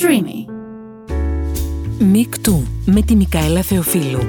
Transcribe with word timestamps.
Streamy. 0.00 0.52
Μικτού 1.98 2.66
με 2.84 3.02
τη 3.02 3.16
Μικαέλα 3.16 3.62
Θεοφίλου. 3.62 4.28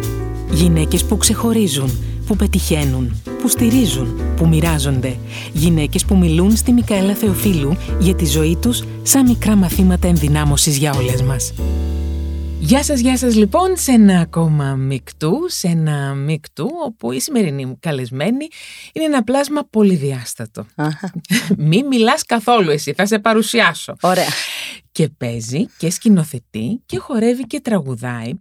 Γυναίκες 0.51 1.05
που 1.05 1.17
ξεχωρίζουν, 1.17 1.91
που 2.25 2.35
πετυχαίνουν, 2.35 3.21
που 3.41 3.47
στηρίζουν, 3.47 4.19
που 4.35 4.47
μοιράζονται. 4.47 5.17
Γυναίκες 5.53 6.05
που 6.05 6.17
μιλούν 6.17 6.55
στη 6.55 6.71
Μικαέλα 6.71 7.13
Θεοφίλου 7.13 7.77
για 7.99 8.15
τη 8.15 8.25
ζωή 8.25 8.57
τους 8.61 8.83
σαν 9.03 9.27
μικρά 9.27 9.55
μαθήματα 9.55 10.07
ενδυνάμωσης 10.07 10.77
για 10.77 10.93
όλες 10.93 11.21
μας. 11.21 11.53
Γεια 12.59 12.83
σας, 12.83 12.99
γεια 12.99 13.17
σας 13.17 13.35
λοιπόν 13.35 13.77
σε 13.77 13.91
ένα 13.91 14.19
ακόμα 14.19 14.75
μικτού, 14.75 15.45
σε 15.47 15.67
ένα 15.67 16.13
μικτού 16.13 16.69
όπου 16.85 17.11
η 17.11 17.19
σημερινή 17.19 17.65
μου 17.65 17.77
καλεσμένη 17.79 18.47
είναι 18.93 19.05
ένα 19.05 19.23
πλάσμα 19.23 19.61
πολυδιάστατο. 19.69 20.65
Μη 21.57 21.83
μιλάς 21.83 22.23
καθόλου 22.25 22.69
εσύ, 22.69 22.93
θα 22.93 23.05
σε 23.05 23.19
παρουσιάσω. 23.19 23.95
Ωραία. 24.01 24.27
Και 24.97 25.09
παίζει 25.17 25.65
και 25.77 25.89
σκηνοθετεί 25.89 26.81
και 26.85 26.97
χορεύει 26.97 27.47
και 27.47 27.59
τραγουδάει. 27.59 28.31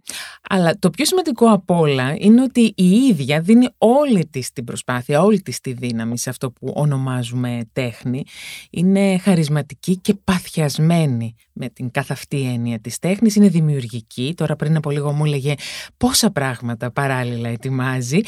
Αλλά 0.49 0.79
το 0.79 0.89
πιο 0.89 1.05
σημαντικό 1.05 1.51
απ' 1.51 1.71
όλα 1.71 2.15
είναι 2.17 2.41
ότι 2.41 2.73
η 2.75 2.89
ίδια 2.89 3.41
δίνει 3.41 3.67
όλη 3.77 4.25
της 4.25 4.51
την 4.53 4.63
προσπάθεια, 4.63 5.21
όλη 5.21 5.41
της 5.41 5.59
τη 5.59 5.73
δύναμη 5.73 6.17
σε 6.17 6.29
αυτό 6.29 6.51
που 6.51 6.73
ονομάζουμε 6.75 7.59
τέχνη. 7.73 8.23
Είναι 8.69 9.17
χαρισματική 9.17 9.97
και 9.97 10.13
παθιασμένη 10.23 11.35
με 11.53 11.69
την 11.69 11.91
καθ' 11.91 12.11
αυτή 12.11 12.41
έννοια 12.41 12.79
της 12.79 12.99
τέχνης. 12.99 13.35
Είναι 13.35 13.47
δημιουργική. 13.47 14.33
Τώρα 14.37 14.55
πριν 14.55 14.75
από 14.75 14.89
λίγο 14.89 15.11
μου 15.11 15.25
έλεγε 15.25 15.53
πόσα 15.97 16.31
πράγματα 16.31 16.91
παράλληλα 16.91 17.49
ετοιμάζει. 17.49 18.19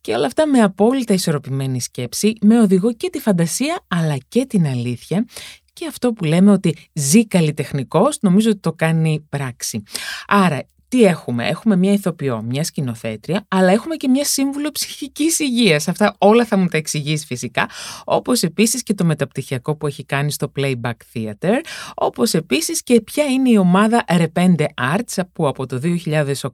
Και 0.00 0.14
όλα 0.14 0.26
αυτά 0.26 0.46
με 0.46 0.58
απόλυτα 0.58 1.14
ισορροπημένη 1.14 1.80
σκέψη, 1.80 2.32
με 2.40 2.60
οδηγό 2.60 2.92
και 2.92 3.10
τη 3.10 3.18
φαντασία 3.18 3.84
αλλά 3.88 4.16
και 4.28 4.46
την 4.46 4.66
αλήθεια 4.66 5.26
και 5.72 5.86
αυτό 5.86 6.12
που 6.12 6.24
λέμε 6.24 6.50
ότι 6.52 6.76
ζει 6.92 7.26
καλλιτεχνικός, 7.26 8.18
νομίζω 8.20 8.50
ότι 8.50 8.58
το 8.60 8.72
κάνει 8.72 9.26
πράξη. 9.28 9.82
Άρα 10.26 10.62
τι 10.92 11.04
έχουμε, 11.04 11.48
έχουμε 11.48 11.76
μια 11.76 11.92
ηθοποιό, 11.92 12.42
μια 12.42 12.64
σκηνοθέτρια, 12.64 13.44
αλλά 13.48 13.72
έχουμε 13.72 13.96
και 13.96 14.08
μια 14.08 14.24
σύμβουλο 14.24 14.70
ψυχικής 14.70 15.38
υγείας. 15.38 15.88
Αυτά 15.88 16.14
όλα 16.18 16.44
θα 16.44 16.56
μου 16.56 16.66
τα 16.66 16.76
εξηγήσει 16.76 17.26
φυσικά. 17.26 17.68
Όπως 18.04 18.42
επίσης 18.42 18.82
και 18.82 18.94
το 18.94 19.04
μεταπτυχιακό 19.04 19.76
που 19.76 19.86
έχει 19.86 20.04
κάνει 20.04 20.32
στο 20.32 20.52
Playback 20.56 20.92
Theater. 21.14 21.60
Όπως 21.94 22.34
επίσης 22.34 22.82
και 22.82 23.00
ποια 23.00 23.24
είναι 23.24 23.50
η 23.50 23.56
ομάδα 23.56 24.04
Repende 24.08 24.64
Arts 24.94 25.22
που 25.32 25.46
από 25.46 25.66
το 25.66 25.80
2008 25.82 26.48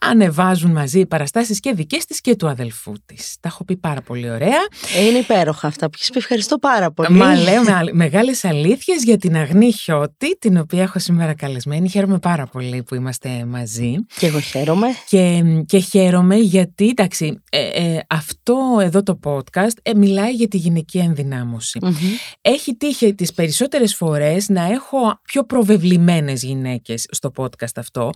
ανεβάζουν 0.00 0.70
μαζί 0.70 1.06
παραστάσεις 1.06 1.60
και 1.60 1.72
δικές 1.72 2.04
της 2.04 2.20
και 2.20 2.36
του 2.36 2.48
αδελφού 2.48 2.92
της. 3.06 3.36
Τα 3.40 3.48
έχω 3.48 3.64
πει 3.64 3.76
πάρα 3.76 4.00
πολύ 4.00 4.30
ωραία. 4.30 4.60
Είναι 5.08 5.18
υπέροχα 5.18 5.66
αυτά 5.66 5.86
που 5.86 5.92
έχεις 5.94 6.10
πει. 6.10 6.18
Ευχαριστώ 6.18 6.58
πάρα 6.58 6.90
πολύ. 6.90 7.16
Μα 7.16 7.34
λέω 7.34 7.62
μεγάλες 7.92 8.44
αλήθειες 8.44 9.02
για 9.04 9.16
την 9.16 9.36
Αγνή 9.36 9.72
Χιώτη, 9.72 10.38
την 10.38 10.56
οποία 10.56 10.82
έχω 10.82 10.98
σήμερα 10.98 11.34
καλεσμένη. 11.34 11.88
Χαίρομαι 11.88 12.18
πάρα 12.18 12.46
πολύ 12.46 12.82
που 12.82 12.94
είμαστε 12.94 13.44
μαζί. 13.52 13.94
Και 14.18 14.26
εγώ 14.26 14.40
χαίρομαι. 14.40 14.86
Και, 15.08 15.42
και 15.66 15.78
χαίρομαι 15.78 16.36
γιατί, 16.36 16.88
εντάξει, 16.88 17.42
ε, 17.50 17.68
ε, 17.68 18.00
αυτό 18.08 18.78
εδώ 18.80 19.02
το 19.02 19.18
podcast 19.24 19.76
ε, 19.82 19.94
μιλάει 19.94 20.32
για 20.32 20.48
τη 20.48 20.56
γυναική 20.56 20.98
ενδυνάμωση. 20.98 21.78
Έχει 22.40 22.76
τύχει 22.76 23.14
τις 23.14 23.32
περισσότερες 23.32 23.94
φορές 23.94 24.48
να 24.48 24.62
έχω 24.62 25.20
πιο 25.22 25.44
προβεβλημένες 25.44 26.42
γυναίκες 26.42 27.06
στο 27.10 27.30
podcast 27.36 27.76
αυτό, 27.76 28.10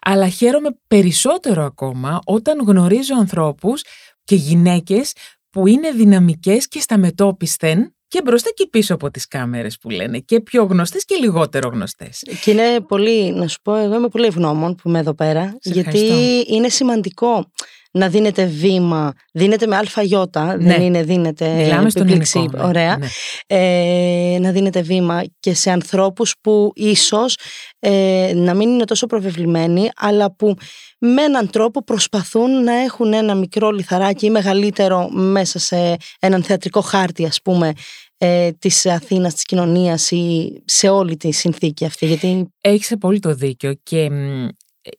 αλλά 0.00 0.28
χαίρομαι 0.28 0.68
περισσότερο 0.86 1.64
ακόμα 1.64 2.20
όταν 2.24 2.58
γνωρίζω 2.66 3.14
ανθρώπους 3.14 3.82
και 4.24 4.34
γυναίκες 4.34 5.12
που 5.50 5.66
είναι 5.66 5.90
δυναμικές 5.90 6.68
και 6.68 6.80
σταμετόπισθεν 6.80 7.94
και 8.10 8.22
μπροστά 8.24 8.50
και 8.54 8.66
πίσω 8.70 8.94
από 8.94 9.10
τις 9.10 9.28
κάμερες 9.28 9.78
που 9.78 9.90
λένε 9.90 10.18
και 10.18 10.40
πιο 10.40 10.64
γνωστές 10.64 11.04
και 11.04 11.14
λιγότερο 11.14 11.68
γνωστές. 11.68 12.22
Και 12.42 12.50
είναι 12.50 12.80
πολύ, 12.80 13.32
να 13.32 13.48
σου 13.48 13.60
πω, 13.62 13.74
εγώ 13.74 13.94
είμαι 13.94 14.08
πολύ 14.08 14.26
ευγνώμων 14.26 14.74
που 14.74 14.88
είμαι 14.88 14.98
εδώ 14.98 15.14
πέρα, 15.14 15.56
γιατί 15.62 16.00
είναι 16.48 16.68
σημαντικό 16.68 17.50
να 17.90 18.08
δίνετε 18.08 18.44
βήμα, 18.44 19.12
δίνετε 19.32 19.66
με 19.66 19.76
αλφαγιώτα, 19.76 20.46
δεν 20.46 20.78
Ναι. 20.78 20.84
είναι 20.84 21.02
δίνετε 21.02 21.54
Μιλάμε 21.54 21.90
στον 21.90 22.02
επιπλήξη, 22.02 22.38
ελληνικό, 22.38 22.62
ναι, 22.62 22.68
ωραία, 22.68 22.96
ναι. 22.96 23.06
ε, 23.46 24.38
να 24.40 24.50
δίνετε 24.50 24.82
βήμα 24.82 25.22
και 25.40 25.54
σε 25.54 25.70
ανθρώπους 25.70 26.34
που 26.40 26.72
ίσως 26.74 27.36
ε, 27.78 28.32
να 28.34 28.54
μην 28.54 28.68
είναι 28.68 28.84
τόσο 28.84 29.06
προβεβλημένοι, 29.06 29.88
αλλά 29.96 30.34
που 30.34 30.54
με 30.98 31.22
έναν 31.22 31.50
τρόπο 31.50 31.84
προσπαθούν 31.84 32.64
να 32.64 32.72
έχουν 32.72 33.12
ένα 33.12 33.34
μικρό 33.34 33.70
λιθαράκι 33.70 34.26
ή 34.26 34.30
μεγαλύτερο 34.30 35.08
μέσα 35.10 35.58
σε 35.58 35.96
έναν 36.20 36.42
θεατρικό 36.42 36.80
χάρτη, 36.80 37.24
ας 37.26 37.38
πούμε, 37.42 37.72
ε, 38.18 38.50
της 38.52 38.86
Αθήνας, 38.86 39.34
της 39.34 39.42
κοινωνίας 39.42 40.10
ή 40.10 40.52
σε 40.64 40.88
όλη 40.88 41.16
τη 41.16 41.30
συνθήκη 41.32 41.84
αυτή. 41.84 42.06
Γιατί 42.06 42.50
Έχεις 42.60 42.92
απόλυτο 42.92 43.34
δίκιο 43.34 43.74
και 43.82 44.10
μ, 44.10 44.48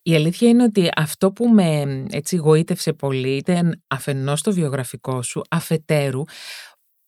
η 0.02 0.14
αλήθεια 0.14 0.48
είναι 0.48 0.62
ότι 0.62 0.88
αυτό 0.96 1.32
που 1.32 1.48
με 1.48 1.86
μ, 1.86 2.06
έτσι 2.10 2.36
γοήτευσε 2.36 2.92
πολύ 2.92 3.36
ήταν 3.36 3.82
αφενός 3.86 4.42
το 4.42 4.52
βιογραφικό 4.52 5.22
σου, 5.22 5.42
αφετέρου 5.50 6.22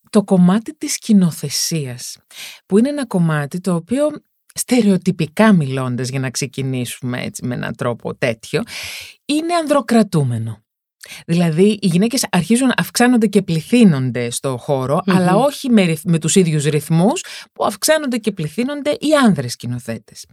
το 0.09 0.23
κομμάτι 0.23 0.77
της 0.77 0.93
σκηνοθεσίας, 0.93 2.17
που 2.65 2.77
είναι 2.77 2.89
ένα 2.89 3.05
κομμάτι 3.05 3.59
το 3.59 3.75
οποίο 3.75 4.09
στερεοτυπικά 4.53 5.53
μιλώντας 5.53 6.09
για 6.09 6.19
να 6.19 6.29
ξεκινήσουμε 6.29 7.23
έτσι 7.23 7.45
με 7.45 7.55
έναν 7.55 7.75
τρόπο 7.75 8.15
τέτοιο, 8.15 8.63
είναι 9.25 9.53
ανδροκρατούμενο. 9.53 10.64
Δηλαδή 11.25 11.79
οι 11.81 11.87
γυναίκες 11.87 12.27
αρχίζουν 12.31 12.67
να 12.67 12.73
αυξάνονται 12.77 13.27
και 13.27 13.41
πληθύνονται 13.41 14.29
στο 14.29 14.57
χωρο 14.57 15.01
αλλά 15.05 15.35
όχι 15.35 15.69
με, 15.69 15.83
ρυθ- 15.83 16.05
με 16.09 16.19
τους 16.19 16.35
ίδιους 16.35 16.63
ρυθμούς 16.63 17.23
που 17.53 17.65
αυξάνονται 17.65 18.17
και 18.17 18.31
πληθύνονται 18.31 18.89
οι 18.89 19.13
άνδρες 19.25 19.51
σκηνοθέτες. 19.51 20.25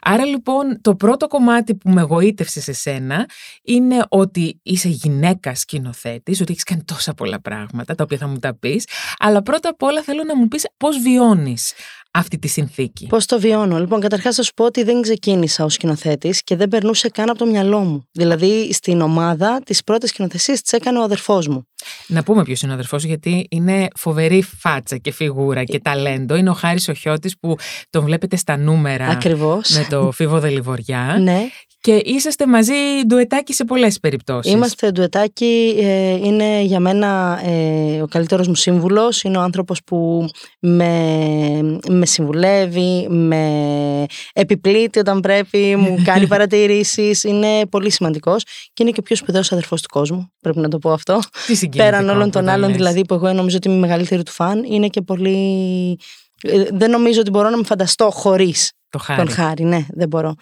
Άρα 0.00 0.24
λοιπόν 0.24 0.80
το 0.80 0.94
πρώτο 0.94 1.26
κομμάτι 1.26 1.74
που 1.74 1.90
με 1.90 2.02
γοήτευσε 2.02 2.60
σε 2.60 2.72
σένα 2.72 3.26
είναι 3.62 4.04
ότι 4.08 4.60
είσαι 4.62 4.88
γυναίκα 4.88 5.54
σκηνοθέτης, 5.54 6.40
ότι 6.40 6.52
έχεις 6.52 6.62
κάνει 6.62 6.82
τόσα 6.84 7.14
πολλά 7.14 7.40
πράγματα 7.40 7.94
τα 7.94 8.04
οποία 8.04 8.18
θα 8.18 8.26
μου 8.26 8.38
τα 8.38 8.58
πεις, 8.58 8.86
αλλά 9.18 9.42
πρώτα 9.42 9.68
απ' 9.68 9.82
όλα 9.82 10.02
θέλω 10.02 10.22
να 10.24 10.36
μου 10.36 10.48
πεις 10.48 10.66
πώς 10.76 10.98
βιώνεις 10.98 11.72
αυτή 12.14 12.38
τη 12.38 12.48
συνθήκη. 12.48 13.06
Πώς 13.06 13.26
το 13.26 13.40
βιώνω; 13.40 13.78
Λοιπόν, 13.78 14.00
καταρχάς 14.00 14.34
θα 14.34 14.42
σου 14.42 14.54
πω 14.54 14.64
ότι 14.64 14.82
δεν 14.82 15.02
ξεκίνησα 15.02 15.64
ως 15.64 15.72
σκηνοθέτης 15.72 16.42
και 16.42 16.56
δεν 16.56 16.68
περνούσε 16.68 17.08
καν 17.08 17.28
από 17.28 17.38
το 17.38 17.46
μυαλό 17.46 17.78
μου. 17.78 18.08
Δηλαδή, 18.12 18.72
στην 18.72 19.00
ομάδα, 19.00 19.60
τις 19.64 19.84
πρώτες 19.84 20.08
σκηνοθεσίες 20.08 20.62
τις 20.62 20.72
έκανε 20.72 20.98
ο 20.98 21.02
αδερφός 21.02 21.48
μου. 21.48 21.66
Να 22.06 22.22
πούμε 22.22 22.42
ποιος 22.42 22.60
είναι 22.62 22.70
ο 22.70 22.74
αδερφός, 22.74 23.04
γιατί 23.04 23.46
είναι 23.50 23.88
φοβερή 23.96 24.42
φάτσα 24.58 24.96
και 24.96 25.12
φιγούρα 25.12 25.64
και 25.64 25.78
ταλέντο. 25.80 26.34
Είναι 26.36 26.50
ο 26.50 26.54
Χάρης 26.54 26.88
Οχιώτη 26.88 27.30
που 27.40 27.56
τον 27.90 28.04
βλέπετε 28.04 28.36
στα 28.36 28.56
νούμερα 28.56 29.06
Ακριβώς. 29.06 29.70
με 29.70 29.86
το 29.90 30.10
Φίβο 30.10 30.38
Δελιβοριά. 30.40 31.16
Ναι, 31.20 31.40
Και 31.80 32.00
είσαστε 32.04 32.46
μαζί 32.46 32.72
ντουετάκι 33.06 33.52
σε 33.52 33.64
πολλές 33.64 34.00
περιπτώσεις. 34.00 34.52
είμαστε 34.52 34.90
ντουετάκι. 34.90 35.74
ε, 35.78 36.10
είναι 36.10 36.60
για 36.62 36.80
μένα 36.80 37.40
ε, 37.44 38.00
ο 38.02 38.06
καλύτερος 38.06 38.48
μου 38.48 38.54
σύμβουλος. 38.54 39.22
Είναι 39.22 39.36
ο 39.38 39.40
άνθρωπος 39.40 39.80
που 39.86 40.28
με, 40.60 41.78
με 41.88 42.06
συμβουλεύει, 42.06 43.06
με 43.08 44.06
επιπλήττει 44.32 44.98
όταν 44.98 45.20
πρέπει, 45.20 45.76
μου 45.76 45.96
κάνει 46.08 46.26
παρατηρήσεις. 46.26 47.24
Είναι 47.24 47.66
πολύ 47.70 47.90
σημαντικός 47.90 48.42
και 48.72 48.82
είναι 48.82 48.90
και 48.90 49.00
ο 49.00 49.02
πιο 49.02 49.16
σπουδαίος 49.16 49.52
αδερφός 49.52 49.82
του 49.82 49.88
κόσμου. 49.88 50.32
Πρέπει 50.40 50.58
να 50.58 50.68
το 50.68 50.78
πω 50.78 50.92
αυτό. 50.92 51.18
Τι 51.46 51.54
συγκινητικό 51.54 51.73
Πέραν 51.76 52.08
όλων 52.08 52.30
των 52.30 52.40
που 52.42 52.46
το 52.46 52.52
άλλων, 52.52 52.68
λες. 52.68 52.76
δηλαδή 52.76 53.04
που 53.04 53.14
εγώ 53.14 53.32
νομίζω 53.32 53.56
ότι 53.56 53.68
είμαι 53.68 53.76
η 53.76 53.80
μεγαλύτερη 53.80 54.22
του 54.22 54.32
φαν, 54.32 54.62
είναι 54.64 54.88
και 54.88 55.00
πολύ. 55.00 55.98
ε, 56.42 56.64
Δεν 56.72 56.90
νομίζω 56.90 57.20
ότι 57.20 57.30
μπορώ 57.30 57.50
να 57.50 57.56
με 57.56 57.64
φανταστώ 57.64 58.10
χωρίς 58.10 58.72
Το 58.88 58.98
χάρη. 58.98 59.18
τον 59.24 59.30
Χάρη. 59.30 59.64
Ναι, 59.64 59.86
δεν 59.90 60.08
μπορώ. 60.08 60.34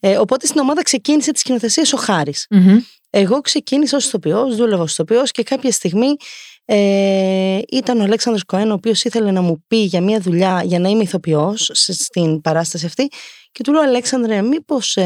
Ε, 0.00 0.16
οπότε 0.16 0.46
στην 0.46 0.60
ομάδα 0.60 0.82
ξεκίνησε 0.82 1.32
τη 1.32 1.38
σκηνοθεσία 1.38 1.84
ο 1.94 1.96
Χάρης. 1.96 2.46
Μμμ. 2.50 2.78
Εγώ 3.10 3.40
ξεκίνησα 3.40 3.96
ως 3.96 4.06
ηθοποιός, 4.06 4.56
δούλευα 4.56 4.82
ως 4.82 4.92
ηθοποιός 4.92 5.30
και 5.30 5.42
κάποια 5.42 5.72
στιγμή 5.72 6.16
ε, 6.64 7.58
ήταν 7.70 8.00
ο 8.00 8.02
Αλέξανδρος 8.02 8.44
Κοέν, 8.44 8.70
ο 8.70 8.74
οποίος 8.74 9.04
ήθελε 9.04 9.30
να 9.30 9.40
μου 9.40 9.64
πει 9.66 9.76
για 9.76 10.00
μια 10.00 10.20
δουλειά 10.20 10.62
για 10.64 10.78
να 10.78 10.88
είμαι 10.88 11.02
ηθοποιός 11.02 11.70
στην 11.74 12.40
παράσταση 12.40 12.86
αυτή. 12.86 13.08
Και 13.52 13.62
του 13.62 13.72
λέω, 13.72 13.82
Αλέξανδρε, 13.82 14.42
μήπως 14.42 14.96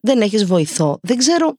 δεν 0.00 0.20
έχεις 0.20 0.44
βοηθό. 0.44 0.98
Δεν 1.02 1.16
ξέρω 1.16 1.54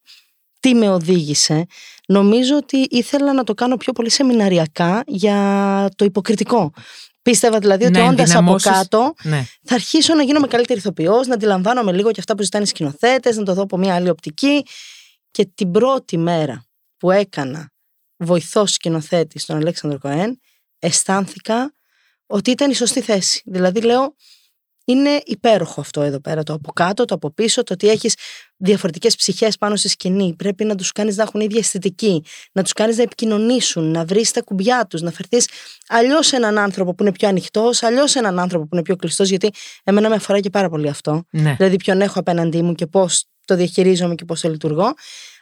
τι 0.61 0.73
με 0.73 0.89
οδήγησε. 0.89 1.65
Νομίζω 2.07 2.55
ότι 2.57 2.77
ήθελα 2.89 3.33
να 3.33 3.43
το 3.43 3.53
κάνω 3.53 3.77
πιο 3.77 3.93
πολύ 3.93 4.09
σεμιναριακά 4.09 5.03
για 5.07 5.89
το 5.95 6.05
υποκριτικό. 6.05 6.73
Πίστευα 7.21 7.59
δηλαδή 7.59 7.83
ότι 7.85 7.93
Να 7.99 7.99
όντας 7.99 8.29
από 8.29 8.37
ενδυναμώσεις- 8.37 8.71
κάτω 8.71 9.13
Ναι. 9.23 9.45
θα 9.63 9.75
αρχίσω 9.75 10.13
να 10.13 10.23
γίνομαι 10.23 10.47
καλύτερη 10.47 10.79
ηθοποιός, 10.79 11.27
να 11.27 11.33
αντιλαμβάνομαι 11.33 11.91
λίγο 11.91 12.11
και 12.11 12.19
αυτά 12.19 12.35
που 12.35 12.43
ζητάνε 12.43 12.63
οι 12.63 12.67
σκηνοθέτες, 12.67 13.37
να 13.37 13.43
το 13.43 13.53
δω 13.53 13.61
από 13.61 13.77
μια 13.77 13.95
άλλη 13.95 14.09
οπτική. 14.09 14.65
Και 15.31 15.45
την 15.55 15.71
πρώτη 15.71 16.17
μέρα 16.17 16.65
που 16.97 17.11
έκανα 17.11 17.71
βοηθό 18.17 18.65
σκηνοθέτη 18.65 19.39
στον 19.39 19.55
Αλέξανδρο 19.55 19.99
Κοέν, 19.99 20.39
αισθάνθηκα 20.79 21.73
ότι 22.25 22.51
ήταν 22.51 22.71
η 22.71 22.75
σωστή 22.75 23.01
θέση. 23.01 23.41
Δηλαδή 23.45 23.81
λέω, 23.81 24.15
είναι 24.85 25.21
υπέροχο 25.25 25.81
αυτό 25.81 26.01
εδώ 26.01 26.19
πέρα. 26.19 26.43
Το 26.43 26.53
από 26.53 26.71
κάτω, 26.71 27.05
το 27.05 27.15
από 27.15 27.31
πίσω, 27.31 27.63
το 27.63 27.73
ότι 27.73 27.89
έχεις 27.89 28.15
διαφορετικές 28.57 29.15
ψυχές 29.15 29.57
πάνω 29.57 29.75
στη 29.75 29.89
σκηνή. 29.89 30.35
Πρέπει 30.37 30.63
να 30.63 30.75
τους 30.75 30.91
κάνεις 30.91 31.15
να 31.15 31.23
έχουν 31.23 31.41
ίδια 31.41 31.59
αισθητική, 31.59 32.23
να 32.51 32.63
τους 32.63 32.73
κάνεις 32.73 32.97
να 32.97 33.03
επικοινωνήσουν, 33.03 33.91
να 33.91 34.05
βρεις 34.05 34.31
τα 34.31 34.41
κουμπιά 34.41 34.85
τους, 34.89 35.01
να 35.01 35.11
φερθείς 35.11 35.47
αλλιώς 35.87 36.27
σε 36.27 36.35
έναν 36.35 36.57
άνθρωπο 36.57 36.95
που 36.95 37.03
είναι 37.03 37.11
πιο 37.11 37.27
ανοιχτός, 37.27 37.83
αλλιώς 37.83 38.11
σε 38.11 38.19
έναν 38.19 38.39
άνθρωπο 38.39 38.63
που 38.63 38.75
είναι 38.75 38.83
πιο 38.83 38.95
κλειστός, 38.95 39.29
γιατί 39.29 39.49
εμένα 39.83 40.09
με 40.09 40.15
αφορά 40.15 40.39
και 40.39 40.49
πάρα 40.49 40.69
πολύ 40.69 40.89
αυτό. 40.89 41.23
Ναι. 41.31 41.53
Δηλαδή, 41.57 41.75
ποιον 41.75 42.01
έχω 42.01 42.19
απέναντί 42.19 42.61
μου 42.61 42.73
και 42.73 42.85
πώς 42.85 43.25
το 43.45 43.55
διαχειρίζομαι 43.55 44.15
και 44.15 44.25
πώς 44.25 44.41
το 44.41 44.49
λειτουργώ. 44.49 44.93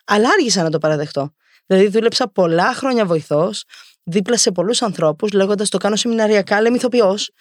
Αλλά 0.06 0.30
άργησα 0.30 0.64
να 0.64 0.70
το 0.70 0.78
παραδεχτώ. 0.78 1.34
Δηλαδή, 1.66 1.88
δούλεψα 1.88 2.32
πολλά 2.32 2.74
χρόνια 2.74 3.06
βοηθός, 3.06 3.64
δίπλα 4.04 4.38
σε 4.38 4.52
πολλούς 4.52 4.82
ανθρώπους, 4.82 5.32
λέγοντας 5.32 5.70
το 5.70 5.78
κάνω 5.78 5.96
σεμιναριακά, 5.96 6.62
λέμε 6.62 6.76
ηθοποιός. 6.76 7.32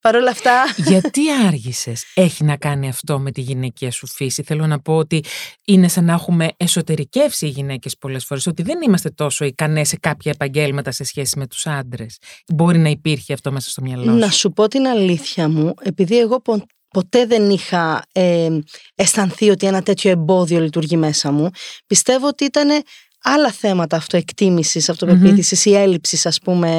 Παρ' 0.00 0.16
όλα 0.16 0.30
αυτά. 0.30 0.74
Γιατί 0.76 1.20
άργησες, 1.46 2.04
Έχει 2.14 2.44
να 2.44 2.56
κάνει 2.56 2.88
αυτό 2.88 3.18
με 3.18 3.30
τη 3.30 3.40
γυναικεία 3.40 3.90
σου 3.90 4.06
φύση. 4.06 4.42
Θέλω 4.42 4.66
να 4.66 4.80
πω 4.80 4.96
ότι 4.96 5.24
είναι 5.64 5.88
σαν 5.88 6.04
να 6.04 6.12
έχουμε 6.12 6.48
εσωτερικεύσει 6.56 7.46
οι 7.46 7.48
γυναίκες 7.48 7.96
πολλές 7.98 8.24
φορές, 8.24 8.46
ότι 8.46 8.62
δεν 8.62 8.78
είμαστε 8.82 9.10
τόσο 9.10 9.44
ικανές 9.44 9.88
σε 9.88 9.96
κάποια 9.96 10.30
επαγγέλματα 10.34 10.90
σε 10.90 11.04
σχέση 11.04 11.38
με 11.38 11.46
τους 11.46 11.66
άντρες. 11.66 12.18
Μπορεί 12.54 12.78
να 12.78 12.88
υπήρχε 12.88 13.32
αυτό 13.32 13.52
μέσα 13.52 13.70
στο 13.70 13.82
μυαλό 13.82 14.04
σου. 14.04 14.18
Να 14.18 14.30
σου 14.30 14.52
πω 14.52 14.68
την 14.68 14.86
αλήθεια 14.86 15.48
μου, 15.48 15.74
επειδή 15.82 16.18
εγώ 16.18 16.42
ποτέ 16.90 17.26
δεν 17.26 17.50
είχα 17.50 18.04
ε, 18.12 18.48
αισθανθεί 18.94 19.50
ότι 19.50 19.66
ένα 19.66 19.82
τέτοιο 19.82 20.10
εμπόδιο 20.10 20.60
λειτουργεί 20.60 20.96
μέσα 20.96 21.30
μου, 21.30 21.50
πιστεύω 21.86 22.26
ότι 22.26 22.44
ήταν 22.44 22.82
άλλα 23.22 23.50
θέματα 23.50 23.96
αυτοεκτίμησης, 23.96 24.88
αυτοπεποίθησης 24.88 25.64
ή 25.64 25.74
έλλειψης 25.74 26.26
ας 26.26 26.38
πούμε 26.40 26.70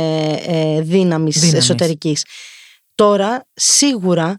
ε, 0.46 0.82
δύναμης, 0.82 1.40
δύναμης. 1.40 1.54
εσωτερικής. 1.54 2.24
Τώρα 2.96 3.48
σίγουρα 3.54 4.38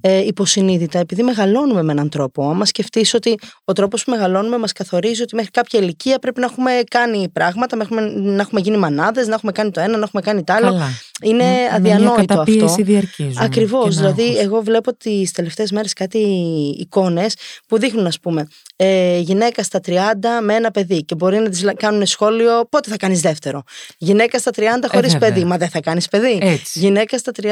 ε, 0.00 0.26
υποσυνείδητα, 0.26 0.98
επειδή 0.98 1.22
μεγαλώνουμε 1.22 1.82
με 1.82 1.92
έναν 1.92 2.08
τρόπο. 2.08 2.50
Άμα 2.50 2.64
σκεφτείς 2.64 3.14
ότι 3.14 3.38
ο 3.64 3.72
τρόπος 3.72 4.04
που 4.04 4.10
μεγαλώνουμε 4.10 4.58
μας 4.58 4.72
καθορίζει 4.72 5.22
ότι 5.22 5.34
μέχρι 5.34 5.50
κάποια 5.50 5.80
ηλικία 5.80 6.18
πρέπει 6.18 6.40
να 6.40 6.46
έχουμε 6.46 6.70
κάνει 6.90 7.28
πράγματα, 7.28 7.76
να 7.76 7.82
έχουμε, 7.82 8.00
να 8.10 8.40
έχουμε 8.40 8.60
γίνει 8.60 8.76
μανάδες, 8.76 9.26
να 9.26 9.34
έχουμε 9.34 9.52
κάνει 9.52 9.70
το 9.70 9.80
ένα, 9.80 9.96
να 9.96 10.04
έχουμε 10.04 10.22
κάνει 10.22 10.44
το 10.44 10.52
άλλο. 10.52 10.66
Καλά. 10.66 10.88
Είναι 11.22 11.44
Με 11.44 11.68
αδιανόητο 11.74 12.34
μια 12.34 12.40
αυτό. 12.40 13.44
Ακριβώς. 13.44 13.96
Δηλαδή, 13.96 14.38
εγώ 14.38 14.60
βλέπω 14.62 14.96
τις 14.96 15.32
τελευταίες 15.32 15.70
μέρες 15.72 15.92
κάτι 15.92 16.18
εικόνες 16.78 17.34
που 17.68 17.78
δείχνουν, 17.78 18.06
ας 18.06 18.20
πούμε, 18.20 18.48
ε, 18.76 19.18
γυναίκα 19.18 19.62
στα 19.62 19.80
30 19.80 19.92
με 20.42 20.54
ένα 20.54 20.70
παιδί 20.70 21.04
και 21.04 21.14
μπορεί 21.14 21.38
να 21.38 21.48
της 21.48 21.64
κάνουν 21.76 22.06
σχόλιο 22.06 22.64
πότε 22.70 22.90
θα 22.90 22.96
κάνεις 22.96 23.20
δεύτερο; 23.20 23.62
Γυναίκα 23.98 24.38
στα 24.38 24.50
30 24.56 24.62
χωρίς 24.92 25.14
Ε, 25.14 25.18
παιδί. 25.18 25.44
Μα 25.44 25.56
δεν 25.56 25.68
θα 25.68 25.80
κάνεις 25.80 26.08
παιδί. 26.08 26.38
Έτσι. 26.42 26.78
Γυναίκα 26.78 27.18
στα 27.18 27.32
30 27.32 27.44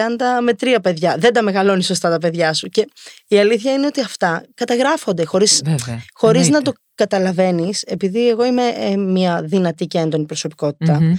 με 0.42 0.54
τρία 0.54 0.80
παιδιά. 0.80 1.16
Δεν 1.18 1.32
τα 1.32 1.42
μεγαλώνεις 1.42 1.86
σωστά 1.86 2.10
τα 2.10 2.18
παιδιά 2.18 2.35
σου. 2.54 2.68
Και 2.68 2.88
η 3.28 3.38
αλήθεια 3.38 3.72
είναι 3.72 3.86
ότι 3.86 4.00
αυτά 4.00 4.44
καταγράφονται 4.54 5.24
χωρίς 5.24 5.60
Βέβαια. 5.64 6.02
χωρίς 6.12 6.40
να 6.40 6.56
Εννοείται. 6.56 6.70
το 6.70 6.76
καταλαβαίνεις, 6.94 7.82
επειδή 7.82 8.28
εγώ 8.28 8.44
είμαι 8.44 8.68
ε, 8.68 8.96
μια 8.96 9.42
δυνατή 9.42 9.86
και 9.86 9.98
έντονη 9.98 10.24
προσωπικότητα. 10.24 11.00
Μμμ. 11.00 11.14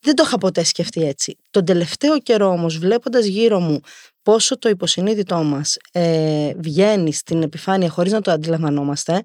Δεν 0.00 0.14
το 0.14 0.22
είχα 0.26 0.38
ποτέ 0.38 0.64
σκεφτεί 0.64 1.04
έτσι. 1.04 1.36
Τον 1.50 1.64
τελευταίο 1.64 2.18
καιρό 2.18 2.48
όμως 2.48 2.78
βλέποντας 2.78 3.26
γύρω 3.26 3.60
μου 3.60 3.80
πόσο 4.22 4.58
το 4.58 4.68
υποσυνείδητό 4.68 5.42
μας 5.42 5.76
ε, 5.92 6.52
βγαίνει 6.56 7.12
στην 7.12 7.42
επιφάνεια 7.42 7.88
χωρίς 7.88 8.12
να 8.12 8.20
το 8.20 8.30
αντιλαμβανόμαστε, 8.30 9.22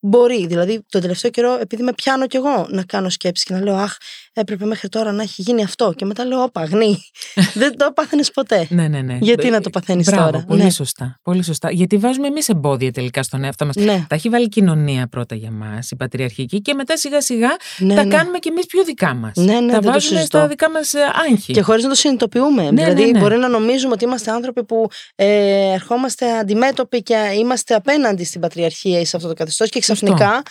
μπορεί, 0.00 0.46
δηλαδή 0.46 0.82
τον 0.88 1.00
τελευταίο 1.00 1.30
καιρό 1.30 1.52
επειδή 1.60 1.82
με 1.82 1.92
πιάνω 1.92 2.26
κι 2.26 2.36
εγώ 2.36 2.66
να 2.70 2.84
κάνω 2.84 3.10
σκέψεις 3.10 3.44
και 3.44 3.54
να 3.54 3.60
λέω 3.60 3.74
αχ 3.74 3.96
έπρεπε 4.40 4.64
μέχρι 4.64 4.88
τώρα 4.88 5.12
να 5.12 5.22
έχει 5.22 5.42
γίνει 5.42 5.62
αυτό 5.62 5.92
και 5.96 6.04
μετά 6.04 6.24
λέω 6.24 6.42
όπα 6.42 6.64
γνή, 6.64 6.98
δεν 7.54 7.76
το 7.76 7.92
πάθαινες 7.94 8.30
ποτέ. 8.30 8.66
Ναι, 8.70 8.88
ναι, 8.88 9.00
ναι. 9.00 9.18
Γιατί 9.20 9.50
να 9.50 9.60
το 9.60 9.70
παθαίνεις 9.70 10.06
Μπράβο, 10.06 10.24
τώρα. 10.30 10.44
Πολύ 10.46 10.62
Ναι. 10.62 10.70
σωστά. 10.70 11.18
Πολύ 11.22 11.42
σωστά. 11.42 11.70
Γιατί 11.70 11.96
βάζουμε 11.96 12.26
εμείς 12.26 12.48
εμπόδια 12.48 12.92
τελικά 12.92 13.22
στον 13.22 13.44
εαυτό 13.44 13.66
μας. 13.66 13.74
Ναι, 13.74 14.04
Τα 14.08 14.14
έχει 14.14 14.28
βάλει 14.28 14.44
η 14.44 14.48
κοινωνία 14.48 15.06
πρώτα 15.08 15.34
για 15.34 15.50
μας, 15.50 15.90
η 15.90 15.96
πατριαρχική, 15.96 16.60
και 16.60 16.74
μετά 16.74 16.96
σιγά 16.96 17.20
σιγά 17.20 17.48
ναι, 17.78 17.94
τα 17.94 18.04
ναι. 18.04 18.16
κάνουμε 18.16 18.38
κι 18.38 18.48
εμείς 18.48 18.66
πιο 18.66 18.84
δικά 18.84 19.14
μας. 19.14 19.32
Ναι, 19.36 19.44
ναι, 19.44 19.52
τα 19.60 19.66
δεν 19.66 19.80
το 19.80 19.90
βάζουμε 19.90 20.00
συζητώ. 20.18 20.38
στα 20.38 20.48
δικά 20.48 20.70
μας 20.70 20.92
άγχη. 21.30 21.52
Και 21.52 21.62
χωρίς 21.62 21.82
να 21.82 21.88
το 21.88 21.94
συνειδητοποιούμε. 21.94 22.62
Ναι, 22.62 22.70
δηλαδή, 22.70 23.04
ναι, 23.04 23.10
ναι. 23.10 23.18
μπορεί 23.18 23.36
να 23.36 23.48
νομίζουμε 23.48 23.92
ότι 23.92 24.04
είμαστε 24.04 24.30
άνθρωποι 24.30 24.64
που 24.64 24.88
ε, 25.14 25.72
ερχόμαστε 25.72 26.38
αντιμέτωποι 26.38 27.02
και 27.02 27.16
είμαστε 27.38 27.74
απέναντι 27.74 28.24
στην 28.24 28.40
πατριαρχία 28.40 29.00
ή 29.00 29.04
σε 29.04 29.16
αυτό 29.16 29.28
το 29.28 29.34
καθεστώς 29.34 29.68
και 29.68 29.80
ξαφνικά 29.80 30.42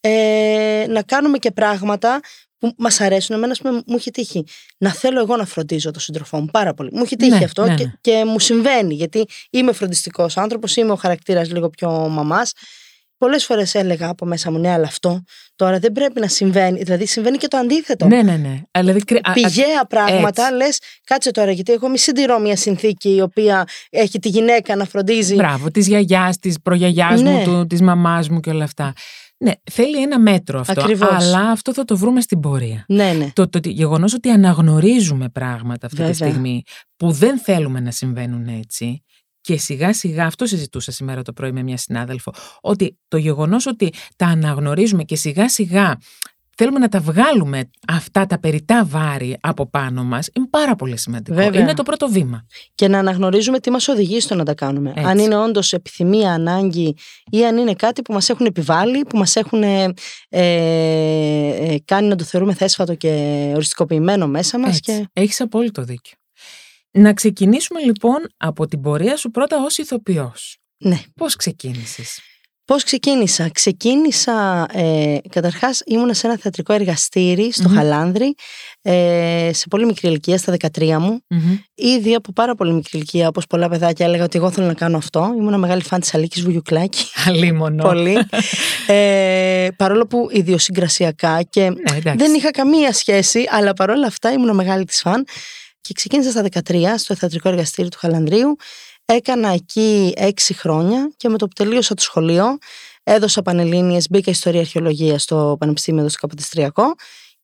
ε, 0.00 0.84
να 0.88 1.02
κάνουμε 1.02 1.38
και 1.38 1.50
πράγματα 1.50 2.20
που 2.58 2.74
μας 2.78 3.00
αρέσουν. 3.00 3.36
Εμένα, 3.36 3.52
ας 3.52 3.58
πούμε, 3.60 3.82
μου 3.86 3.94
έχει 3.96 4.10
τύχει 4.10 4.44
να 4.78 4.90
θέλω 4.92 5.20
εγώ 5.20 5.36
να 5.36 5.44
φροντίζω 5.46 5.90
τον 5.90 6.00
σύντροφό 6.02 6.40
μου 6.40 6.46
πάρα 6.52 6.74
πολύ. 6.74 6.90
Μου 6.92 7.02
έχει 7.02 7.16
τύχει 7.16 7.30
Ναι, 7.30 7.44
αυτό 7.44 7.64
ναι, 7.66 7.74
και, 7.74 7.84
ναι. 7.84 7.92
και 8.00 8.22
μου 8.26 8.38
συμβαίνει 8.38 8.94
γιατί 8.94 9.24
είμαι 9.50 9.72
φροντιστικός 9.72 10.36
άνθρωπος, 10.36 10.76
είμαι 10.76 10.92
ο 10.92 10.96
χαρακτήρας 10.96 11.50
λίγο 11.50 11.68
πιο 11.70 11.90
μαμάς. 11.90 12.52
Πολλές 13.18 13.44
φορές 13.44 13.74
έλεγα 13.74 14.08
από 14.08 14.26
μέσα 14.26 14.50
μου, 14.50 14.58
ναι, 14.58 14.70
αλλά 14.70 14.86
αυτό 14.86 15.22
τώρα 15.56 15.78
δεν 15.78 15.92
πρέπει 15.92 16.20
να 16.20 16.28
συμβαίνει. 16.28 16.82
Δηλαδή, 16.82 17.06
συμβαίνει 17.06 17.36
και 17.36 17.48
το 17.48 17.56
αντίθετο 17.56 18.06
Ναι, 18.06 18.22
ναι, 18.22 18.36
ναι. 18.36 18.60
Α, 18.70 18.80
Δηλαδή, 18.80 19.00
κρι- 19.04 19.28
α- 19.28 19.30
α- 19.30 19.32
πηγαία 19.34 19.84
πράγματα, 19.88 20.50
λες, 20.50 20.78
κάτσε 21.04 21.30
τώρα, 21.30 21.50
γιατί 21.50 21.72
εγώ 21.72 21.88
μη 21.88 21.98
συντηρώ 21.98 22.38
μια 22.38 22.56
συνθήκη 22.56 23.14
η 23.14 23.20
οποία 23.20 23.64
έχει 23.90 24.18
τη 24.18 24.28
γυναίκα 24.28 24.76
να 24.76 24.84
φροντίζει. 24.84 25.34
Μπράβο, 25.34 25.70
της 25.70 25.86
γιαγιάς, 25.86 26.38
της 26.38 26.60
προγιαγιάς 26.62 27.20
Ναι. 27.22 27.30
μου, 27.46 27.66
της 27.66 27.80
μαμάς 27.82 28.28
μου 28.28 28.40
και 28.40 28.50
όλα 28.50 28.64
αυτά. 28.64 28.92
Ναι, 29.44 29.52
θέλει 29.70 30.02
ένα 30.02 30.18
μέτρο 30.18 30.60
αυτό. 30.60 30.80
Ακριβώς. 30.80 31.08
Αλλά 31.10 31.50
αυτό 31.50 31.74
θα 31.74 31.84
το 31.84 31.96
βρούμε 31.96 32.20
στην 32.20 32.40
πορεία. 32.40 32.84
Ναι, 32.88 33.12
ναι. 33.12 33.30
Το, 33.32 33.48
το 33.48 33.60
γεγονός 33.64 34.14
ότι 34.14 34.30
αναγνωρίζουμε 34.30 35.28
πράγματα 35.28 35.86
αυτή 35.86 35.98
τη 35.98 36.04
Βέβαια. 36.04 36.28
στιγμή 36.30 36.62
που 36.96 37.12
δεν 37.12 37.38
θέλουμε 37.38 37.80
να 37.80 37.90
συμβαίνουν 37.90 38.46
έτσι. 38.46 39.02
Και 39.40 39.56
σιγά 39.56 39.92
σιγά, 39.92 40.26
αυτό 40.26 40.46
συζητούσα 40.46 40.92
σήμερα 40.92 41.22
το 41.22 41.32
πρωί 41.32 41.52
με 41.52 41.62
μια 41.62 41.76
συνάδελφο, 41.76 42.32
ότι 42.60 42.98
το 43.08 43.16
γεγονός 43.16 43.66
ότι 43.66 43.92
τα 44.16 44.26
αναγνωρίζουμε 44.26 45.02
και 45.02 45.16
σιγά 45.16 45.48
σιγά 45.48 45.98
θέλουμε 46.56 46.78
να 46.78 46.88
τα 46.88 47.00
βγάλουμε 47.00 47.70
αυτά 47.88 48.26
τα 48.26 48.38
περιτά 48.40 48.84
βάρη 48.84 49.36
από 49.40 49.66
πάνω 49.66 50.04
μας, 50.04 50.28
είναι 50.32 50.46
πάρα 50.50 50.76
πολύ 50.76 50.98
σημαντικό. 50.98 51.36
Βέβαια. 51.36 51.60
Είναι 51.60 51.74
το 51.74 51.82
πρώτο 51.82 52.08
βήμα. 52.08 52.46
Και 52.74 52.88
να 52.88 52.98
αναγνωρίζουμε 52.98 53.60
τι 53.60 53.70
μας 53.70 53.88
οδηγεί 53.88 54.20
στο 54.20 54.34
να 54.34 54.44
τα 54.44 54.54
κάνουμε. 54.54 54.92
Έτσι. 54.96 55.10
Αν 55.10 55.18
είναι 55.18 55.36
όντως 55.36 55.72
επιθυμία, 55.72 56.32
ανάγκη 56.32 56.96
ή 57.30 57.46
αν 57.46 57.56
είναι 57.56 57.74
κάτι 57.74 58.02
που 58.02 58.12
μας 58.12 58.28
έχουν 58.28 58.46
επιβάλει, 58.46 59.04
που 59.04 59.18
μας 59.18 59.36
έχουν 59.36 59.62
ε, 59.62 59.94
ε, 60.28 61.76
κάνει 61.84 62.08
να 62.08 62.16
το 62.16 62.24
θεωρούμε 62.24 62.54
θέσφατο 62.54 62.94
και 62.94 63.52
οριστικοποιημένο 63.54 64.26
μέσα 64.26 64.58
μας. 64.58 64.76
Έτσι. 64.76 64.82
Και... 64.82 65.06
Έχεις 65.12 65.40
απόλυτο 65.40 65.82
δίκιο. 65.82 66.16
Να 66.90 67.12
ξεκινήσουμε 67.12 67.80
λοιπόν 67.80 68.26
από 68.36 68.66
την 68.66 68.80
πορεία 68.80 69.16
σου 69.16 69.30
πρώτα 69.30 69.64
ως 69.64 69.78
ηθοποιός. 69.78 70.58
Ναι. 70.76 71.00
Πώς 71.14 71.36
ξεκίνησες; 71.36 72.20
Πώς 72.66 72.84
ξεκίνησα; 72.84 73.48
Ξεκίνησα, 73.52 74.66
ε, 74.72 75.16
καταρχάς 75.30 75.82
ήμουνα 75.86 76.14
σε 76.14 76.26
ένα 76.26 76.36
θεατρικό 76.38 76.72
εργαστήρι 76.72 77.52
στο 77.52 77.68
Μμμ. 77.68 77.76
Χαλάνδρη, 77.76 78.34
ε, 78.82 79.50
σε 79.52 79.64
πολύ 79.70 79.86
μικρή 79.86 80.08
ηλικία, 80.08 80.38
στα 80.38 80.52
13 80.52 80.98
μου. 80.98 81.20
Μμμ. 81.28 81.56
Ήδη 81.74 82.14
από 82.14 82.32
πάρα 82.32 82.54
πολύ 82.54 82.72
μικρή 82.72 82.98
ηλικία, 82.98 83.28
όπως 83.28 83.46
πολλά 83.46 83.68
παιδάκια, 83.68 84.06
έλεγα 84.06 84.24
ότι 84.24 84.38
εγώ 84.38 84.50
θέλω 84.50 84.66
να 84.66 84.74
κάνω 84.74 84.96
αυτό. 84.96 85.32
Ήμουνα 85.38 85.58
μεγάλη 85.58 85.82
φαν 85.82 86.00
της 86.00 86.14
Αλίκης 86.14 86.42
Βουγιουκλάκη. 86.42 87.04
Αλίμονο. 87.26 87.82
πολύ. 87.82 88.16
Ε, 88.86 89.68
παρόλο 89.76 90.06
που 90.06 90.28
ιδιοσυγκρασιακά 90.30 91.42
και 91.42 91.60
Ναι, 91.60 91.96
εντάξει. 91.96 92.24
δεν 92.26 92.34
είχα 92.34 92.50
καμία 92.50 92.92
σχέση, 92.92 93.44
αλλά 93.50 93.72
παρόλα 93.72 94.06
αυτά 94.06 94.32
ήμουν 94.32 94.54
μεγάλη 94.54 94.84
της 94.84 95.00
φαν. 95.00 95.24
Και 95.80 95.92
ξεκίνησα 95.94 96.30
στα 96.30 96.42
13 96.42 96.98
στο 96.98 97.14
θεατρικό 97.14 97.48
εργαστήριο 97.48 97.90
του 97.90 97.98
Χαλανδρίου. 98.00 98.56
Έκανα 99.06 99.48
εκεί 99.48 100.12
έξι 100.16 100.54
χρόνια 100.54 101.12
και 101.16 101.28
με 101.28 101.38
το 101.38 101.46
που 101.46 101.52
τελείωσα 101.54 101.94
το 101.94 102.02
σχολείο 102.02 102.58
έδωσα 103.02 103.42
πανελλήνιες, 103.42 104.06
μπήκα 104.10 104.30
ιστορία 104.30 104.60
αρχαιολογίας 104.60 105.22
στο 105.22 105.56
Πανεπιστήμιο 105.60 106.00
εδώ 106.00 106.08
στο 106.08 106.18
Καποδιστριακό 106.20 106.94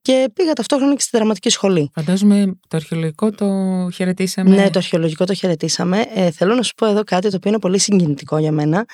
και 0.03 0.31
πήγα 0.35 0.53
ταυτόχρονα 0.53 0.95
και 0.95 1.01
στη 1.01 1.17
δραματική 1.17 1.49
σχολή. 1.51 1.91
Φαντάζομαι 1.95 2.59
το 2.69 2.77
αρχαιολογικό 2.77 3.31
το 3.31 3.47
χαιρετήσαμε. 3.95 4.57
Ναι, 4.57 4.71
το 4.71 4.79
αρχαιολογικό 4.79 5.25
το 5.25 5.35
χαιρετήσαμε. 5.35 6.05
Ε, 6.15 6.31
θέλω 6.31 6.55
να 6.55 6.63
σου 6.63 6.75
πω 6.77 6.87
εδώ 6.87 7.05
κάτι 7.05 7.31
το 7.31 7.37
οποίο 7.37 7.51
είναι 7.51 7.59
πολύ 7.59 7.79
συγκινητικό 7.79 8.39
για 8.39 8.53
μένα. 8.53 8.85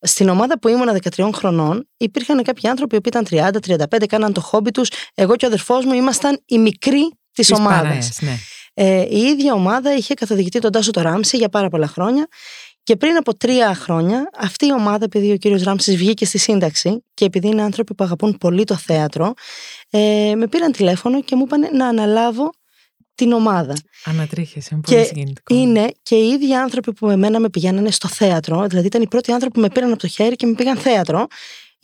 Στην 0.00 0.28
ομάδα 0.28 0.58
που 0.58 0.68
ήμουνα 0.68 0.98
13 1.16 1.30
χρονών, 1.34 1.88
υπήρχαν 1.96 2.42
κάποιοι 2.42 2.68
άνθρωποι 2.68 3.00
που 3.00 3.08
ήταν 3.08 3.26
30-35, 3.30 4.06
κάναν 4.08 4.32
το 4.32 4.40
χόμπι 4.40 4.70
τους. 4.70 4.88
Εγώ 5.14 5.36
και 5.36 5.44
ο 5.44 5.48
αδερφός 5.48 5.84
μου 5.84 5.92
ήμασταν 5.92 6.40
οι 6.46 6.58
μικροί 6.58 7.10
της 7.32 7.46
Της 7.46 7.58
ομάδας. 7.58 7.82
παρέας, 7.82 8.18
ναι. 8.20 8.38
Ε, 8.74 9.00
η 9.08 9.18
ίδια 9.18 9.54
ομάδα 9.54 9.94
είχε 9.94 10.14
καθοδηγητή 10.14 10.58
τον 10.58 10.72
Τάσο 10.72 10.90
το 10.90 11.00
Ράμψη 11.00 11.36
για 11.36 11.48
πάρα 11.48 11.68
πολλά 11.68 11.86
χρόνια. 11.86 12.28
Και 12.82 12.96
πριν 12.96 13.16
από 13.16 13.36
τρία 13.36 13.74
χρόνια, 13.74 14.30
αυτή 14.38 14.66
η 14.66 14.72
ομάδα, 14.72 15.04
επειδή 15.04 15.32
ο 15.32 15.36
κύριος 15.36 15.62
Ράμψης 15.62 15.96
βγήκε 15.96 16.24
στη 16.24 16.38
σύνταξη 16.38 17.04
και 17.14 17.24
επειδή 17.24 17.46
είναι 17.48 17.62
άνθρωποι 17.62 17.94
που 17.94 18.04
αγαπούν 18.04 18.38
πολύ 18.38 18.64
το 18.64 18.76
θέατρο, 18.76 19.32
ε, 19.90 20.32
με 20.36 20.46
πήραν 20.48 20.72
τηλέφωνο 20.72 21.22
και 21.22 21.36
μου 21.36 21.42
είπαν 21.46 21.76
να 21.76 21.86
αναλάβω 21.86 22.50
την 23.14 23.32
ομάδα. 23.32 23.74
Ανατρίχεσαι, 24.04 24.68
είναι 24.72 24.80
πολύ 24.82 24.98
Και 24.98 25.04
συγκινητικό. 25.04 25.54
είναι 25.54 25.92
και 26.02 26.14
οι 26.14 26.28
ίδιοι 26.28 26.54
άνθρωποι 26.54 26.92
που 26.92 27.06
με 27.06 27.16
μένα 27.16 27.40
με 27.40 27.48
πηγαίνανε 27.48 27.90
στο 27.90 28.08
θέατρο, 28.08 28.66
δηλαδή 28.66 28.86
ήταν 28.86 29.02
οι 29.02 29.08
πρώτοι 29.08 29.32
άνθρωποι 29.32 29.54
που 29.54 29.60
με 29.60 29.68
πήραν 29.68 29.90
από 29.90 30.00
το 30.00 30.08
χέρι 30.08 30.36
και 30.36 30.46
με 30.46 30.54
πήγαν 30.54 30.76
θέατρο. 30.76 31.26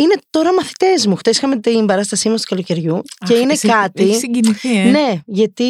Είναι 0.02 0.14
τώρα 0.30 0.54
μαθητές 0.54 1.07
μου. 1.07 1.16
Χθε 1.16 1.30
είχαμε 1.30 1.57
την 1.61 1.87
παράστασή 1.87 2.28
μας 2.28 2.40
του 2.40 2.47
καλοκαιριού 2.49 3.02
και 3.26 3.35
Αχ, 3.35 3.40
είναι 3.40 3.52
εσύ- 3.52 3.69
κάτι. 3.69 4.02
έχεις 4.02 4.16
συγκινηθεί, 4.16 4.76
ε. 4.78 4.83
Ναι, 4.90 5.21
γιατί 5.26 5.64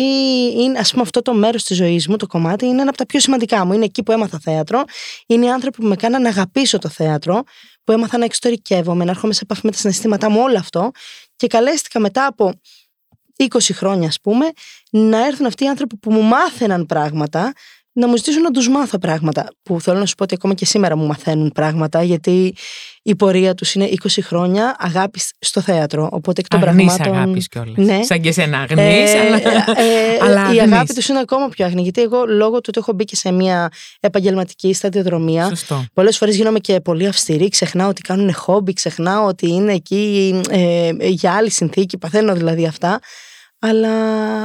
είναι, 0.58 0.78
ας 0.78 0.90
πούμε, 0.90 1.02
αυτό 1.02 1.22
το 1.22 1.34
μέρος 1.34 1.62
της 1.62 1.76
ζωής 1.76 2.08
μου, 2.08 2.16
το 2.16 2.26
κομμάτι, 2.26 2.66
είναι 2.66 2.80
ένα 2.80 2.88
από 2.88 2.98
τα 2.98 3.06
πιο 3.06 3.20
σημαντικά 3.20 3.64
μου. 3.64 3.72
Είναι 3.72 3.84
εκεί 3.84 4.02
που 4.02 4.12
έμαθα 4.12 4.38
θέατρο. 4.42 4.82
Είναι 5.26 5.46
οι 5.46 5.50
άνθρωποι 5.50 5.82
που 5.82 5.86
με 5.88 5.96
κάναν 5.96 6.22
να 6.22 6.28
αγαπήσω 6.28 6.78
το 6.78 6.88
θέατρο, 6.88 7.42
που 7.84 7.92
έμαθα 7.92 8.18
να 8.18 8.24
εξωτερικεύομαι, 8.24 9.04
να 9.04 9.10
έρχομαι 9.10 9.32
σε 9.32 9.40
επαφή 9.42 9.60
με 9.64 9.70
τα 9.70 9.76
συναισθήματά 9.78 10.30
μου, 10.30 10.40
όλο 10.40 10.58
αυτό. 10.58 10.90
Και 11.36 11.46
καλέστηκα 11.46 12.00
μετά 12.00 12.26
από 12.26 12.52
20 13.36 13.72
χρόνια, 13.72 14.08
ας 14.08 14.20
πούμε, 14.22 14.46
να 14.90 15.26
έρθουν 15.26 15.46
αυτοί 15.46 15.64
οι 15.64 15.68
άνθρωποι 15.68 15.96
που 15.96 16.12
μου 16.12 16.22
μάθαιναν 16.22 16.86
πράγματα, 16.86 17.52
να 17.92 18.08
μου 18.08 18.16
ζητήσουν 18.16 18.42
να 18.42 18.50
τους 18.50 18.68
μάθω 18.68 18.98
πράγματα. 18.98 19.48
Που 19.62 19.80
θέλω 19.80 19.98
να 19.98 20.06
σου 20.06 20.14
πω 20.14 20.24
ότι 20.24 20.34
ακόμα 20.34 20.54
και 20.54 20.66
σήμερα 20.66 20.96
μου 20.96 21.06
μαθαίνουν 21.06 21.50
πράγματα, 21.54 22.02
γιατί 22.02 22.54
η 23.02 23.16
πορεία 23.16 23.54
τους 23.54 23.74
είναι 23.74 23.88
20 24.02 24.06
χρόνια 24.22 24.76
αγάπης 24.78 25.32
στο 25.38 25.60
θέατρο. 25.60 26.08
Οπότε 26.12 26.40
εκ 26.40 26.48
των 26.48 26.68
Αγνής 26.68 26.94
πραγμάτων. 26.94 27.22
αγάπης 27.22 27.48
κιόλας. 27.48 27.76
Ναι. 27.76 28.02
Σαν 28.02 28.20
και 28.20 28.32
σένα 28.32 28.58
αγνής, 28.58 29.14
αλλά... 29.14 29.36
ε, 29.36 30.18
αλλά 30.24 30.40
η 30.40 30.58
αγνής. 30.60 30.60
αγάπη 30.60 30.94
τους 30.94 31.08
είναι 31.08 31.18
ακόμα 31.18 31.48
πιο 31.48 31.64
αγνή. 31.66 31.82
Γιατί 31.82 32.00
εγώ 32.02 32.24
λόγω 32.26 32.54
του 32.56 32.66
ότι 32.68 32.78
έχω 32.78 32.92
μπει 32.92 33.04
και 33.04 33.16
σε 33.16 33.30
μια 33.30 33.68
επαγγελματική 34.00 34.72
σταδιοδρομία, 34.72 35.48
Σωστό. 35.48 35.84
πολλές 35.94 36.16
φορές 36.16 36.36
γίνομαι 36.36 36.58
και 36.58 36.80
πολύ 36.80 37.06
αυστηρή. 37.06 37.48
Ξεχνάω 37.48 37.88
ότι 37.88 38.00
κάνουν 38.02 38.34
χόμπι, 38.34 38.72
ξεχνάω 38.72 39.26
ότι 39.26 39.48
είναι 39.48 39.72
εκεί 39.72 40.34
ε, 40.50 40.90
για 40.98 41.32
άλλη 41.32 41.50
συνθήκη. 41.50 41.98
Παθαίνω 41.98 42.34
δηλαδή 42.34 42.66
αυτά. 42.66 43.00
Αλλά 43.58 43.90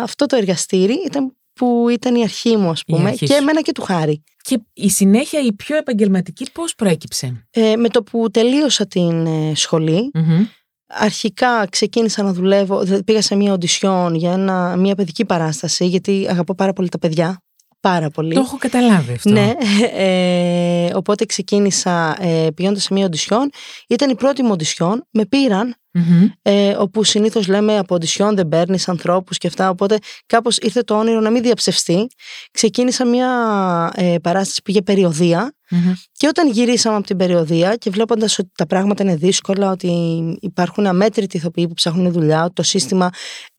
αυτό 0.01 0.25
το 0.25 0.35
εργαστήρι 0.35 0.93
ήταν 1.05 1.33
που 1.55 1.85
ήταν 1.91 2.15
η 2.15 2.21
αρχή 2.24 2.57
μου, 2.57 2.69
ας 2.69 2.83
πούμε, 2.83 3.09
αρχή 3.09 3.25
και 3.25 3.33
σου. 3.33 3.33
εμένα 3.41 3.62
και 3.62 3.71
του 3.71 3.81
χάρη. 3.81 4.24
Και 4.41 4.59
η 4.74 4.89
συνέχεια 4.89 5.39
η 5.39 5.53
πιο 5.53 5.75
επαγγελματική 5.77 6.45
πώς 6.53 6.75
προέκυψε; 6.75 7.47
Ε, 7.51 7.75
με 7.75 7.89
το 7.89 8.03
που 8.03 8.29
τελείωσα 8.31 8.88
την 8.88 9.25
ε, 9.25 9.55
σχολή, 9.55 10.12
Μμμ. 10.13 10.45
αρχικά 10.88 11.67
ξεκίνησα 11.69 12.24
να 12.24 12.33
δουλεύω, 12.33 12.83
δε- 12.83 13.03
πήγα 13.03 13.21
σε 13.21 13.35
μια 13.35 13.53
οντισιόν 13.53 14.15
για 14.15 14.31
ένα, 14.31 14.75
μια 14.75 14.95
παιδική 14.95 15.25
παράσταση, 15.25 15.85
γιατί 15.85 16.27
αγαπώ 16.29 16.55
πάρα 16.55 16.74
πολύ 16.74 16.89
τα 16.89 17.00
παιδιά. 17.00 17.39
Πάρα 17.79 18.09
πολύ. 18.09 18.33
Το 18.33 18.39
έχω 18.39 18.57
καταλάβει 18.57 19.13
αυτό. 19.13 19.29
Ναι, 19.29 19.53
ε, 19.93 20.89
οπότε 20.95 21.25
ξεκίνησα 21.25 22.17
ε, 22.19 22.47
πηγαίνοντας 22.55 22.83
σε 22.83 22.93
μια 22.93 23.05
οντισιόν. 23.05 23.50
Ήταν 23.88 24.09
η 24.09 24.15
πρώτη 24.15 24.43
μου 24.43 24.50
οντισιόν. 24.51 25.07
Με 25.12 25.25
πήραν, 25.25 25.75
Μμμ. 25.97 26.27
ε, 26.41 26.75
όπου 26.77 27.03
συνήθως 27.03 27.47
λέμε 27.47 27.77
από 27.77 27.95
οντισιόν 27.95 28.35
δεν 28.35 28.47
παίρνεις 28.47 28.89
ανθρώπους 28.89 29.37
και 29.37 29.47
αυτά. 29.47 29.69
Οπότε 29.69 29.97
κάπως 30.25 30.57
ήρθε 30.57 30.81
το 30.81 30.97
όνειρο 30.97 31.19
να 31.19 31.29
μην 31.29 31.41
διαψευστεί. 31.41 32.07
Ξεκίνησα 32.51 33.05
μια 33.05 33.29
ε, 33.95 34.15
παράσταση 34.21 34.61
που 34.63 34.71
είχε 34.71 34.81
περιοδία. 34.81 35.53
Μμμ. 35.69 35.93
Και 36.11 36.27
όταν 36.27 36.51
γυρίσαμε 36.51 36.95
από 36.95 37.05
την 37.05 37.17
περιοδία 37.17 37.75
και 37.75 37.89
βλέποντας 37.89 38.39
ότι 38.39 38.51
τα 38.55 38.65
πράγματα 38.65 39.03
είναι 39.03 39.15
δύσκολα, 39.15 39.71
ότι 39.71 39.89
υπάρχουν 40.41 40.85
αμέτρητοι 40.85 41.37
ηθοποιοί 41.37 41.67
που 41.67 41.73
ψάχνουν 41.73 42.11
δουλειά, 42.11 42.43
ότι 42.43 42.53
το 42.53 42.63
σύστημα 42.63 43.09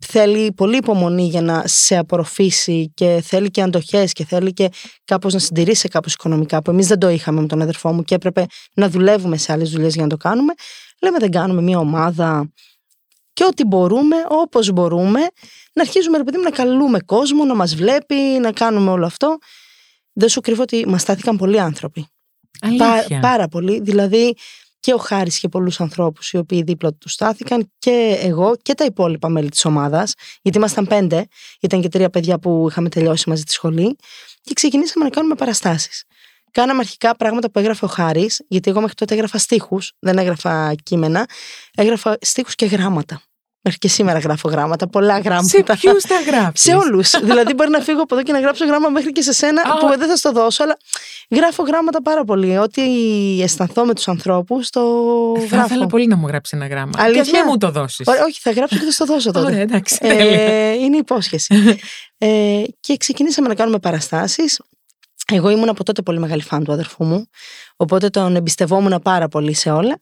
θέλει 0.06 0.52
πολύ 0.52 0.76
υπομονή 0.76 1.26
για 1.26 1.42
να 1.42 1.62
σε 1.66 1.96
απορροφήσει 1.96 2.90
και 2.94 3.22
θέλει 3.24 3.50
και 3.50 3.62
αντοχές 3.62 4.12
και 4.12 4.24
θέλει 4.24 4.52
και 4.52 4.68
κάπως 5.04 5.32
να 5.32 5.38
συντηρήσει 5.38 5.88
κάπως 5.88 6.12
οικονομικά, 6.12 6.62
που 6.62 6.70
εμείς 6.70 6.86
δεν 6.86 6.98
το 6.98 7.08
είχαμε 7.08 7.40
με 7.40 7.46
τον 7.46 7.62
αδερφό 7.62 7.92
μου 7.92 8.02
και 8.02 8.14
έπρεπε 8.14 8.46
να 8.74 8.88
δουλεύουμε 8.88 9.36
σε 9.36 9.52
άλλες 9.52 9.70
δουλειές 9.70 9.94
για 9.94 10.02
να 10.02 10.08
το 10.08 10.16
κάνουμε. 10.16 10.52
Λέμε 11.02 11.18
δεν 11.18 11.30
κάνουμε 11.30 11.62
μια 11.62 11.78
ομάδα 11.78 12.52
και 13.32 13.44
ό,τι 13.44 13.64
μπορούμε, 13.64 14.16
όπως 14.28 14.70
μπορούμε, 14.70 15.20
να 15.72 15.82
αρχίζουμε 15.82 16.16
ρε 16.16 16.24
παιδί 16.24 16.36
μου 16.36 16.42
να 16.42 16.50
καλούμε 16.50 17.00
κόσμο, 17.00 17.44
να 17.44 17.54
μας 17.54 17.74
βλέπει, 17.74 18.14
να 18.14 18.52
κάνουμε 18.52 18.90
όλο 18.90 19.06
αυτό. 19.06 19.38
Δεν 20.12 20.28
σου 20.28 20.40
κρύβω 20.40 20.62
ότι 20.62 20.84
μας 20.88 21.00
στάθηκαν 21.02 21.36
πολλοί 21.36 21.60
άνθρωποι. 21.60 22.06
Πά- 22.76 22.82
Αλήθεια. 22.88 23.20
πάρα 23.20 23.48
πολύ. 23.48 23.80
Δηλαδή 23.80 24.34
και 24.80 24.94
ο 24.94 24.96
Χάρης 24.98 25.38
και 25.38 25.48
πολλούς 25.48 25.80
ανθρώπους 25.80 26.30
οι 26.30 26.36
οποίοι 26.36 26.62
δίπλα 26.62 26.92
του 26.94 27.08
στάθηκαν 27.08 27.72
και 27.78 28.18
εγώ 28.20 28.56
και 28.62 28.74
τα 28.74 28.84
υπόλοιπα 28.84 29.28
μέλη 29.28 29.48
της 29.48 29.64
ομάδας. 29.64 30.14
Γιατί 30.42 30.58
ήμασταν 30.58 30.86
πέντε. 30.86 31.26
Ήταν 31.60 31.80
και 31.80 31.88
τρία 31.88 32.10
παιδιά 32.10 32.38
που 32.38 32.66
είχαμε 32.70 32.88
τελειώσει 32.88 33.28
μαζί 33.28 33.42
τη 33.42 33.52
σχολή. 33.52 33.96
Και 34.42 34.52
ξεκινήσαμε 34.54 35.04
να 35.04 35.10
κάνουμε 35.10 35.34
παραστάσεις. 35.34 36.04
Κάναμε 36.56 36.78
αρχικά 36.80 37.16
πράγματα 37.16 37.50
που 37.50 37.58
έγραφε 37.58 37.84
ο 37.84 37.88
Χάρης, 37.88 38.44
γιατί 38.48 38.70
εγώ 38.70 38.80
μέχρι 38.80 38.94
τότε 38.94 39.14
έγραφα 39.14 39.38
στίχους, 39.38 39.92
δεν 39.98 40.18
έγραφα 40.18 40.74
κείμενα. 40.82 41.26
Έγραφα 41.76 42.16
στίχους 42.20 42.54
και 42.54 42.66
γράμματα. 42.66 43.20
Μέχρι 43.62 43.78
και 43.78 43.88
σήμερα 43.88 44.18
γράφω 44.18 44.48
γράμματα, 44.48 44.88
πολλά 44.88 45.18
γράμματα. 45.18 45.48
Σε 45.48 45.62
ποιους 45.80 46.02
τα 46.02 46.20
γράφεις; 46.26 46.60
Σε 46.60 46.74
όλους. 46.74 47.10
δηλαδή, 47.22 47.54
μπορεί 47.54 47.70
να 47.70 47.80
φύγω 47.80 48.02
από 48.02 48.14
εδώ 48.14 48.24
και 48.24 48.32
να 48.32 48.40
γράψω 48.40 48.64
γράμμα 48.66 48.88
μέχρι 48.88 49.12
και 49.12 49.22
σε 49.22 49.32
σένα 49.32 49.62
Α. 49.62 49.76
που 49.78 49.98
δεν 49.98 50.08
θα 50.08 50.16
στο 50.16 50.32
δώσω, 50.32 50.62
αλλά 50.62 50.76
γράφω 51.30 51.62
γράμματα 51.62 52.02
πάρα 52.02 52.24
πολύ. 52.24 52.58
Ό,τι 52.58 52.82
αισθανθώ 53.42 53.84
με 53.84 53.94
τους 53.94 54.08
ανθρώπους, 54.08 54.70
το 54.70 54.80
Θα 55.38 55.46
γράφω. 55.46 55.66
ήθελα 55.66 55.86
πολύ 55.86 56.06
να 56.06 56.16
μου 56.16 56.26
γράψεις 56.26 56.52
ένα 56.58 56.66
γράμμα. 56.66 56.92
Αλήθεια; 56.96 57.22
Και 57.22 57.30
ας 57.30 57.36
μην 57.36 57.44
μου 57.48 57.56
το 57.58 57.70
δώσεις. 57.70 58.06
Ωραία, 58.06 58.24
όχι, 58.24 58.38
θα 58.40 58.50
γράψω 58.50 58.76
και 58.78 58.84
θα 58.84 58.90
στο 58.90 59.04
δώσω 59.04 59.30
τότε. 59.30 59.46
Ωραία, 59.46 59.60
εντάξει, 59.60 59.98
τέλεια. 59.98 60.40
ε, 60.40 60.72
είναι 60.72 60.96
υπόσχεση. 60.96 61.78
ε, 62.18 62.62
και 62.80 62.96
ξεκινήσαμε 62.96 63.48
να 63.48 63.54
κάνουμε 63.54 63.78
παραστάσεις. 63.78 64.60
Εγώ 65.32 65.50
ήμουν 65.50 65.68
από 65.68 65.84
τότε 65.84 66.02
πολύ 66.02 66.18
μεγάλη 66.18 66.42
φαν 66.42 66.64
του 66.64 66.72
αδερφού 66.72 67.04
μου, 67.04 67.26
οπότε 67.76 68.08
τον 68.08 68.36
εμπιστευόμουν 68.36 69.00
πάρα 69.02 69.28
πολύ 69.28 69.54
σε 69.54 69.70
όλα. 69.70 69.98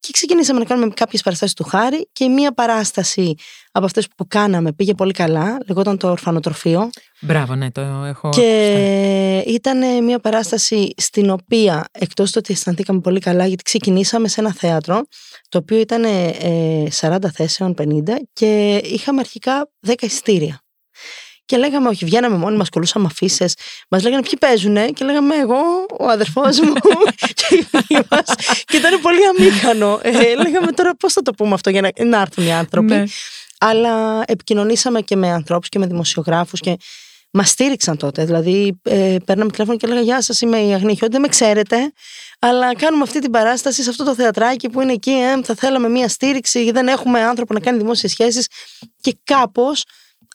Και 0.00 0.08
ξεκινήσαμε 0.12 0.58
να 0.58 0.64
κάνουμε 0.64 0.92
κάποιες 0.94 1.22
παραστάσεις 1.22 1.54
του 1.54 1.64
Χάρη 1.64 2.08
και 2.12 2.28
μία 2.28 2.52
παράσταση 2.52 3.34
από 3.72 3.84
αυτές 3.84 4.08
που 4.16 4.26
κάναμε 4.28 4.72
πήγε 4.72 4.94
πολύ 4.94 5.12
καλά, 5.12 5.58
λεγόταν 5.66 5.98
το 5.98 6.10
ορφανοτροφείο. 6.10 6.90
Μπράβο, 7.20 7.54
ναι, 7.54 7.70
το 7.70 7.80
έχω. 7.80 8.28
Και 8.28 9.44
ήταν 9.46 10.04
μια 10.04 10.18
παράσταση 10.18 10.92
στην 10.96 11.30
οποία, 11.30 11.84
εκτός 11.92 12.30
του 12.30 12.36
ότι 12.38 12.52
αισθανθήκαμε 12.52 13.00
πολύ 13.00 13.20
καλά, 13.20 13.46
γιατί 13.46 13.62
ξεκινήσαμε 13.62 14.28
σε 14.28 14.40
ένα 14.40 14.52
θέατρο, 14.52 15.02
το 15.48 15.58
οποίο 15.58 15.78
ήταν 15.78 16.04
ε, 16.04 16.88
40 17.00 17.16
θέσεων, 17.32 17.74
50, 17.78 17.84
και 18.32 18.76
είχαμε 18.84 19.20
αρχικά 19.20 19.70
10 19.86 19.94
ειστήρια. 20.00 20.60
Και 21.50 21.56
λέγαμε, 21.56 21.88
όχι, 21.88 22.04
βγαίναμε 22.04 22.36
μόνοι 22.36 22.56
μας, 22.56 22.68
κολούσαμε 22.68 23.06
αφήσει. 23.10 23.44
Μας 23.88 24.02
λέγανε 24.02 24.22
ποιοι 24.22 24.36
παίζουνε, 24.38 24.86
και 24.86 25.04
λέγαμε 25.04 25.34
εγώ, 25.34 25.86
ο 25.98 26.08
αδερφός 26.08 26.60
μου 26.60 26.72
και 27.38 27.54
οι 27.54 27.62
φίλοι 27.62 28.06
μας. 28.10 28.34
και 28.64 28.76
ήταν 28.76 29.00
πολύ 29.00 29.18
αμήχανο. 29.26 30.00
Ε, 30.02 30.34
λέγαμε 30.34 30.72
τώρα 30.72 30.94
πώς 30.96 31.12
θα 31.12 31.22
το 31.22 31.32
πούμε 31.32 31.54
αυτό 31.54 31.70
για 31.70 31.80
να, 31.80 32.04
να 32.04 32.20
έρθουν 32.20 32.46
οι 32.46 32.52
άνθρωποι. 32.52 32.94
Ναι. 32.94 33.04
Αλλά 33.58 34.22
επικοινωνήσαμε 34.26 35.00
και 35.00 35.16
με 35.16 35.30
ανθρώπους 35.30 35.68
και 35.68 35.78
με 35.78 35.86
δημοσιογράφους 35.86 36.60
και 36.60 36.76
μας 37.30 37.48
στήριξαν 37.48 37.96
τότε. 37.96 38.24
Δηλαδή, 38.24 38.80
ε, 38.82 39.16
παίρναμε 39.24 39.50
τηλέφωνο 39.50 39.76
και 39.76 39.86
έλεγα 39.86 40.00
Γεια 40.00 40.22
σας, 40.22 40.40
είμαι 40.40 40.58
η 40.58 40.72
Αγνή 40.72 40.96
Χιόντι, 40.96 41.12
δεν 41.12 41.20
με 41.20 41.28
ξέρετε, 41.28 41.92
αλλά 42.38 42.74
κάνουμε 42.74 43.02
αυτή 43.02 43.18
την 43.18 43.30
παράσταση 43.30 43.82
σε 43.82 43.90
αυτό 43.90 44.04
το 44.04 44.14
θεατράκι 44.14 44.68
που 44.68 44.80
είναι 44.80 44.92
εκεί. 44.92 45.10
Ε, 45.10 45.42
θα 45.42 45.54
θέλαμε 45.54 45.88
μία 45.88 46.08
στήριξη, 46.08 46.70
δεν 46.70 46.88
έχουμε 46.88 47.20
άνθρωπο 47.20 47.54
να 47.54 47.60
κάνει 47.60 47.78
δημόσιες 47.78 48.12
σχέσεις. 48.12 48.46
Και 49.00 49.16
κάπως 49.24 49.84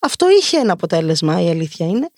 αυτό 0.05 0.27
είχε 0.39 0.57
ένα 0.57 0.73
αποτέλεσμα, 0.73 1.41
η 1.41 1.49
αλήθεια 1.49 1.85
είναι. 1.85 2.09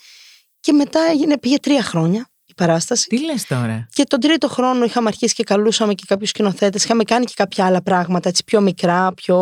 Και 0.60 0.72
μετά 0.74 1.00
έγινε, 1.12 1.38
πήγε 1.38 1.58
τρία 1.60 1.84
χρόνια 1.84 2.30
η 2.46 2.54
παράσταση. 2.54 3.08
Τι 3.08 3.26
λες 3.26 3.46
τώρα; 3.46 3.88
Και 3.94 4.04
τον 4.04 4.20
τρίτο 4.20 4.48
χρόνο 4.48 4.86
είχαμε 4.86 5.08
αρχίσει 5.08 5.34
και 5.34 5.44
καλούσαμε 5.44 5.94
και 5.94 6.04
κάποιους 6.08 6.30
σκηνοθέτες. 6.30 6.84
Είχαμε 6.84 7.04
κάνει 7.04 7.26
και 7.26 7.34
κάποια 7.36 7.66
άλλα 7.66 7.82
πράγματα, 7.82 8.30
έτσι 8.30 8.44
πιο 8.44 8.62
μικρά, 8.62 9.14
πιο. 9.14 9.38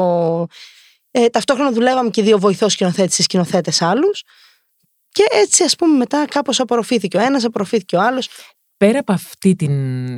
Ε, 1.12 1.28
ταυτόχρονα 1.28 1.72
δουλεύαμε 1.72 2.10
και 2.10 2.22
δύο 2.22 2.40
βοηθός 2.40 2.72
σκηνοθέτες 2.72 3.18
ή 3.18 3.22
σκηνοθέτες 3.24 3.82
άλλους. 3.82 4.24
Και 5.10 5.24
έτσι, 5.32 5.64
ας 5.64 5.76
πούμε, 5.76 5.98
μετά 5.98 6.26
κάπως 6.30 6.60
απορροφήθηκε 6.60 7.18
ο 7.18 7.20
ένας, 7.20 7.44
απορροφήθηκε 7.44 7.96
ο 7.96 8.02
άλλος. 8.02 8.30
Πέρα 8.78 9.00
από 9.00 9.14
αυτή 9.14 9.56
την 9.56 9.74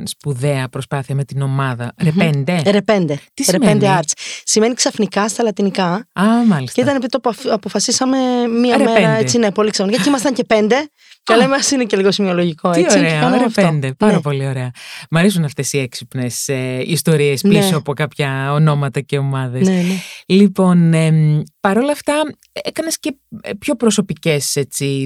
σπουδαία 0.06 0.68
προσπάθεια 0.68 1.14
με 1.14 1.24
την 1.24 1.42
ομάδα, 1.42 1.92
ρεπέντε. 2.02 2.62
Ρεπέντε. 2.66 3.18
Τι 3.34 3.50
Ρεπέντε 3.50 3.72
σημαίνει; 3.86 3.98
Arts. 4.00 4.12
Σημαίνει 4.44 4.74
ξαφνικά 4.74 5.28
στα 5.28 5.42
λατινικά. 5.42 5.92
Α, 6.12 6.24
μάλιστα. 6.46 6.72
Και 6.74 6.80
ήταν 6.80 6.94
επειδή 6.96 7.08
το 7.08 7.18
αποφ- 7.18 7.46
αποφασίσαμε 7.52 8.18
μία 8.60 8.76
Ρεπέντε. 8.76 9.00
μέρα, 9.00 9.12
έτσι, 9.12 9.38
ναι, 9.38 9.52
πολύ 9.52 9.70
ξαφνικά. 9.70 10.02
Και 10.02 10.08
ήμασταν 10.08 10.34
και 10.34 10.44
πέντε. 10.44 10.88
Και 11.28 11.34
λέμε, 11.36 11.54
α 11.54 11.60
είναι 11.72 11.84
και 11.84 11.96
λίγο 11.96 12.10
σημειολογικό, 12.10 12.70
Τι 12.70 12.80
έτσι. 12.80 12.96
και 12.98 13.04
ωραία, 13.04 13.14
κάναμε 13.14 13.34
ωραία 13.34 13.46
αυτό. 13.46 13.62
πέντε. 13.62 13.92
Πάρα 13.92 14.12
Ναι. 14.14 14.20
πολύ 14.20 14.46
ωραία. 14.46 14.70
Μ' 15.10 15.16
αρέσουν 15.16 15.44
αυτές 15.44 15.72
οι 15.72 15.78
έξυπνες 15.78 16.48
ε, 16.48 16.82
ιστορίες 16.86 17.42
Ναι. 17.42 17.58
πίσω 17.58 17.76
από 17.76 17.92
κάποια 17.92 18.52
ονόματα 18.52 19.00
και 19.00 19.18
ομάδες. 19.18 19.66
Ναι, 19.68 19.74
ναι. 19.74 19.94
Λοιπόν, 20.26 20.92
εμ, 20.94 21.40
παρόλα 21.60 21.92
αυτά, 21.92 22.14
έκανες 22.52 22.98
και 22.98 23.16
ε, 23.40 23.50
πιο 23.58 23.74
προσωπικές 23.74 24.56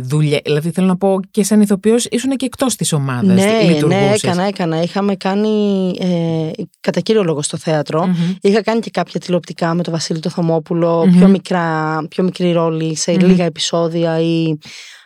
δουλειές. 0.03 0.41
Δηλαδή, 0.45 0.71
θέλω 0.71 0.87
να 0.87 0.97
πω 0.97 1.21
και 1.31 1.45
σαν 1.45 1.61
ηθοποιός, 1.61 2.05
ήσουν 2.11 2.31
και 2.37 2.45
εκτός 2.47 2.77
της 2.77 2.93
ομάδας. 2.93 3.25
Ναι, 3.37 3.45
ναι, 3.87 4.11
έκανα, 4.15 4.43
έκανα. 4.43 4.83
Είχαμε 4.83 5.17
κάνει 5.17 5.49
ε, 6.01 6.51
κατά 6.81 7.01
κύριο 7.01 7.23
λόγο 7.25 7.43
στο 7.43 7.57
θέατρο. 7.57 8.15
Είχα 8.41 8.63
κάνει 8.63 8.81
και 8.81 8.91
κάποια 8.91 9.21
τηλεοπτικά 9.21 9.75
με 9.75 9.83
τον 9.83 9.93
Βασίλη 9.93 10.21
το 10.21 10.31
θωμοπουλο 10.31 11.07
Μμμ. 11.07 11.19
πιο, 11.19 11.29
μικρά, 11.29 11.99
πιο 12.11 12.25
μικρή 12.25 12.53
ρόλη 12.53 12.97
σε 12.97 13.13
Μμμ. 13.13 13.19
λίγα 13.29 13.45
επεισόδια 13.45 14.21
ή 14.21 14.59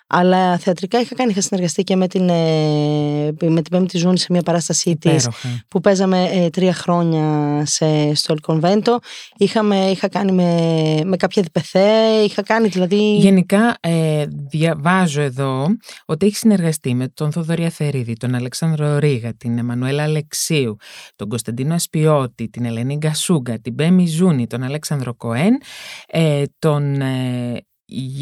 Αλλά 0.08 0.58
θεατρικά 0.58 1.00
είχα 1.00 1.14
κάνει, 1.14 1.30
είχα 1.30 1.40
συνεργαστεί 1.40 1.82
και 1.82 1.96
με 1.96 2.08
την, 2.08 2.28
ε, 2.28 3.32
με 3.42 3.62
την 3.62 3.70
Πέμπτη 3.70 3.98
Ζούνη 3.98 4.18
σε 4.18 4.26
μια 4.30 4.42
παράστασή 4.42 4.96
της 4.96 5.28
που 5.68 5.80
παίζαμε 5.80 6.28
ε, 6.32 6.50
τρία 6.50 6.72
χρόνια 6.72 7.62
σε, 7.66 8.14
στο 8.14 8.32
Ελκονβέντο. 8.32 8.98
Είχα 9.36 10.08
κάνει 10.10 10.32
με, 10.32 11.00
με 11.04 11.16
κάποια 11.16 11.42
διπεθέ, 11.42 11.88
είχα 12.25 12.42
κάνει 12.42 12.68
δηλαδή. 12.68 13.16
Γενικά, 13.16 13.76
ε, 13.80 14.25
διαβάζω 14.50 15.20
εδώ 15.20 15.66
ότι 16.04 16.26
έχεις 16.26 16.38
συνεργαστεί 16.38 16.94
με 16.94 17.08
τον 17.08 17.32
Θοδωρή 17.32 17.64
Αθερίδη, 17.64 18.12
τον 18.12 18.34
Αλεξάνδρο 18.34 18.98
Ρίγα, 18.98 19.34
την 19.34 19.58
Εμμανουέλα 19.58 20.02
Αλεξίου, 20.02 20.76
τον 21.16 21.28
Κωνσταντίνο 21.28 21.75
Ασπιώτη, 21.75 22.48
την 22.48 22.64
Ελένη 22.64 22.96
Γκασούγκα, 22.96 23.58
την 23.58 23.75
Πέμι 23.75 24.06
Ζούνη, 24.06 24.46
τον 24.46 24.62
Αλέξανδρο 24.62 25.14
Κοέν, 25.14 25.60
ε, 26.06 26.42
τον 26.58 27.00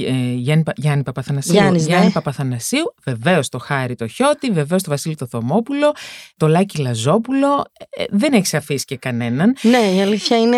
ε, 0.06 0.32
Γιάννη, 0.34 0.62
Γιάννη 0.76 1.02
Παπαθανασίου, 1.02 1.52
Γιάννης, 1.52 1.86
Γιάννη 1.86 2.06
ναι. 2.06 2.12
Παπαθανασίου 2.12 2.94
βεβαίως 3.04 3.48
το 3.48 3.58
Χάρη 3.58 3.94
το 3.94 4.06
Χιώτη, 4.06 4.50
βεβαίως 4.50 4.82
το 4.82 4.90
Βασίλη 4.90 5.14
το 5.16 5.26
Θωμόπουλο, 5.26 5.92
το 6.36 6.46
Λάκη 6.46 6.78
Λαζόπουλο. 6.80 7.64
Ε, 7.90 8.04
δεν 8.10 8.32
έχει 8.32 8.56
αφήσει 8.56 8.84
και 8.84 8.96
κανέναν. 8.96 9.56
Ναι, 9.62 9.92
η 9.96 10.00
αλήθεια 10.00 10.38
είναι. 10.38 10.56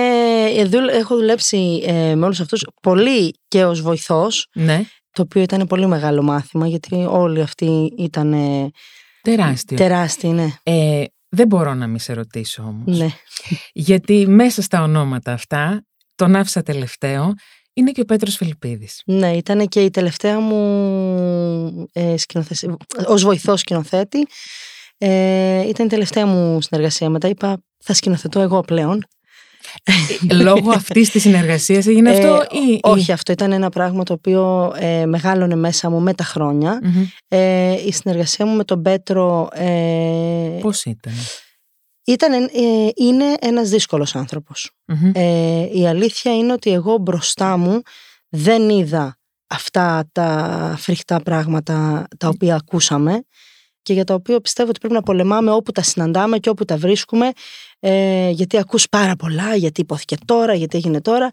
Έχω 0.93 1.17
δουλέψει 1.17 1.83
ε, 1.87 2.15
με 2.15 2.25
όλους 2.25 2.41
αυτούς 2.41 2.67
πολύ 2.83 3.35
και 3.49 3.65
ως 3.65 3.81
βοηθός. 3.81 4.49
Ναι. 4.55 4.85
Το 5.11 5.23
οποίο 5.23 5.43
ήταν 5.43 5.67
πολύ 5.67 5.87
μεγάλο 5.87 6.23
μάθημα, 6.23 6.67
γιατί 6.67 6.95
όλοι 7.09 7.41
αυτοί 7.41 7.93
ήταν. 7.99 8.35
Τεράστιο. 9.23 9.77
Τεράστιοι, 9.77 10.31
ναι. 10.35 10.49
Ε, 10.63 11.05
δεν 11.29 11.47
μπορώ 11.47 11.75
να 11.75 11.87
μην 11.87 11.99
σε 11.99 12.13
ρωτήσω 12.13 12.63
όμως. 12.63 12.99
Ναι. 12.99 13.09
Γιατί 13.73 14.27
μέσα 14.29 14.63
στα 14.63 14.83
ονόματα 14.83 15.33
αυτά, 15.33 15.85
τον 16.15 16.37
άφησα 16.37 16.63
τελευταίο, 16.63 17.33
είναι 17.77 17.91
και 17.91 18.01
ο 18.01 18.05
Πέτρος 18.05 18.37
Φελιππίδης. 18.37 19.03
Ναι, 19.07 19.31
ήταν 19.37 19.69
και 19.69 19.81
η 19.81 19.91
τελευταία 19.91 20.41
μου 20.41 21.89
ε, 21.93 22.17
σκηνοθεσία, 22.17 22.77
ως 23.07 23.23
βοηθός 23.23 23.61
σκηνοθέτη. 23.61 24.27
Ε, 24.99 25.69
ήταν 25.69 25.87
η 25.87 25.89
τελευταία 25.89 26.27
μου 26.27 26.61
συνεργασία. 26.61 27.11
Μετά 27.11 27.29
είπα, 27.29 27.63
θα 27.85 27.95
σκηνοθετώ 27.95 28.41
εγώ 28.41 28.61
πλέον. 28.61 29.07
Λόγω 30.33 30.71
αυτής 30.71 31.11
της 31.11 31.23
συνεργασίας 31.23 31.87
έγινε 31.87 32.11
αυτό, 32.11 32.35
Ε, 32.35 32.59
ή. 32.59 32.81
όχι, 32.83 33.13
αυτό 33.13 33.33
ήταν 33.33 33.53
ένα 33.53 33.69
πράγμα 33.71 34.03
το 34.03 34.13
οποίο 34.13 34.73
ε, 34.79 35.07
μεγάλωνε 35.07 35.55
μέσα 35.55 35.91
μου 35.91 36.01
με 36.01 36.15
τα 36.15 36.25
χρόνια. 36.25 36.81
Μμμ. 36.83 37.05
Ε, 37.29 37.73
η 37.87 37.93
συνεργασία 37.93 38.47
μου 38.47 38.57
με 38.57 38.65
τον 38.65 38.83
Πέτρο 38.83 39.49
ε, 39.53 40.59
Πώς 40.61 40.85
ήταν; 40.85 41.13
Ήταν, 42.07 42.33
ε, 42.33 42.49
είναι 42.95 43.35
ένας 43.41 43.69
δύσκολος 43.69 44.15
άνθρωπος. 44.15 44.71
Μμμ. 44.85 45.11
Ε, 45.15 45.69
η 45.73 45.87
αλήθεια 45.87 46.37
είναι 46.37 46.53
ότι 46.53 46.71
εγώ 46.73 46.99
μπροστά 46.99 47.57
μου 47.57 47.81
δεν 48.29 48.69
είδα 48.69 49.19
αυτά 49.47 50.09
τα 50.13 50.75
φρικτά 50.79 51.21
πράγματα 51.21 52.07
τα 52.19 52.29
οποία 52.29 52.55
ακούσαμε 52.55 53.25
και 53.83 53.93
για 53.93 54.05
τα 54.05 54.15
οποία 54.15 54.41
πιστεύω 54.41 54.69
ότι 54.69 54.79
πρέπει 54.79 54.95
να 54.95 55.03
πολεμάμε 55.03 55.51
όπου 55.51 55.73
τα 55.73 55.83
συναντάμε 55.83 56.39
και 56.39 56.49
όπου 56.49 56.65
τα 56.65 56.77
βρίσκουμε 56.77 57.31
ε, 57.81 58.31
γιατί 58.31 58.59
ακούς 58.59 58.89
πάρα 58.89 59.17
πολλά, 59.17 59.55
γιατί 59.55 59.81
υπόθηκε 59.81 60.17
τώρα, 60.25 60.55
γιατί 60.55 60.77
έγινε 60.77 61.01
τώρα 61.01 61.31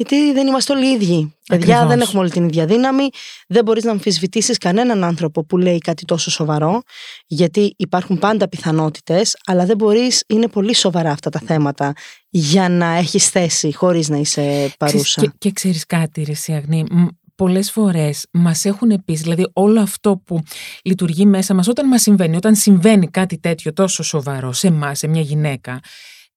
γιατί 0.00 0.32
δεν 0.32 0.46
είμαστε 0.46 0.72
όλοι 0.72 0.94
ίδιοι. 0.94 1.34
Παιδιά, 1.46 1.74
Ακριβώς. 1.74 1.94
δεν 1.94 2.00
έχουμε 2.00 2.20
όλη 2.20 2.30
την 2.30 2.44
ίδια 2.44 2.66
δύναμη. 2.66 3.08
Δεν 3.48 3.64
μπορείς 3.64 3.84
να 3.84 3.90
αμφισβητήσεις 3.90 4.58
κανέναν 4.58 5.04
άνθρωπο 5.04 5.44
που 5.44 5.56
λέει 5.58 5.78
κάτι 5.78 6.04
τόσο 6.04 6.30
σοβαρό, 6.30 6.82
γιατί 7.26 7.74
υπάρχουν 7.76 8.18
πάντα 8.18 8.48
πιθανότητες, 8.48 9.36
αλλά 9.46 9.66
δεν 9.66 9.76
μπορείς, 9.76 10.24
είναι 10.26 10.48
πολύ 10.48 10.74
σοβαρά 10.74 11.10
αυτά 11.10 11.30
τα 11.30 11.40
θέματα 11.46 11.92
για 12.28 12.68
να 12.68 12.86
έχεις 12.96 13.28
θέση 13.28 13.74
χωρίς 13.74 14.08
να 14.08 14.16
είσαι 14.16 14.74
παρούσα. 14.78 15.02
Ξέρεις, 15.02 15.30
Και, 15.30 15.30
και 15.38 15.52
ξέρεις 15.52 15.86
κάτι, 15.86 16.22
ρε 16.22 16.32
εσύ, 16.32 16.52
Αγνή, 16.52 16.84
μ, 16.90 17.06
πολλές 17.34 17.70
φορές 17.70 18.26
μας 18.32 18.64
έχουν 18.64 19.04
πει, 19.04 19.14
δηλαδή 19.14 19.50
όλο 19.52 19.80
αυτό 19.80 20.22
που 20.24 20.42
λειτουργεί 20.82 21.26
μέσα 21.26 21.54
μας, 21.54 21.68
όταν 21.68 21.88
μας 21.88 22.02
συμβαίνει, 22.02 22.36
όταν 22.36 22.54
συμβαίνει 22.54 23.08
κάτι 23.08 23.38
τέτοιο 23.38 23.72
τόσο 23.72 24.02
σοβαρό 24.02 24.52
σε 24.52 24.66
εμάς, 24.66 24.98
σε 24.98 25.06
μια 25.06 25.22
γυναίκα, 25.22 25.80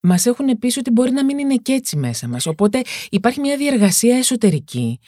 Μας 0.05 0.25
έχουν 0.25 0.59
πει 0.59 0.79
ότι 0.79 0.91
μπορεί 0.91 1.11
να 1.11 1.23
μην 1.23 1.37
είναι 1.37 1.55
και 1.55 1.73
έτσι 1.73 1.97
μέσα 1.97 2.27
μας. 2.27 2.45
Οπότε 2.45 2.81
υπάρχει 3.09 3.39
μια 3.39 3.57
διεργασία 3.57 4.17
εσωτερική 4.17 4.99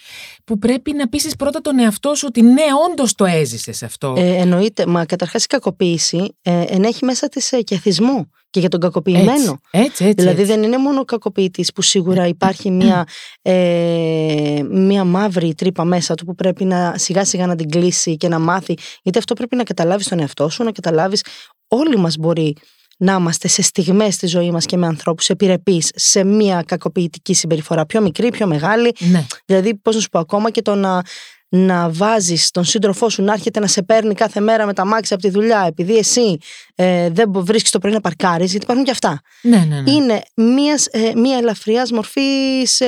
που 0.44 0.58
πρέπει 0.58 0.94
να 0.94 1.08
πείσει 1.08 1.36
πρώτα 1.38 1.62
τον 1.62 1.80
εαυτό 1.80 2.16
σου 2.16 2.26
ότι 2.28 2.42
ναι, 2.42 2.64
όντως 2.90 3.16
το 3.16 3.26
έζησες 3.26 3.84
αυτό. 3.84 4.14
Ε, 4.18 4.36
εννοείται, 4.36 4.86
μα 4.86 5.06
καταρχάς 5.06 5.44
η 5.44 5.48
κακοποίηση 5.48 6.36
ε, 6.42 6.64
ενέχει 6.68 7.06
μέσα 7.06 7.28
της 7.28 7.52
ε, 7.52 7.62
και 7.62 7.78
θυσμό 7.78 8.30
και 8.50 8.60
για 8.60 8.70
τον 8.70 8.80
κακοποιημένο. 8.80 9.32
έτσι, 9.32 9.60
έτσι, 9.72 10.04
έτσι. 10.04 10.14
Δηλαδή 10.14 10.42
έτσι. 10.42 10.54
δεν 10.54 10.64
είναι 10.64 10.78
μόνο 10.78 11.00
ο 11.00 11.06
κακοποιητής 11.06 11.72
που 11.72 11.82
σίγουρα 11.82 12.28
υπάρχει 12.28 12.72
μια, 12.72 13.08
ε, 13.42 14.62
μια 14.70 15.04
μαύρη 15.04 15.54
τρύπα 15.56 15.84
μέσα 15.84 16.16
του 16.16 16.26
που 16.26 16.36
πρέπει 16.36 16.66
να 16.66 16.94
σιγά 16.98 17.26
σιγά 17.26 17.48
να 17.48 17.56
την 17.56 17.70
κλείσει 17.70 18.18
και 18.18 18.28
να 18.28 18.40
μάθει. 18.40 18.74
Γιατί 19.02 19.18
αυτό 19.18 19.34
πρέπει 19.34 19.56
να 19.56 19.64
καταλάβεις 19.64 20.08
τον 20.08 20.20
εαυτό 20.20 20.50
σου, 20.50 20.64
να 20.64 20.72
καταλάβεις 20.72 21.24
όλοι 21.68 21.98
μας 21.98 22.18
μπορεί 22.18 22.56
να 22.98 23.14
είμαστε 23.14 23.48
σε 23.48 23.62
στιγμές 23.62 24.14
στη 24.14 24.28
ζωή 24.28 24.52
μας 24.52 24.66
και 24.66 24.78
με 24.78 24.86
ανθρώπους 24.88 25.30
επιρρεπείς 25.30 25.92
σε 25.96 26.24
μια 26.24 26.64
κακοποιητική 26.68 27.34
συμπεριφορά 27.34 27.86
πιο 27.86 28.02
μικρή, 28.02 28.30
πιο 28.30 28.48
μεγάλη. 28.48 28.92
Ναι. 29.00 29.26
Δηλαδή 29.46 29.76
πώς 29.76 29.96
να 29.96 30.02
σου 30.02 30.10
πω 30.10 30.20
ακόμα 30.20 30.52
και 30.52 30.62
το 30.62 30.76
να, 30.76 31.02
να 31.50 31.90
βάζεις 31.90 32.52
τον 32.52 32.64
σύντροφό 32.64 33.10
σου 33.10 33.24
να 33.24 33.34
έρχεται 33.34 33.60
να 33.60 33.68
σε 33.68 33.84
παίρνει 33.84 34.14
κάθε 34.14 34.40
μέρα 34.40 34.66
με 34.66 34.74
τα 34.74 34.86
μάξι 34.86 35.14
από 35.14 35.22
τη 35.24 35.30
δουλειά 35.30 35.64
επειδή 35.68 35.98
εσύ 35.98 36.38
ε, 36.76 37.10
δεν 37.10 37.30
μπο- 37.30 37.42
βρίσκεις 37.44 37.72
το 37.72 37.80
πρωί 37.80 37.92
να 37.92 38.02
παρκάρεις 38.02 38.50
γιατί 38.50 38.64
υπάρχουν 38.66 38.86
και 38.86 38.92
αυτά. 38.92 39.22
Ναι, 39.42 39.58
ναι, 39.58 39.82
ναι. 39.82 39.92
Είναι 39.92 40.22
μιας, 40.36 40.86
ε, 40.92 41.12
μια 41.16 41.38
ελαφριάς 41.38 41.92
μορφής, 41.92 42.80
ε, 42.80 42.88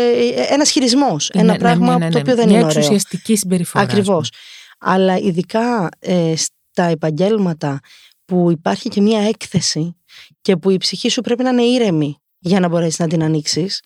ένας 0.49 0.69
χειρισμός. 0.71 1.29
Ναι, 1.33 1.41
ένα 1.41 1.51
ναι, 1.51 1.57
πράγμα 1.57 1.91
ναι, 1.91 1.97
ναι, 1.97 2.05
ναι. 2.05 2.11
το 2.11 2.19
οποίο 2.19 2.35
δεν 2.35 2.45
Μια 2.47 2.55
είναι 2.57 2.65
ωραίο. 2.65 2.77
εξουσιαστική 2.77 3.35
συμπεριφορά. 3.35 3.83
ας 3.83 3.89
Ακριβώς. 3.91 4.29
πούμε. 4.29 4.93
Αλλά 4.95 5.17
ειδικά 5.17 5.89
ε, 5.99 6.33
στα 6.35 6.83
επαγγέλματα 6.83 7.79
που 8.27 8.51
υπάρχει 8.51 8.89
και 8.89 9.01
μια 9.01 9.21
έκθεση 9.21 9.95
και 10.41 10.57
που 10.57 10.69
η 10.69 10.77
ψυχή 10.77 11.09
σου 11.09 11.21
πρέπει 11.21 11.43
να 11.43 11.49
είναι 11.49 11.63
ήρεμη 11.63 12.17
για 12.39 12.59
να 12.59 12.67
μπορέσεις 12.67 12.99
να 12.99 13.07
την 13.07 13.23
ανοίξεις, 13.23 13.81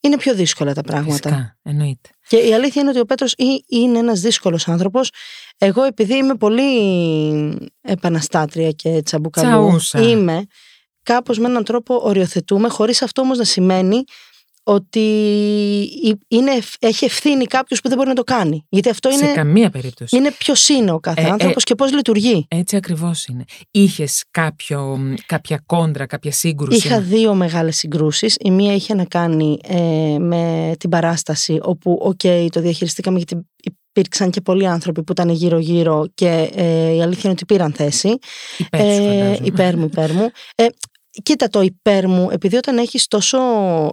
είναι 0.00 0.16
πιο 0.16 0.34
δύσκολα 0.34 0.74
τα 0.74 0.80
πράγματα. 0.82 1.12
Φυσικά, 1.12 1.58
εννοείται. 1.62 2.08
Και 2.28 2.36
η 2.36 2.54
αλήθεια 2.54 2.80
είναι 2.82 2.90
ότι 2.90 3.00
ο 3.00 3.04
Πέτρος 3.04 3.32
ή- 3.32 3.64
είναι 3.68 3.98
ένας 3.98 4.20
δύσκολος 4.20 4.68
άνθρωπος. 4.68 5.10
Εγώ 5.58 5.82
επειδή 5.82 6.16
είμαι 6.16 6.34
πολύ 6.34 6.62
επαναστάτρια 7.80 8.70
και 8.70 9.02
τσαμπουκαλού, 9.02 9.48
Τσαούσα. 9.66 10.00
είμαι 10.00 10.44
κάπως 11.02 11.38
με 11.38 11.48
έναν 11.48 11.64
τρόπο 11.64 12.00
οριοθετούμε, 12.02 12.68
χωρίς 12.68 13.02
αυτό 13.02 13.22
όμως 13.22 13.38
να 13.38 13.44
σημαίνει 13.44 14.04
ότι 14.62 15.00
είναι, 16.28 16.50
έχει 16.78 17.04
ευθύνη 17.04 17.44
κάποιος 17.44 17.80
που 17.80 17.88
δεν 17.88 17.96
μπορεί 17.96 18.08
να 18.08 18.14
το 18.14 18.24
κάνει. 18.24 18.66
Γιατί 18.68 18.88
αυτό 18.88 19.10
Σε 19.10 19.24
είναι, 19.24 19.34
καμία 19.34 19.70
περίπτωση. 19.70 20.16
είναι 20.16 20.30
ποιος 20.30 20.68
είναι 20.68 20.90
ο 20.90 21.00
κάθε 21.00 21.20
Ε, 21.20 21.24
ε, 21.24 21.30
άνθρωπος 21.30 21.64
και 21.64 21.74
πώς 21.74 21.92
λειτουργεί. 21.92 22.46
Έτσι 22.48 22.76
ακριβώς 22.76 23.26
είναι. 23.26 23.44
Είχες 23.70 24.24
κάποιο, 24.30 24.98
κάποια 25.26 25.62
κόντρα, 25.66 26.06
κάποια 26.06 26.32
σύγκρουση. 26.32 26.86
Είχα 26.86 27.00
δύο 27.00 27.34
μεγάλες 27.34 27.76
συγκρούσεις. 27.76 28.36
Η 28.40 28.50
μία 28.50 28.74
είχε 28.74 28.94
να 28.94 29.04
κάνει 29.04 29.58
ε, 29.68 30.18
με 30.18 30.72
την 30.78 30.90
παράσταση 30.90 31.58
όπου, 31.62 31.98
οκ, 32.02 32.50
το 32.50 32.60
διαχειριστήκαμε 32.60 33.16
γιατί 33.16 33.46
υπήρξαν 33.94 34.30
και 34.30 34.40
πολλοί 34.40 34.66
άνθρωποι 34.66 35.02
που 35.02 35.12
ήταν 35.12 35.28
γύρω-γύρω 35.28 36.06
και 36.14 36.50
ε, 36.54 36.90
η 36.94 37.02
αλήθεια 37.02 37.20
είναι 37.22 37.32
ότι 37.32 37.44
πήραν 37.44 37.72
θέση. 37.72 38.18
Υπέρ 38.58 38.80
σου, 38.80 39.02
φαντάζομαι. 39.02 39.38
υπέρ 39.42 39.76
μου, 39.76 39.84
υπέρ 39.84 40.12
μου. 40.12 40.30
Ε, 40.54 40.66
κοίτα 41.22 41.48
το 41.48 41.60
υπέρ 41.60 42.08
μου, 42.08 42.28
επειδή 42.30 42.56
όταν 42.56 42.78
έχεις 42.78 43.06
τόσο 43.06 43.38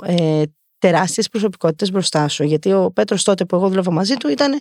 ε, 0.03 0.41
τεράστιες 0.80 1.30
προσωπικότητες 1.30 1.92
μπροστά 1.92 2.28
σου, 2.28 2.44
γιατί 2.44 2.74
ο 2.74 2.92
Πέτρος 2.92 3.24
τότε 3.24 3.46
που 3.46 3.56
εγώ 3.56 3.68
δούλευα 3.68 3.92
μαζί 3.92 4.15
του 4.15 4.30
ήταν 4.30 4.60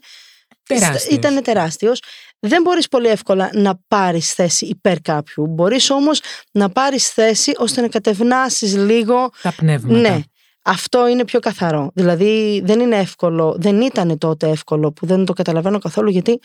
Τεράστιος. 0.63 1.15
ήταν 1.15 1.43
τεράστιος. 1.43 2.03
Δεν 2.39 2.63
μπορείς 2.63 2.89
πολύ 2.89 3.09
εύκολα 3.09 3.51
να 3.53 3.81
πάρεις 3.89 4.33
θέση 4.33 4.67
υπέρ 4.67 5.01
κάποιου. 5.01 5.47
Μπορείς 5.47 5.91
όμως 5.91 6.21
να 6.53 6.69
πάρεις 6.69 7.09
θέση 7.09 7.53
ώστε 7.57 7.81
να 7.81 7.89
κατευνάσεις 7.89 8.77
λίγο. 8.77 9.31
Τα 9.43 9.53
πνεύματα. 9.57 10.01
Ναι, 10.01 10.21
αυτό 10.63 11.09
είναι 11.09 11.25
πιο 11.25 11.41
καθαρό. 11.41 11.91
Δηλαδή 11.95 12.63
δεν 12.65 12.81
είναι 12.81 12.97
εύκολο, 12.97 13.57
δεν 13.59 13.81
ήταν 13.81 14.19
τότε 14.19 14.49
εύκολο 14.49 14.93
που 14.93 15.07
δεν 15.07 15.25
το 15.25 15.33
καταλαβαίνω 15.33 15.79
καθόλου 15.79 16.11
γιατί 16.11 16.41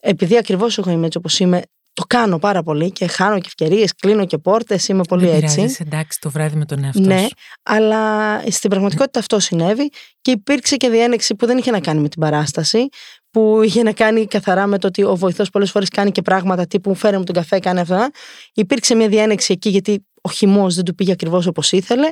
επειδή 0.00 0.36
ακριβώς 0.36 0.78
εγώ 0.78 0.90
είμαι 0.90 1.06
έτσι 1.06 1.18
όπως 1.18 1.38
είμαι, 1.38 1.62
το 1.94 2.02
κάνω 2.06 2.38
πάρα 2.38 2.62
πολύ 2.62 2.90
και 2.90 3.06
χάνω 3.06 3.38
και 3.38 3.46
ευκαιρίες, 3.46 3.94
κλείνω 3.94 4.26
και 4.26 4.38
πόρτες, 4.38 4.88
είμαι 4.88 5.02
πολύ 5.08 5.26
Δεν 5.26 5.42
έτσι. 5.42 5.54
πειράζει, 5.54 5.76
εντάξει 5.80 6.20
το 6.20 6.30
βράδυ 6.30 6.56
με 6.56 6.64
τον 6.64 6.84
εαυτό 6.84 7.00
Ναι, 7.00 7.18
σου. 7.20 7.28
αλλά 7.62 8.38
στην 8.50 8.70
πραγματικότητα 8.70 9.18
αυτό 9.18 9.38
συνέβη 9.40 9.90
και 10.20 10.30
υπήρξε 10.30 10.76
και 10.76 10.88
διένεξη 10.88 11.34
που 11.34 11.46
δεν 11.46 11.58
είχε 11.58 11.70
να 11.70 11.80
κάνει 11.80 12.00
με 12.00 12.08
την 12.08 12.20
παράσταση, 12.20 12.88
που 13.30 13.60
είχε 13.64 13.82
να 13.82 13.92
κάνει 13.92 14.26
καθαρά 14.26 14.66
με 14.66 14.78
το 14.78 14.86
ότι 14.86 15.02
ο 15.02 15.16
βοηθός 15.16 15.50
πολλές 15.50 15.70
φορές 15.70 15.88
κάνει 15.88 16.10
και 16.10 16.22
πράγματα 16.22 16.66
τύπου 16.66 16.94
φέρε 16.94 17.18
μου 17.18 17.24
τον 17.24 17.34
καφέ, 17.34 17.58
κάνει 17.58 17.80
αυτά. 17.80 18.10
Υπήρξε 18.54 18.94
μια 18.94 19.08
διένεξη 19.08 19.52
εκεί 19.52 19.68
γιατί 19.68 20.06
ο 20.20 20.30
χυμός 20.30 20.74
δεν 20.74 20.84
του 20.84 20.94
πήγε 20.94 21.12
ακριβώς 21.12 21.46
όπως 21.46 21.72
ήθελε. 21.72 22.08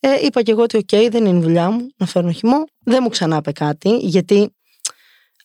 Ε, 0.00 0.08
είπα 0.24 0.42
και 0.42 0.50
εγώ 0.50 0.62
ότι 0.62 0.76
οκ, 0.76 1.10
δεν 1.10 1.24
είναι 1.26 1.38
η 1.38 1.42
δουλειά 1.42 1.70
μου 1.70 1.86
να 1.96 2.06
φέρνω 2.06 2.30
χυμό. 2.30 2.64
Δεν 2.84 2.98
μου 3.02 3.08
ξανά 3.08 3.36
είπε 3.36 3.52
κάτι, 3.52 3.96
γιατί 3.96 4.55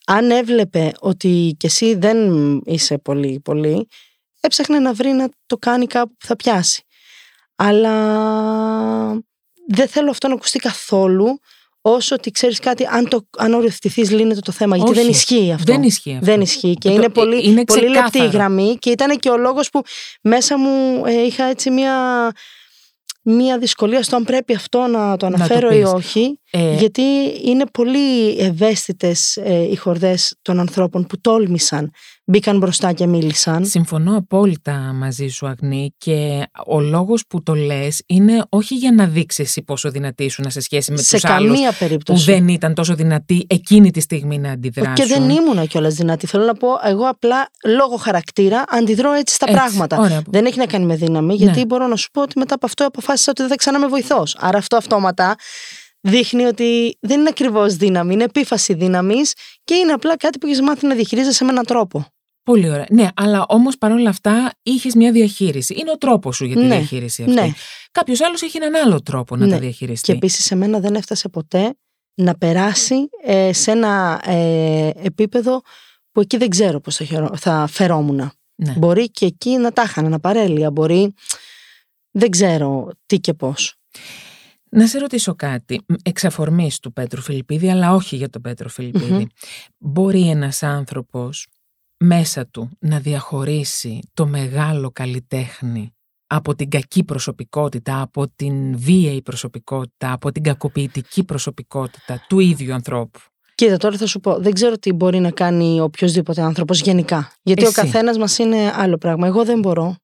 αν 0.06 0.30
έβλεπε 0.30 0.92
ότι 0.98 1.54
κι 1.58 1.66
εσύ 1.66 1.94
δεν 1.94 2.16
είσαι 2.64 2.98
πολύ 2.98 3.40
πολύ, 3.44 3.88
έψαχνε 4.40 4.78
να 4.78 4.92
βρει 4.92 5.10
να 5.10 5.28
το 5.46 5.56
κάνει 5.56 5.86
κάπου 5.86 6.14
που 6.18 6.26
θα 6.26 6.36
πιάσει. 6.36 6.82
Αλλά 7.56 7.92
δεν 9.68 9.88
θέλω 9.88 10.10
αυτό 10.10 10.28
να 10.28 10.34
ακουστεί 10.34 10.58
καθόλου 10.58 11.40
όσο 11.80 12.14
ότι 12.14 12.30
ξέρεις 12.30 12.58
κάτι, 12.58 12.86
αν, 12.90 13.08
το, 13.08 13.26
αν 13.38 13.54
οριοθετηθείς, 13.54 14.10
λύνεται 14.10 14.40
το 14.40 14.52
θέμα. 14.52 14.76
Γιατί 14.76 14.90
Όχι, 14.92 15.00
δεν 15.00 15.10
ισχύει 15.10 15.52
αυτό. 15.52 15.72
Δεν 15.72 15.82
ισχύει 15.82 16.12
αυτό. 16.12 16.24
Δεν 16.24 16.40
ισχύει. 16.40 16.74
Και 16.74 16.88
Το- 16.88 16.94
είναι 16.94 17.04
ε, 17.04 17.08
πολύ, 17.08 17.48
είναι 17.48 17.64
πολύ 17.64 17.80
λεπτή 17.88 17.98
η 17.98 18.08
ξεκάθαρο. 18.10 18.30
γραμμή. 18.30 18.76
Και 18.78 18.90
ήταν 18.90 19.18
και 19.18 19.28
ο 19.30 19.36
λόγος 19.36 19.70
που 19.70 19.82
μέσα 20.22 20.58
μου 20.58 21.04
ε, 21.06 21.12
είχα 21.22 21.44
έτσι 21.44 21.70
μία, 21.70 21.94
μία 23.22 23.58
δυσκολία 23.58 24.02
στο 24.02 24.16
αν 24.16 24.24
πρέπει 24.24 24.54
αυτό 24.54 24.86
να 24.86 25.10
το 25.10 25.16
το 25.16 25.26
αναφέρω 25.26 25.70
ή 25.70 25.80
πεις. 25.80 25.92
όχι. 25.92 26.40
Ε, 26.50 26.74
Γιατί 26.74 27.02
είναι 27.44 27.64
πολύ 27.72 28.28
ευαίσθητες 28.38 29.36
ε, 29.36 29.62
οι 29.70 29.76
χορδές 29.76 30.36
των 30.42 30.60
ανθρώπων 30.60 31.06
που 31.06 31.20
τόλμησαν, 31.20 31.90
μπήκαν 32.24 32.58
μπροστά 32.58 32.92
και 32.92 33.06
μίλησαν. 33.06 33.64
Συμφωνώ 33.64 34.16
απόλυτα 34.16 34.72
μαζί 34.94 35.28
σου 35.28 35.46
Αγνή 35.46 35.94
και 35.98 36.42
ο 36.66 36.80
λόγος 36.80 37.24
που 37.28 37.42
το 37.42 37.54
λες 37.54 38.02
είναι 38.06 38.44
όχι 38.48 38.74
για 38.74 38.92
να 38.92 39.06
δείξεις 39.06 39.44
εσύ 39.46 39.62
πόσο 39.62 39.90
δυνατή 39.90 40.24
ήσουν 40.24 40.50
σε 40.50 40.60
σχέση 40.60 40.90
με 40.92 40.96
σε 40.96 41.14
τους 41.16 41.24
άλλους 41.24 41.50
καμία 41.52 41.70
που 41.70 41.76
περίπτωση. 41.78 42.24
δεν 42.32 42.48
ήταν 42.48 42.74
τόσο 42.74 42.94
δυνατοί 42.94 43.46
εκείνη 43.48 43.90
τη 43.90 44.00
στιγμή 44.00 44.38
να 44.38 44.50
αντιδράσουν. 44.50 44.94
Και 44.94 45.04
δεν 45.06 45.30
ήμουνα 45.30 45.64
κιόλας 45.64 45.94
δυνατή. 45.94 46.26
Θέλω 46.26 46.44
να 46.44 46.54
πω, 46.54 46.68
εγώ 46.84 47.04
απλά 47.08 47.48
λόγω 47.64 47.96
χαρακτήρα 47.96 48.64
αντιδρώ 48.68 49.12
έτσι 49.12 49.34
στα 49.34 49.46
Έτσι, 49.48 49.60
πράγματα. 49.60 49.98
ωραία. 49.98 50.22
Δεν 50.26 50.44
έχει 50.46 50.58
να 50.58 50.66
κάνει 50.66 50.84
με 50.84 50.96
δύναμη, 50.96 51.34
γιατί 51.34 51.58
Ναι. 51.58 51.64
μπορώ 51.66 51.86
να 51.86 51.96
σου 51.96 52.10
πω 52.10 52.22
ότι 52.22 52.38
μετά 52.38 52.54
από 52.54 52.66
αυτό 52.66 52.86
αποφάσισα 52.86 53.30
ότι 53.30 53.40
δεν 53.40 53.50
θα 53.50 53.56
ξανά 53.56 53.78
με 53.78 53.86
βοηθό. 53.86 54.22
Άρα 54.38 54.58
αυτό 54.58 54.76
αυτόματα 54.76 55.34
δείχνει 56.02 56.44
ότι 56.44 56.96
δεν 57.00 57.20
είναι 57.20 57.28
ακριβώς 57.28 57.76
δύναμη, 57.76 58.12
είναι 58.12 58.24
επίφαση 58.24 58.74
δύναμης 58.74 59.32
και 59.64 59.74
είναι 59.74 59.92
απλά 59.92 60.16
κάτι 60.16 60.38
που 60.38 60.46
έχεις 60.46 60.60
μάθει 60.60 60.86
να 60.86 60.94
διαχειρίζεσαι 60.94 61.44
με 61.44 61.50
έναν 61.50 61.64
τρόπο. 61.64 62.06
Πολύ 62.42 62.70
ωραία. 62.70 62.86
Ναι, 62.90 63.08
αλλά 63.16 63.44
όμως 63.48 63.78
παρόλα 63.78 64.08
αυτά 64.10 64.52
είχες 64.62 64.94
μια 64.94 65.12
διαχείριση. 65.12 65.74
Είναι 65.78 65.90
ο 65.90 65.98
τρόπος 65.98 66.36
σου 66.36 66.44
για 66.44 66.56
τη 66.56 66.62
Ναι, 66.62 66.76
διαχείριση 66.76 67.22
αυτή. 67.22 67.34
ναι. 67.34 67.50
Κάποιος 67.92 68.20
άλλος 68.20 68.42
έχει 68.42 68.56
έναν 68.56 68.74
άλλο 68.74 69.02
τρόπο 69.02 69.36
να 69.36 69.46
Ναι. 69.46 69.52
τα 69.52 69.58
διαχειριστεί. 69.58 70.06
Και 70.06 70.12
επίσης 70.12 70.44
σε 70.44 70.54
μένα 70.54 70.80
δεν 70.80 70.94
έφτασε 70.94 71.28
ποτέ 71.28 71.74
να 72.14 72.34
περάσει 72.38 73.08
ε, 73.24 73.52
σε 73.52 73.70
ένα 73.70 74.20
ε, 74.24 74.90
επίπεδο 75.02 75.62
που 76.12 76.20
εκεί 76.20 76.36
δεν 76.36 76.48
ξέρω 76.48 76.80
πώς 76.80 76.96
θα, 76.96 77.04
χαιρό- 77.04 77.36
θα 77.38 77.66
φερόμουν. 77.70 78.32
Ναι. 78.54 78.72
Μπορεί 78.76 79.10
και 79.10 79.26
εκεί 79.26 79.50
να 79.56 79.72
τα 79.72 79.82
είχαν, 79.82 80.10
να 80.10 80.20
παρέλεια. 80.20 80.70
Μπορεί. 80.70 81.14
Δεν 82.10 82.30
ξέρω 82.30 82.88
τι 83.06 83.18
και 83.20 83.34
πώς. 83.34 83.74
Να 84.74 84.86
σε 84.86 84.98
ρωτήσω 84.98 85.34
κάτι. 85.34 85.80
Εξ 86.02 86.24
αφορμής 86.24 86.78
του 86.78 86.92
Πέτρου 86.92 87.22
Φιλιππίδη, 87.22 87.70
αλλά 87.70 87.94
όχι 87.94 88.16
για 88.16 88.28
τον 88.28 88.42
Πέτρο 88.42 88.68
Φιλιππίδη. 88.68 89.12
Μμμ. 89.12 89.24
Μπορεί 89.78 90.28
ένας 90.28 90.62
άνθρωπος 90.62 91.46
μέσα 91.96 92.46
του 92.46 92.70
να 92.78 92.98
διαχωρίσει 92.98 94.00
το 94.14 94.26
μεγάλο 94.26 94.90
καλλιτέχνη 94.90 95.94
από 96.26 96.54
την 96.54 96.70
κακή 96.70 97.04
προσωπικότητα, 97.04 98.00
από 98.00 98.28
την 98.36 98.78
βίαιη 98.78 99.22
προσωπικότητα, 99.22 100.12
από 100.12 100.32
την 100.32 100.42
κακοποιητική 100.42 101.24
προσωπικότητα 101.24 102.24
του 102.28 102.38
ίδιου 102.38 102.74
ανθρώπου; 102.74 103.20
Κοίτα, 103.54 103.76
τώρα 103.76 103.96
θα 103.96 104.06
σου 104.06 104.20
πω, 104.20 104.38
δεν 104.40 104.52
ξέρω 104.52 104.78
τι 104.78 104.92
μπορεί 104.92 105.20
να 105.20 105.30
κάνει 105.30 105.80
οποιοδήποτε 105.80 106.42
άνθρωπος 106.42 106.80
γενικά. 106.80 107.32
Γιατί 107.42 107.62
Εσύ. 107.62 107.80
ο 107.80 107.82
καθένας 107.82 108.18
μας 108.18 108.38
είναι 108.38 108.72
άλλο 108.76 108.98
πράγμα. 108.98 109.26
Εγώ 109.26 109.44
δεν 109.44 109.58
μπορώ. 109.58 109.96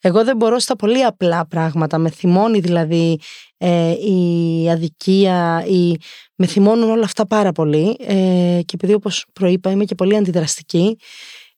Εγώ 0.00 0.24
δεν 0.24 0.36
μπορώ 0.36 0.58
στα 0.58 0.76
πολύ 0.76 1.04
απλά 1.04 1.46
πράγματα. 1.46 1.98
Με 1.98 2.10
θυμώνει 2.10 2.60
δηλαδή 2.60 3.18
ε, 3.58 3.90
η 3.90 4.70
αδικία, 4.70 5.64
η... 5.66 5.96
με 6.34 6.46
θυμώνουν 6.46 6.90
όλα 6.90 7.04
αυτά 7.04 7.26
πάρα 7.26 7.52
πολύ. 7.52 7.96
Ε, 8.00 8.60
και 8.64 8.74
επειδή 8.74 8.92
όπως 8.92 9.26
προείπα 9.32 9.70
είμαι 9.70 9.84
και 9.84 9.94
πολύ 9.94 10.16
αντιδραστική 10.16 10.96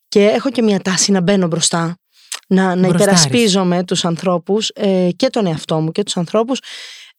και 0.08 0.24
έχω 0.24 0.50
και 0.50 0.62
μια 0.62 0.80
τάση 0.80 1.12
να 1.12 1.20
μπαίνω 1.20 1.46
μπροστά, 1.46 1.98
να, 2.48 2.62
να 2.62 2.70
Μπροστάρεις. 2.74 3.02
υπερασπίζομαι 3.02 3.84
τους 3.84 4.04
ανθρώπους 4.04 4.70
ε, 4.74 5.08
και 5.16 5.28
τον 5.28 5.46
εαυτό 5.46 5.80
μου 5.80 5.92
και 5.92 6.02
τους 6.02 6.16
ανθρώπους, 6.16 6.60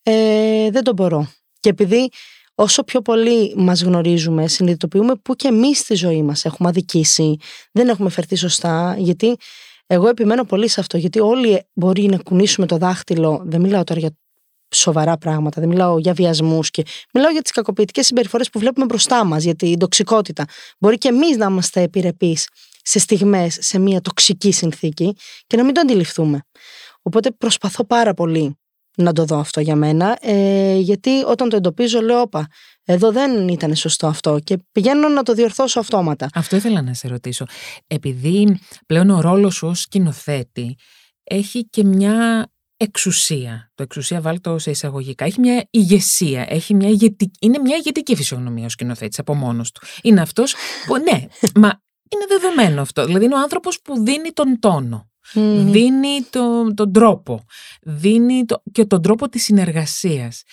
ε, 0.03 0.69
δεν 0.71 0.83
το 0.83 0.93
μπορώ. 0.93 1.31
Και 1.59 1.69
επειδή 1.69 2.09
όσο 2.55 2.83
πιο 2.83 3.01
πολύ 3.01 3.53
μας 3.57 3.81
γνωρίζουμε, 3.81 4.47
συνειδητοποιούμε 4.47 5.15
που 5.15 5.35
και 5.35 5.47
εμείς 5.47 5.79
στη 5.79 5.95
ζωή 5.95 6.23
μας 6.23 6.45
έχουμε 6.45 6.69
αδικήσει, 6.69 7.37
δεν 7.71 7.89
έχουμε 7.89 8.09
φερθεί 8.09 8.35
σωστά, 8.35 8.95
γιατί 8.97 9.35
εγώ 9.87 10.07
επιμένω 10.07 10.43
πολύ 10.43 10.67
σε 10.67 10.79
αυτό, 10.79 10.97
γιατί 10.97 11.19
όλοι 11.19 11.67
μπορεί 11.73 12.01
να 12.01 12.17
κουνήσουμε 12.17 12.65
το 12.65 12.77
δάχτυλο, 12.77 13.41
δεν 13.45 13.61
μιλάω 13.61 13.83
τώρα 13.83 13.99
για 13.99 14.17
σοβαρά 14.71 15.17
πράγματα, 15.17 15.59
δεν 15.61 15.69
μιλάω 15.69 15.99
για 15.99 16.13
βιασμούς 16.13 16.69
και 16.69 16.83
μιλάω 17.13 17.31
για 17.31 17.41
τις 17.41 17.51
κακοποιητικές 17.51 18.05
συμπεριφορές 18.05 18.49
που 18.49 18.59
βλέπουμε 18.59 18.85
μπροστά 18.85 19.23
μας, 19.23 19.43
για 19.43 19.55
την 19.55 19.79
τοξικότητα. 19.79 20.45
Μπορεί 20.79 20.97
και 20.97 21.07
εμείς 21.07 21.37
να 21.37 21.45
είμαστε 21.45 21.81
επιρρεπείς 21.81 22.47
σε 22.83 22.99
στιγμές, 22.99 23.57
σε 23.59 23.79
μια 23.79 24.01
τοξική 24.01 24.51
συνθήκη 24.51 25.15
και 25.47 25.57
να 25.57 25.63
μην 25.63 25.73
το 25.73 25.81
αντιληφθούμε. 25.81 26.41
Οπότε 27.01 27.31
προσπαθώ 27.31 27.85
πάρα 27.85 28.13
πολύ 28.13 28.57
να 28.95 29.13
το 29.13 29.25
δω 29.25 29.37
αυτό 29.39 29.59
για 29.59 29.75
μένα, 29.75 30.17
ε, 30.21 30.77
γιατί 30.77 31.23
όταν 31.23 31.49
το 31.49 31.55
εντοπίζω 31.55 32.01
λέω, 32.01 32.21
όπα, 32.21 32.47
εδώ 32.85 33.11
δεν 33.11 33.47
ήταν 33.47 33.75
σωστό 33.75 34.07
αυτό 34.07 34.39
και 34.43 34.57
πηγαίνω 34.71 35.09
να 35.09 35.23
το 35.23 35.33
διορθώσω 35.33 35.79
αυτόματα. 35.79 36.29
Αυτό 36.33 36.55
ήθελα 36.55 36.81
να 36.81 36.93
σε 36.93 37.07
ρωτήσω. 37.07 37.45
Επειδή 37.87 38.59
πλέον 38.85 39.09
ο 39.09 39.21
ρόλος 39.21 39.55
σου 39.55 39.67
ως 39.67 39.81
σκηνοθέτη 39.81 40.75
έχει 41.23 41.65
και 41.69 41.83
μια 41.83 42.47
εξουσία. 42.79 43.71
Το 43.75 43.83
εξουσία 43.83 44.21
βάλει 44.21 44.39
το 44.39 44.57
σε 44.57 44.69
εισαγωγικά. 44.69 45.25
Έχει 45.25 45.39
μια 45.39 45.67
ηγεσία. 45.69 46.45
Έχει 46.49 46.73
μια 46.73 46.89
ηγετική, 46.89 47.37
είναι 47.41 47.59
μια 47.59 47.75
ηγετική 47.75 48.15
φυσιογνωμία 48.15 48.65
ο 48.65 48.69
σκηνοθέτης 48.69 49.19
από 49.19 49.35
μόνος 49.35 49.71
του. 49.71 49.81
Είναι 50.01 50.21
αυτός 50.21 50.55
που. 50.85 50.97
Ναι, 50.97 51.25
μα 51.63 51.81
είναι 52.09 52.25
δεδομένο 52.27 52.81
αυτό. 52.81 53.05
Δηλαδή 53.05 53.25
είναι 53.25 53.35
ο 53.35 53.39
άνθρωπος 53.39 53.81
που 53.81 54.03
δίνει 54.03 54.31
τον 54.31 54.59
τόνο. 54.59 55.09
Μμμ. 55.33 55.71
Δίνει 55.71 56.23
το, 56.29 56.73
τον 56.73 56.93
τρόπο. 56.93 57.45
Δίνει 57.81 58.45
το, 58.45 58.63
και 58.71 58.85
τον 58.85 59.01
τρόπο 59.01 59.29
της 59.29 59.43
συνεργασίας. 59.43 60.43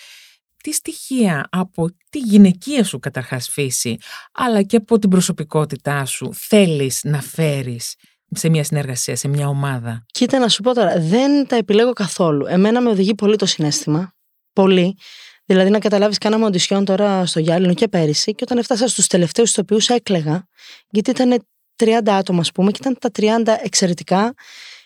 Τι 0.63 0.71
στοιχεία 0.71 1.47
από 1.51 1.87
τη 2.09 2.19
γυναικεία 2.19 2.83
σου 2.83 2.99
καταρχάς 2.99 3.49
φύση, 3.49 3.97
αλλά 4.31 4.63
και 4.63 4.75
από 4.75 4.99
την 4.99 5.09
προσωπικότητά 5.09 6.05
σου 6.05 6.33
θέλεις 6.33 6.99
να 7.03 7.21
φέρεις 7.21 7.95
σε 8.31 8.49
μια 8.49 8.63
συνεργασία, 8.63 9.15
σε 9.15 9.27
μια 9.27 9.47
ομάδα. 9.47 10.05
Κοίτα 10.11 10.39
να 10.39 10.47
σου 10.47 10.61
πω 10.61 10.73
τώρα, 10.73 10.99
δεν 10.99 11.47
τα 11.47 11.55
επιλέγω 11.55 11.93
καθόλου. 11.93 12.45
Εμένα 12.45 12.81
με 12.81 12.89
οδηγεί 12.89 13.15
πολύ 13.15 13.35
το 13.35 13.45
συνέστημα. 13.45 14.13
Πολύ. 14.53 14.97
Δηλαδή 15.45 15.69
να 15.69 15.79
καταλάβεις 15.79 16.17
κάναμε 16.17 16.45
οντισιόν 16.45 16.85
τώρα 16.85 17.25
στο 17.25 17.39
Γιάλινο 17.39 17.73
και 17.73 17.87
πέρυσι 17.87 18.31
και 18.31 18.43
όταν 18.43 18.57
έφτασα 18.57 18.87
στους 18.87 19.07
τελευταίους 19.07 19.49
ηθοποιούς 19.49 19.89
έκλεγα 19.89 20.47
γιατί 20.89 21.09
ήταν 21.09 21.45
30 21.75 21.99
άτομα 22.05 22.39
ας 22.39 22.51
πούμε 22.51 22.71
και 22.71 22.77
ήταν 22.81 22.97
τα 22.99 23.09
30 23.45 23.57
εξαιρετικά. 23.63 24.33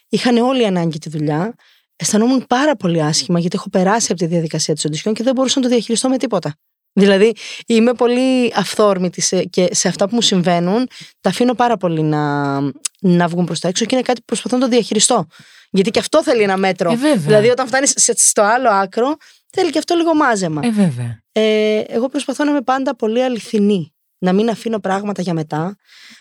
Είχαν 0.09 0.37
όλοι 0.37 0.65
ανάγκη 0.65 0.97
τη 0.97 1.09
δουλειά. 1.09 1.55
Αισθανόμουν 1.95 2.45
πάρα 2.47 2.75
πολύ 2.75 3.03
άσχημα 3.03 3.39
γιατί 3.39 3.55
έχω 3.55 3.69
περάσει 3.69 4.11
από 4.11 4.21
τη 4.21 4.27
διαδικασία 4.27 4.73
της 4.73 4.85
οντισιόν 4.85 5.13
και 5.13 5.23
δεν 5.23 5.33
μπορούσα 5.33 5.59
να 5.59 5.65
το 5.65 5.71
διαχειριστώ 5.71 6.09
με 6.09 6.17
τίποτα. 6.17 6.55
Δηλαδή 6.93 7.33
είμαι 7.65 7.93
πολύ 7.93 8.53
αυθόρμητη 8.55 9.21
σε, 9.21 9.43
και 9.43 9.67
σε 9.71 9.87
αυτά 9.87 10.07
που 10.09 10.15
μου 10.15 10.21
συμβαίνουν 10.21 10.87
τα 11.21 11.29
αφήνω 11.29 11.53
πάρα 11.53 11.77
πολύ 11.77 12.01
να, 12.01 12.59
να 12.99 13.27
βγουν 13.27 13.45
προς 13.45 13.59
τα 13.59 13.67
έξω 13.67 13.85
και 13.85 13.95
είναι 13.95 14.03
κάτι 14.03 14.19
που 14.19 14.25
προσπαθώ 14.25 14.57
να 14.57 14.63
το 14.63 14.69
διαχειριστώ. 14.69 15.25
Γιατί 15.71 15.91
και 15.91 15.99
αυτό 15.99 16.23
θέλει 16.23 16.41
ένα 16.41 16.57
μέτρο. 16.57 16.91
Ε, 16.91 16.95
βέβαια. 16.95 17.15
Δηλαδή 17.17 17.49
όταν 17.49 17.67
φτάνεις 17.67 17.93
σε- 17.95 18.13
στο 18.17 18.41
άλλο 18.41 18.69
άκρο 18.69 19.15
θέλει 19.49 19.69
και 19.69 19.77
αυτό 19.77 19.95
λίγο 19.95 20.13
μάζεμα. 20.15 20.61
Ε, 20.63 20.69
βέβαια. 20.71 21.21
Ε, 21.31 21.79
εγώ 21.87 22.09
προσπαθώ 22.09 22.43
να 22.43 22.49
είμαι 22.51 22.61
πάντα 22.61 22.95
πολύ 22.95 23.23
αληθινή. 23.23 23.93
Να 24.17 24.33
μην 24.33 24.49
αφήνω 24.49 24.79
πράγματα 24.79 25.21
για 25.21 25.33
μετά. 25.33 25.75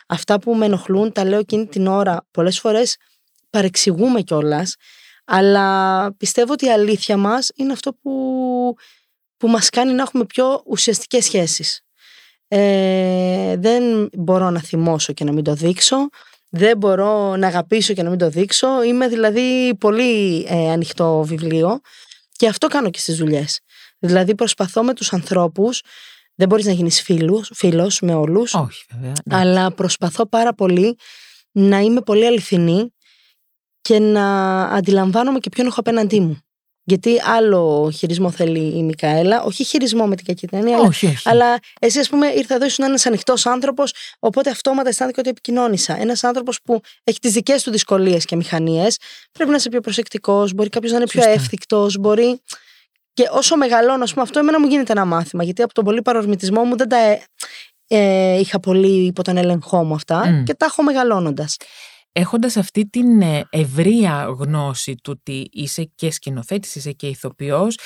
Αυτά 0.06 0.38
που 0.38 0.54
με 0.54 0.64
ενοχλούν 0.66 1.12
τα 1.12 1.24
λέω 1.24 1.38
εκείνη 1.38 1.66
την 1.66 1.86
ώρα. 1.86 2.26
Πολλές 2.30 2.60
φορές 2.60 2.96
παρεξηγούμε 3.50 4.20
κιόλας. 4.20 4.74
Αλλά 5.24 6.12
πιστεύω 6.16 6.52
ότι 6.52 6.64
η 6.66 6.70
αλήθεια 6.70 7.16
μας 7.16 7.50
είναι 7.54 7.72
αυτό 7.72 7.92
που, 7.92 8.10
που 9.40 9.48
μας 9.48 9.68
κάνει 9.68 9.92
να 9.92 10.02
έχουμε 10.02 10.24
πιο 10.24 10.62
ουσιαστικές 10.66 11.24
σχέσεις. 11.24 11.80
Ε, 12.48 13.56
δεν 13.56 14.08
μπορώ 14.12 14.50
να 14.50 14.60
θυμώσω 14.60 15.12
και 15.12 15.24
να 15.24 15.32
μην 15.32 15.44
το 15.44 15.54
δείξω. 15.54 15.96
Δεν 16.48 16.76
μπορώ 16.76 17.36
να 17.36 17.46
αγαπήσω 17.46 17.94
και 17.94 18.02
να 18.02 18.10
μην 18.10 18.18
το 18.18 18.28
δείξω. 18.30 18.82
Είμαι 18.82 19.08
δηλαδή 19.08 19.74
πολύ 19.80 20.46
ε, 20.48 20.70
ανοιχτό 20.70 21.22
βιβλίο 21.22 21.80
και 22.36 22.48
αυτό 22.48 22.66
κάνω 22.66 22.90
και 22.90 22.98
στις 22.98 23.16
δουλειές. 23.16 23.60
Δηλαδή 23.98 24.34
προσπαθώ 24.34 24.82
με 24.82 24.94
τους 24.94 25.12
ανθρώπους, 25.12 25.82
δεν 26.34 26.48
μπορείς 26.48 26.64
να 26.64 26.72
γίνεις 26.72 27.02
φίλος, 27.02 27.50
φίλος 27.54 28.00
με 28.00 28.14
όλους, 28.14 28.54
Όχι, 28.54 28.84
βέβαια. 28.92 29.12
ναι. 29.24 29.36
αλλά 29.36 29.72
προσπαθώ 29.72 30.26
πάρα 30.26 30.54
πολύ 30.54 30.96
να 31.52 31.78
είμαι 31.78 32.00
πολύ 32.00 32.26
αληθινή 32.26 32.94
και 33.80 33.98
να 33.98 34.62
αντιλαμβάνομαι 34.62 35.38
και 35.38 35.48
ποιον 35.48 35.66
έχω 35.66 35.80
απέναντί 35.80 36.20
μου. 36.20 36.40
Γιατί 36.90 37.20
άλλο 37.24 37.90
χειρισμό 37.96 38.30
θέλει 38.30 38.78
η 38.78 38.82
Μικαέλα, 38.82 39.42
όχι 39.42 39.64
χειρισμό 39.64 40.06
με 40.06 40.16
την 40.16 40.26
κακή 40.26 40.48
έννοια, 40.52 40.76
αλλά, 40.76 40.86
όχι, 40.86 41.06
όχι. 41.06 41.28
αλλά 41.28 41.58
εσύ, 41.80 41.98
ας 41.98 42.08
πούμε, 42.08 42.26
ήρθα 42.26 42.54
εδώ, 42.54 42.64
ήσουν 42.64 42.84
ένας 42.84 43.06
ανοιχτός 43.06 43.46
άνθρωπος, 43.46 43.94
οπότε 44.18 44.50
αυτόματα 44.50 44.88
αισθάνθηκα 44.88 45.20
ότι 45.20 45.30
επικοινώνησα. 45.30 45.96
Ένας 46.00 46.24
άνθρωπος 46.24 46.60
που 46.62 46.80
έχει 47.04 47.18
τις 47.18 47.32
δικές 47.32 47.62
του 47.62 47.70
δυσκολίες 47.70 48.24
και 48.24 48.36
μηχανίες, 48.36 48.98
πρέπει 49.32 49.50
να 49.50 49.56
είσαι 49.56 49.68
πιο 49.68 49.80
προσεκτικός, 49.80 50.52
μπορεί 50.52 50.68
κάποιος 50.68 50.92
να 50.92 50.98
είναι 50.98 51.06
πιο 51.06 51.22
Σωστά. 51.22 51.36
εύθυκτος, 51.36 51.96
μπορεί. 51.98 52.40
Και 53.12 53.28
όσο 53.30 53.56
μεγαλώνω, 53.56 54.02
ας 54.02 54.10
πούμε, 54.10 54.22
αυτό 54.22 54.38
εμένα 54.38 54.60
μου 54.60 54.66
γίνεται 54.66 54.92
ένα 54.92 55.04
μάθημα, 55.04 55.42
γιατί 55.44 55.62
από 55.62 55.74
τον 55.74 55.84
πολύ 55.84 56.02
παρορμητισμό 56.02 56.64
μου 56.64 56.76
δεν 56.76 56.88
τα 56.88 56.96
ε, 56.96 57.22
ε, 57.86 58.38
είχα 58.38 58.60
πολύ 58.60 59.06
υπό 59.06 59.22
τον 59.22 59.36
έλεγχό 59.36 59.84
μου 59.84 59.94
αυτά 59.94 60.28
Μμ. 60.28 60.44
και 60.44 60.54
τα 60.54 60.66
έχω 60.66 60.82
μεγαλώνοντας. 60.82 61.56
Έχοντας 62.12 62.56
αυτή 62.56 62.88
την 62.88 63.22
ε, 63.22 63.44
ευρεία 63.50 64.34
γνώση 64.38 64.94
του 64.94 65.16
ότι 65.20 65.48
είσαι 65.52 65.84
και 65.94 66.10
σκηνοθέτης, 66.10 66.74
είσαι 66.74 66.92
και 66.92 67.06
ηθοποιός, 67.06 67.78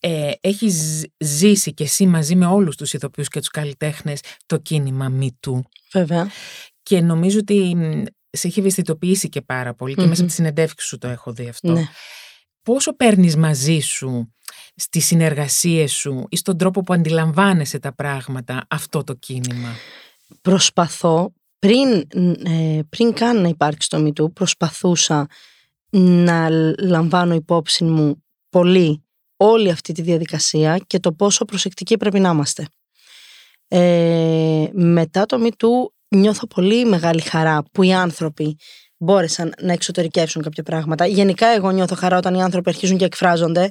ε, 0.00 0.30
έχεις 0.40 1.04
ζήσει 1.18 1.74
και 1.74 1.84
εσύ 1.84 2.06
μαζί 2.06 2.34
με 2.36 2.46
όλους 2.46 2.76
τους 2.76 2.92
ηθοποιούς 2.92 3.28
και 3.28 3.38
τους 3.38 3.48
καλλιτέχνες 3.48 4.20
το 4.46 4.56
κίνημα 4.58 5.12
MeToo. 5.20 5.60
Βέβαια. 5.92 6.30
Και 6.82 7.00
νομίζω 7.00 7.38
ότι 7.38 7.76
σε 8.30 8.46
έχει 8.46 8.60
ευαισθητοποιήσει 8.60 9.28
και 9.28 9.40
πάρα 9.40 9.74
πολύ 9.74 9.94
και 9.94 10.06
μέσα 10.06 10.20
από 10.20 10.30
τη 10.30 10.36
συνεντεύξη 10.36 10.86
σου 10.86 10.98
το 10.98 11.08
έχω 11.08 11.32
δει 11.32 11.48
αυτό. 11.48 11.72
Ναι. 11.72 11.88
Πόσο 12.62 12.96
παίρνεις 12.96 13.36
μαζί 13.36 13.78
σου 13.78 14.34
στις 14.74 15.06
συνεργασίες 15.06 15.92
σου 15.92 16.26
ή 16.28 16.36
στον 16.36 16.56
τρόπο 16.56 16.80
που 16.80 16.92
αντιλαμβάνεσαι 16.92 17.78
τα 17.78 17.94
πράγματα 17.94 18.66
αυτό 18.68 19.04
το 19.04 19.14
κίνημα; 19.14 19.74
Προσπαθώ, 20.40 21.32
πριν, 21.60 22.06
ε, 22.46 22.80
πριν 22.88 23.12
καν 23.12 23.40
να 23.40 23.48
υπάρξει 23.48 23.88
το 23.88 24.06
MeToo, 24.06 24.32
προσπαθούσα 24.32 25.26
να 25.90 26.48
λαμβάνω 26.78 27.34
υπόψη 27.34 27.84
μου 27.84 28.24
πολύ 28.48 29.04
όλη 29.36 29.70
αυτή 29.70 29.92
τη 29.92 30.02
διαδικασία 30.02 30.78
και 30.86 30.98
το 30.98 31.12
πόσο 31.12 31.44
προσεκτικοί 31.44 31.96
πρέπει 31.96 32.20
να 32.20 32.30
είμαστε. 32.30 32.66
Ε, 33.68 34.68
μετά 34.72 35.26
το 35.26 35.46
MeToo 35.46 35.92
νιώθω 36.08 36.46
πολύ 36.46 36.84
μεγάλη 36.84 37.20
χαρά 37.20 37.62
που 37.72 37.82
οι 37.82 37.92
άνθρωποι 37.92 38.56
μπόρεσαν 38.96 39.52
να 39.60 39.72
εξωτερικεύσουν 39.72 40.42
κάποια 40.42 40.62
πράγματα. 40.62 41.06
Γενικά 41.06 41.46
εγώ 41.46 41.70
νιώθω 41.70 41.94
χαρά 41.94 42.16
όταν 42.16 42.34
οι 42.34 42.42
άνθρωποι 42.42 42.68
αρχίζουν 42.68 42.96
και 42.96 43.04
εκφράζονται. 43.04 43.70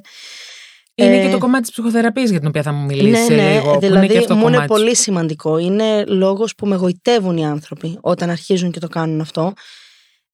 Είναι 0.94 1.16
ε, 1.16 1.22
και 1.24 1.30
το 1.30 1.38
κομμάτι 1.38 1.62
της 1.62 1.70
ψυχοθεραπείας 1.70 2.30
για 2.30 2.38
την 2.38 2.48
οποία 2.48 2.62
θα 2.62 2.72
μου 2.72 2.84
μιλήσεις 2.84 3.28
ναι, 3.28 3.34
ναι, 3.34 3.52
λίγο. 3.52 3.78
Δηλαδή, 3.78 4.04
είναι 4.04 4.14
και 4.14 4.18
αυτό 4.18 4.34
μου 4.34 4.42
κομμάτι. 4.42 4.56
είναι 4.56 4.66
πολύ 4.66 4.96
σημαντικό. 4.96 5.58
Είναι 5.58 6.04
λόγος 6.04 6.54
που 6.54 6.66
με 6.66 6.76
γοητεύουν 6.76 7.36
οι 7.36 7.46
άνθρωποι 7.46 7.98
όταν 8.00 8.30
αρχίζουν 8.30 8.70
και 8.70 8.80
το 8.80 8.88
κάνουν 8.88 9.20
αυτό. 9.20 9.52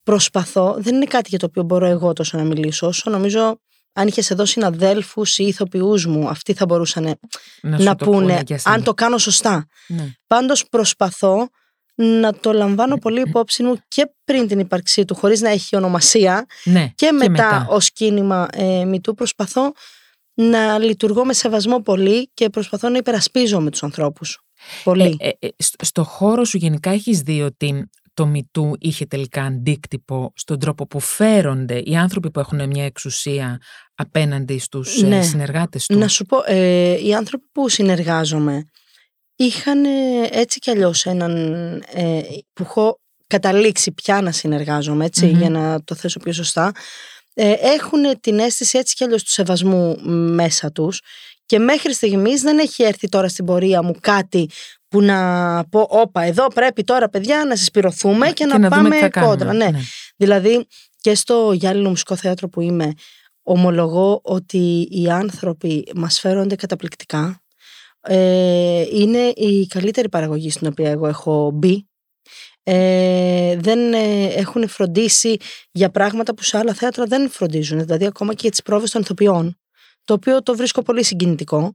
Προσπαθώ, 0.03 0.77
δεν 0.79 0.95
είναι 0.95 1.05
κάτι 1.05 1.29
για 1.29 1.39
το 1.39 1.47
οποίο 1.47 1.63
μπορώ 1.63 1.87
εγώ 1.87 2.13
τόσο 2.13 2.37
να 2.37 2.45
μιλήσω, 2.45 2.87
όσο 2.87 3.11
νομίζω 3.11 3.61
αν 3.93 4.07
είχες 4.07 4.31
εδώ 4.31 4.45
συναδέλφους 4.45 5.39
ή 5.39 5.45
ηθοποιούς 5.45 6.07
μου, 6.07 6.29
αυτοί 6.29 6.53
θα 6.53 6.67
μπορούσαν 6.67 7.19
να, 7.63 7.79
να 7.79 7.97
πούνε 7.97 8.43
αν 8.65 8.83
το 8.83 8.95
κάνω 8.95 9.19
σωστά. 9.19 9.67
Ναι. 9.87 10.13
Πάντως 10.27 10.69
προσπαθώ 10.69 11.49
να 11.95 12.35
το 12.35 12.53
λαμβάνω 12.53 12.97
πολύ 12.97 13.21
υπόψη 13.29 13.63
μου 13.63 13.77
και 13.89 14.11
πριν 14.25 14.49
την 14.49 14.59
ύπαρξή 14.59 15.05
του, 15.05 15.15
χωρίς 15.15 15.41
να 15.41 15.51
έχει 15.51 15.77
ονομασία 15.77 16.47
Ναι, 16.65 16.93
και, 16.95 17.13
μετά, 17.13 17.31
μετά. 17.31 17.67
ως 17.69 17.93
κίνημα 17.93 18.49
ε, 18.53 18.85
μητού 18.85 19.15
προσπαθώ 19.15 19.73
να 20.39 20.79
λειτουργώ 20.79 21.25
με 21.25 21.33
σεβασμό 21.33 21.83
πολύ 21.83 22.31
και 22.35 22.49
προσπαθώ 22.51 22.89
να 22.89 22.97
υπερασπίζω 22.99 23.61
με 23.61 23.71
τους 23.71 23.83
ανθρώπους. 23.83 24.41
Πολύ. 24.85 25.17
Ε, 25.21 25.29
ε, 25.29 25.33
ε, 25.39 25.49
στο- 25.59 25.85
στο 25.85 26.05
χώρο 26.05 26.45
σου 26.45 26.57
γενικά 26.57 26.91
έχεις 26.91 27.21
δει 27.21 27.43
ότι 27.43 27.89
το 28.15 28.33
MeToo 28.35 28.71
είχε 28.79 29.07
τελικά 29.07 29.43
αντίκτυπο 29.43 30.33
στον 30.35 30.59
τρόπο 30.59 30.87
που 30.87 31.01
φέρονται 31.01 31.79
οι 31.85 31.97
άνθρωποι 31.97 32.31
που 32.31 32.41
έχουν 32.41 32.67
μια 32.69 32.85
εξουσία 32.85 33.61
απέναντι 33.95 34.59
στους 34.59 35.03
ε, 35.03 35.07
Ναι. 35.07 35.23
συνεργάτες 35.23 35.87
του; 35.87 35.99
Να 35.99 36.09
σου 36.09 36.25
πω, 36.25 36.37
ε, 36.47 37.05
οι 37.07 37.15
άνθρωποι 37.15 37.45
που 37.53 37.69
συνεργάζομαι 37.69 38.65
είχαν 39.37 39.85
ε, 39.85 39.91
έτσι 40.31 40.59
κι 40.59 40.71
αλλιώς 40.71 41.05
έναν 41.07 41.33
ε, 41.93 42.21
που 42.53 42.63
έχω 42.63 43.01
καταλήξει 43.27 43.93
πια 43.93 44.21
να 44.23 44.33
συνεργάζομαι, 44.33 45.05
έτσι, 45.05 45.27
Μμμ. 45.27 45.39
για 45.39 45.51
να 45.51 45.83
το 45.85 45.95
θέσω 45.95 46.19
πιο 46.21 46.33
σωστά, 46.33 46.67
ε, 46.67 46.71
έχουν 47.61 48.21
την 48.21 48.39
αίσθηση 48.39 48.79
έτσι 48.79 48.95
κι 48.95 49.05
αλλιώς 49.05 49.23
του 49.23 49.31
σεβασμού 49.31 49.97
μέσα 50.11 50.73
τους 50.73 51.01
και 51.47 51.59
μέχρι 51.59 51.95
στιγμής 51.95 52.43
δεν 52.43 52.59
έχει 52.59 52.83
έρθει 52.83 53.09
τώρα 53.09 53.29
στην 53.29 53.45
πορεία 53.45 53.83
μου 53.83 53.95
κάτι 54.01 54.51
που 54.89 55.03
να 55.03 55.65
πω 55.71 55.87
όπα 55.91 56.23
εδώ 56.23 56.47
πρέπει 56.47 56.85
τώρα 56.85 57.09
παιδιά 57.09 57.45
να 57.45 57.57
συσπηρωθούμε 57.57 58.31
και, 58.31 58.47
να, 58.47 58.55
δούμε 58.55 58.69
πάμε 58.69 58.91
τι 58.91 58.97
θα 58.97 59.09
κάνουμε. 59.09 59.33
κόντρα. 59.33 59.53
Ναι. 59.53 59.71
Δηλαδή 60.17 60.67
και 61.01 61.15
στο 61.15 61.53
Γιάλινο 61.53 61.89
Μουσικό 61.89 62.17
Θέατρο 62.17 62.49
που 62.49 62.61
είμαι 62.61 62.93
ομολογώ 63.43 64.21
ότι 64.23 64.89
οι 64.91 65.11
άνθρωποι 65.11 65.89
μας 65.95 66.21
φέρονται 66.21 66.55
καταπληκτικά. 66.55 67.41
Ε, 68.01 68.85
είναι 68.93 69.19
η 69.19 69.67
καλύτερη 69.67 70.09
παραγωγή 70.09 70.51
στην 70.51 70.67
οποία 70.67 70.91
εγώ 70.91 71.07
έχω 71.07 71.51
μπει. 71.55 71.89
Ε, 72.69 73.57
δεν 73.59 73.93
ε, 73.93 74.25
έχουν 74.25 74.69
φροντίσει 74.69 75.37
για 75.71 75.91
πράγματα 75.91 76.35
που 76.35 76.43
σε 76.43 76.59
άλλα 76.59 76.75
θέατρα 76.75 77.05
δεν 77.05 77.31
φροντίζουν. 77.31 77.85
Δηλαδή 77.85 78.07
ακόμα 78.07 78.33
και 78.33 78.39
για 78.41 78.51
τις 78.51 78.63
πρόβες 78.63 78.91
των 78.91 79.01
ηθοποιών. 79.01 79.59
Το 80.05 80.15
οποίο 80.15 80.43
το 80.43 80.57
βρίσκω 80.57 80.83
πολύ 80.83 81.05
συγκινητικό. 81.05 81.75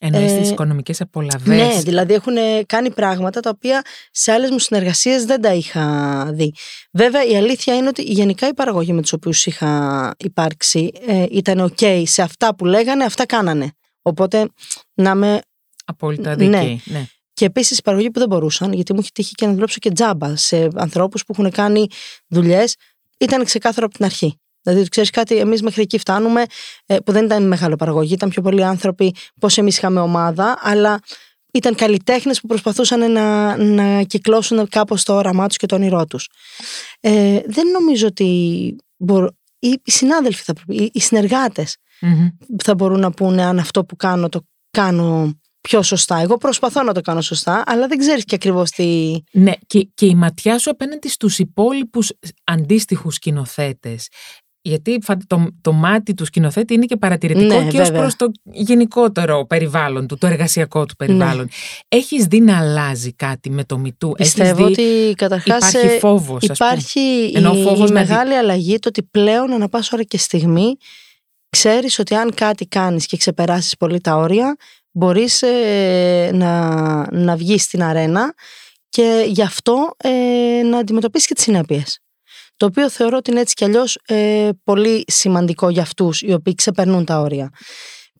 Εννοείς 0.00 0.32
Ε, 0.32 0.38
τις 0.38 0.50
οικονομικές 0.50 1.00
απολαβές. 1.00 1.56
Ναι, 1.56 1.80
δηλαδή 1.82 2.14
έχουν 2.14 2.34
κάνει 2.66 2.90
πράγματα 2.90 3.40
τα 3.40 3.50
οποία 3.50 3.82
σε 4.10 4.32
άλλες 4.32 4.50
μου 4.50 4.58
συνεργασίες 4.58 5.24
δεν 5.24 5.40
τα 5.40 5.54
είχα 5.54 6.24
δει. 6.32 6.54
Βέβαια 6.92 7.24
η 7.24 7.36
αλήθεια 7.36 7.76
είναι 7.76 7.88
ότι 7.88 8.02
γενικά 8.02 8.48
οι 8.48 8.54
παραγωγοί 8.54 8.92
με 8.92 9.00
τους 9.00 9.12
οποίους 9.12 9.46
είχα 9.46 10.14
υπάρξει 10.18 10.90
ε, 11.06 11.24
ήταν 11.30 11.72
ok 11.76 12.02
σε 12.06 12.22
αυτά 12.22 12.54
που 12.54 12.64
λέγανε, 12.64 13.04
αυτά 13.04 13.26
κάνανε. 13.26 13.72
Οπότε 14.02 14.48
να 14.94 15.14
με... 15.14 15.40
Απόλυτα 15.84 16.36
Ναι. 16.36 16.46
δίκαιη. 16.46 16.82
Ναι. 16.84 17.06
Και 17.38 17.44
επίσης 17.44 17.78
οι 17.78 17.82
παραγωγοί 17.82 18.10
που 18.10 18.18
δεν 18.18 18.28
μπορούσαν, 18.28 18.72
γιατί 18.72 18.92
μου 18.92 18.98
έχει 19.02 19.10
τύχει 19.12 19.34
και 19.34 19.46
να 19.46 19.52
δουλέψω 19.52 19.78
και 19.78 19.90
τζάμπα 19.90 20.36
σε 20.36 20.68
ανθρώπους 20.74 21.24
που 21.24 21.32
έχουν 21.38 21.50
κάνει 21.50 21.86
δουλειές, 22.26 22.74
ήταν 23.18 23.44
ξεκάθαρο 23.44 23.86
από 23.86 23.94
την 23.94 24.04
αρχή. 24.04 24.40
Δηλαδή, 24.62 24.88
ξέρεις 24.88 25.10
κάτι, 25.10 25.36
εμείς 25.36 25.62
μέχρι 25.62 25.82
εκεί 25.82 25.98
φτάνουμε, 25.98 26.44
ε, 26.86 26.96
που 26.96 27.12
δεν 27.12 27.24
ήταν 27.24 27.46
μεγάλο 27.46 27.76
παραγωγή, 27.76 28.12
ήταν 28.12 28.28
πιο 28.28 28.42
πολλοί 28.42 28.64
άνθρωποι, 28.64 29.14
πώς 29.40 29.58
εμείς 29.58 29.76
είχαμε 29.76 30.00
ομάδα, 30.00 30.58
αλλά 30.60 30.98
ήταν 31.52 31.74
καλλιτέχνες 31.74 32.40
που 32.40 32.46
προσπαθούσαν 32.46 33.12
να, 33.12 33.56
να 33.56 34.02
κυκλώσουν 34.02 34.68
κάπως 34.68 35.02
το 35.02 35.14
όραμά 35.14 35.46
τους 35.48 35.56
και 35.56 35.66
το 35.66 35.74
όνειρό 35.74 36.04
τους. 36.04 36.28
Ε, 37.00 37.40
δεν 37.46 37.66
νομίζω 37.66 38.06
ότι. 38.06 38.76
Μπορώ, 38.96 39.30
οι, 39.58 39.80
οι 39.84 39.90
συνάδελφοι, 39.90 40.42
θα, 40.42 40.52
πρέπει- 40.52 40.80
οι, 40.80 40.90
οι 40.92 41.00
συνεργάτες 41.00 41.76
Μμμ. 42.00 42.28
θα 42.62 42.74
μπορούν 42.74 43.00
να 43.00 43.10
πούνε 43.10 43.42
αν 43.42 43.58
αυτό 43.58 43.84
που 43.84 43.96
κάνω 43.96 44.28
το 44.28 44.40
κάνω 44.70 45.38
πιο 45.68 45.82
σωστά. 45.82 46.20
Εγώ 46.20 46.36
προσπαθώ 46.36 46.82
να 46.82 46.92
το 46.92 47.00
κάνω 47.00 47.20
σωστά, 47.20 47.62
αλλά 47.66 47.86
δεν 47.86 47.98
ξέρεις 47.98 48.24
και 48.24 48.34
ακριβώς 48.34 48.70
τι. 48.70 49.14
Ναι, 49.32 49.52
και, 49.66 49.88
και 49.94 50.06
η 50.06 50.14
ματιά 50.14 50.58
σου 50.58 50.70
απέναντι 50.70 51.08
στους 51.08 51.38
υπόλοιπους 51.38 52.12
αντίστοιχους 52.44 53.14
σκηνοθέτες. 53.14 54.08
Γιατί 54.62 54.98
φα- 55.02 55.26
το, 55.26 55.46
το 55.60 55.72
μάτι 55.72 56.14
του 56.14 56.24
σκηνοθέτη 56.24 56.74
είναι 56.74 56.84
και 56.84 56.96
παρατηρητικό 56.96 57.60
Ναι, 57.60 57.68
και 57.70 57.80
ως 57.80 57.86
βέβαια. 57.86 58.00
προς 58.00 58.16
το 58.16 58.26
γενικότερο 58.42 59.46
περιβάλλον 59.46 60.06
του, 60.06 60.18
το 60.18 60.26
εργασιακό 60.26 60.86
του 60.86 60.96
περιβάλλον. 60.96 61.42
Ναι. 61.44 61.98
Έχεις 61.98 62.24
δει 62.26 62.40
να 62.40 62.58
αλλάζει 62.58 63.12
κάτι 63.12 63.50
με 63.50 63.64
το 63.64 63.78
μητού. 63.78 64.12
Πιστεύω 64.16 64.64
Έχεις 64.64 64.76
δει, 64.76 64.82
ότι 64.82 65.14
καταρχάς. 65.14 65.72
υπάρχει 65.72 65.98
φόβος, 65.98 66.50
ας 66.50 66.58
πούμε. 66.58 66.70
Υπάρχει 66.70 67.32
Ενώ 67.34 67.54
η, 67.54 67.62
φόβος 67.62 67.90
η 67.90 67.92
να 67.92 68.00
δει- 68.00 68.08
μεγάλη 68.10 68.34
αλλαγή 68.34 68.78
το 68.78 68.88
ότι 68.88 69.02
πλέον 69.02 69.52
ανά 69.52 69.68
πάσα 69.68 69.90
ώρα 69.94 70.02
και 70.02 70.18
στιγμή 70.18 70.76
ξέρεις 71.50 71.98
ότι 71.98 72.14
αν 72.14 72.34
κάτι 72.34 72.66
κάνεις 72.66 73.06
και 73.06 73.16
ξεπεράσεις 73.16 73.76
πολύ 73.76 74.00
τα 74.00 74.16
όρια 74.16 74.56
μπορείς 74.98 75.42
ε, 75.42 76.30
να, 76.34 76.72
να 77.16 77.36
βγεις 77.36 77.62
στην 77.62 77.82
αρένα 77.82 78.34
και 78.88 79.24
γι' 79.26 79.42
αυτό 79.42 79.94
ε, 79.96 80.62
να 80.64 80.78
αντιμετωπίσεις 80.78 81.26
και 81.26 81.34
τις 81.34 81.42
συνέπειες. 81.42 82.00
Το 82.56 82.66
οποίο 82.66 82.90
θεωρώ 82.90 83.16
ότι 83.16 83.30
είναι 83.30 83.40
έτσι 83.40 83.54
κι 83.54 83.64
αλλιώς 83.64 83.98
ε, 84.06 84.48
πολύ 84.64 85.04
σημαντικό 85.06 85.68
για 85.68 85.82
αυτούς 85.82 86.20
οι 86.20 86.32
οποίοι 86.32 86.54
ξεπερνούν 86.54 87.04
τα 87.04 87.20
όρια. 87.20 87.50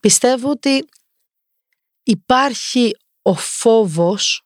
Πιστεύω 0.00 0.50
ότι 0.50 0.84
υπάρχει 2.02 2.96
ο 3.22 3.34
φόβος 3.34 4.42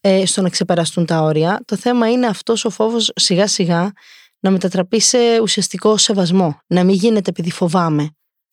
ε, 0.00 0.26
στο 0.26 0.42
να 0.42 0.48
ξεπεραστούν 0.48 1.06
τα 1.06 1.20
όρια. 1.20 1.60
Το 1.64 1.76
θέμα 1.76 2.10
είναι 2.10 2.26
αυτός 2.26 2.64
ο 2.64 2.70
φόβος 2.70 3.12
σιγά 3.14 3.46
σιγά 3.46 3.92
να 4.40 4.50
μετατραπεί 4.50 5.00
σε 5.00 5.18
ουσιαστικό 5.42 5.96
σεβασμό. 5.96 6.58
Να 6.66 6.84
μην 6.84 6.94
γίνεται 6.94 7.30
επειδή 7.30 7.50
φοβάμαι. 7.50 8.10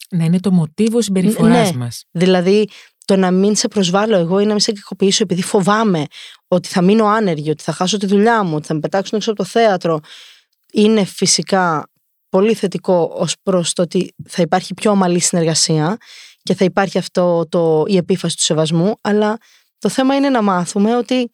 Να 0.10 0.24
είναι 0.24 0.40
το 0.40 0.52
μοτίβο 0.52 1.02
συμπεριφοράς 1.02 1.72
Ναι. 1.72 1.78
μας. 1.78 2.04
Δηλαδή 2.12 2.70
το 3.10 3.16
να 3.16 3.32
μην 3.32 3.56
σε 3.56 3.68
προσβάλλω 3.68 4.16
εγώ 4.16 4.40
ή 4.40 4.44
να 4.46 4.52
μην 4.52 4.60
σε 4.60 4.72
κακοποιήσω 4.72 5.24
επειδή 5.24 5.42
φοβάμαι 5.42 6.06
ότι 6.48 6.68
θα 6.68 6.82
μείνω 6.82 7.06
άνεργη, 7.06 7.50
ότι 7.50 7.64
θα 7.64 7.72
χάσω 7.72 7.98
τη 7.98 8.06
δουλειά 8.06 8.44
μου, 8.44 8.56
ότι 8.56 8.68
θα 8.68 8.74
με 8.74 8.80
πετάξουν 8.80 9.18
έξω 9.18 9.32
από 9.32 9.44
το 9.44 9.50
θέατρο. 9.50 10.00
Είναι 10.72 11.04
φυσικά 11.04 11.90
πολύ 12.30 12.54
θετικό 12.54 13.12
ως 13.14 13.36
προς 13.44 13.74
το 13.74 13.82
ότι 13.82 14.14
θα 14.28 14.42
υπάρχει 14.42 14.74
πιο 14.74 14.92
ομαλή 14.92 15.20
συνεργασία 15.20 15.98
και 16.44 16.54
θα 16.56 16.66
υπάρχει 16.66 16.98
αυτό 16.98 17.48
το, 17.50 17.84
η 17.88 17.98
επίφαση 17.98 18.36
του 18.36 18.44
σεβασμού, 18.44 18.96
αλλά 19.02 19.38
το 19.80 19.90
θέμα 19.90 20.16
είναι 20.16 20.30
να 20.30 20.42
μάθουμε 20.42 20.96
ότι 20.96 21.32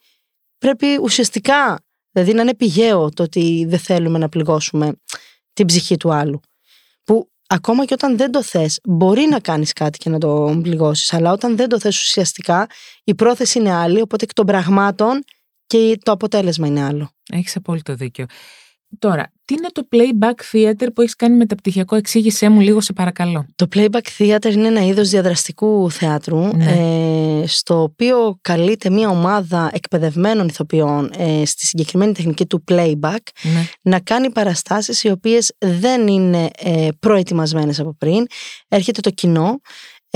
πρέπει 0.58 1.00
ουσιαστικά, 1.02 1.86
δηλαδή 2.12 2.34
να 2.34 2.42
είναι 2.42 2.56
πηγαίο 2.56 3.10
το 3.10 3.24
ότι 3.24 3.66
δεν 3.68 3.80
θέλουμε 3.80 4.18
να 4.18 4.30
πληγώσουμε 4.30 4.94
την 5.54 5.66
ψυχή 5.66 5.98
του 5.98 6.14
άλλου. 6.14 6.40
Που 7.04 7.30
ακόμα 7.48 7.86
και 7.86 7.94
όταν 7.94 8.18
δεν 8.18 8.32
το 8.32 8.44
θες, 8.44 8.80
μπορεί 8.84 9.28
να 9.30 9.40
κάνεις 9.40 9.74
κάτι 9.74 9.98
και 9.98 10.10
να 10.10 10.20
το 10.20 10.60
πληγώσεις, 10.62 11.14
αλλά 11.14 11.32
όταν 11.32 11.56
δεν 11.56 11.70
το 11.70 11.80
θες 11.80 12.02
ουσιαστικά, 12.02 12.68
η 13.04 13.16
πρόθεση 13.16 13.60
είναι 13.60 13.72
άλλη, 13.72 14.02
οπότε 14.02 14.24
εκ 14.24 14.34
των 14.34 14.46
πραγμάτων 14.46 15.24
και 15.68 15.98
το 16.04 16.12
αποτέλεσμα 16.12 16.68
είναι 16.68 16.84
άλλο. 16.84 17.10
Έχεις 17.32 17.56
απόλυτο 17.56 17.96
δίκιο. 17.96 18.26
Τώρα, 19.00 19.32
τι 19.46 19.54
είναι 19.54 19.68
το 19.72 19.88
playback 19.92 20.56
theater 20.56 20.88
που 20.94 21.02
έχεις 21.02 21.16
κάνει 21.16 21.36
μεταπτυχιακό, 21.38 21.96
εξήγησέ 21.96 22.50
μου 22.50 22.60
λίγο 22.60 22.82
σε 22.82 22.94
παρακαλώ. 22.94 23.46
Το 23.56 23.68
playback 23.76 24.02
theater 24.18 24.52
είναι 24.52 24.68
ένα 24.68 24.86
είδος 24.86 25.10
διαδραστικού 25.10 25.92
θεάτρου 25.92 26.56
Ναι. 26.56 26.72
ε, 27.42 27.48
στο 27.48 27.82
οποίο 27.82 28.38
καλείται 28.42 28.90
μια 28.90 29.10
ομάδα 29.10 29.70
εκπαιδευμένων 29.74 30.48
ηθοποιών 30.48 31.12
ε, 31.18 31.46
στη 31.46 31.66
συγκεκριμένη 31.66 32.14
τεχνική 32.14 32.46
του 32.46 32.64
playback 32.72 33.18
Ναι. 33.42 33.66
να 33.82 34.00
κάνει 34.00 34.32
παραστάσεις 34.32 35.04
οι 35.04 35.10
οποίες 35.10 35.52
δεν 35.58 36.08
είναι 36.08 36.50
ε, 36.58 36.88
προετοιμασμένες 37.00 37.80
από 37.80 37.94
πριν. 37.98 38.26
Έρχεται 38.68 39.02
το 39.02 39.10
κοινό 39.10 39.60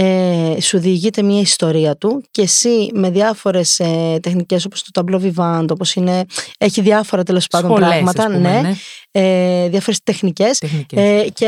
ε, 0.02 0.62
σου 0.62 0.80
διηγείται 0.80 1.22
μια 1.22 1.40
ιστορία 1.40 1.98
του 1.98 2.24
και 2.32 2.42
εσύ 2.42 2.90
με 2.94 3.10
διάφορες 3.10 3.80
ε, 3.80 4.20
τεχνικές 4.22 4.66
όπως 4.66 4.84
το 4.84 4.90
ταμπλό 4.94 5.20
βιβάντο, 5.20 5.74
όπως 5.74 5.96
είναι, 5.96 6.26
έχει 6.58 6.82
διάφορα 6.82 7.24
τέλος 7.24 7.48
πάντων 7.48 7.76
πράγματα, 7.76 8.26
πούμε, 8.26 8.38
ναι, 8.38 8.62
ναι. 8.62 8.74
Ε, 9.12 9.70
διάφορες 9.70 10.00
τεχνικές, 10.04 10.58
Τεχνικές. 10.58 11.00
ε, 11.00 11.28
και 11.34 11.48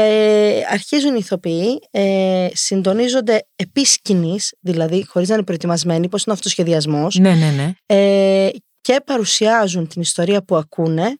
αρχίζουν 0.72 1.16
οι 1.16 1.20
ηθοποιοί, 1.20 1.80
ε, 1.92 2.48
συντονίζονται 2.54 3.48
επί 3.56 3.86
σκηνής, 3.86 4.54
δηλαδή 4.60 5.06
χωρίς 5.08 5.28
να 5.28 5.34
είναι 5.34 5.44
προετοιμασμένοι, 5.44 6.10
πώς 6.10 6.24
είναι 6.24 6.32
ο 6.32 6.36
αυτοσχεδιασμός, 6.38 7.16
ναι, 7.16 7.34
ναι, 7.34 7.50
ναι. 7.50 7.72
ε, 7.86 8.50
και 8.82 9.02
παρουσιάζουν 9.06 9.88
την 9.88 10.02
ιστορία 10.02 10.44
που 10.44 10.56
ακούνε 10.56 11.18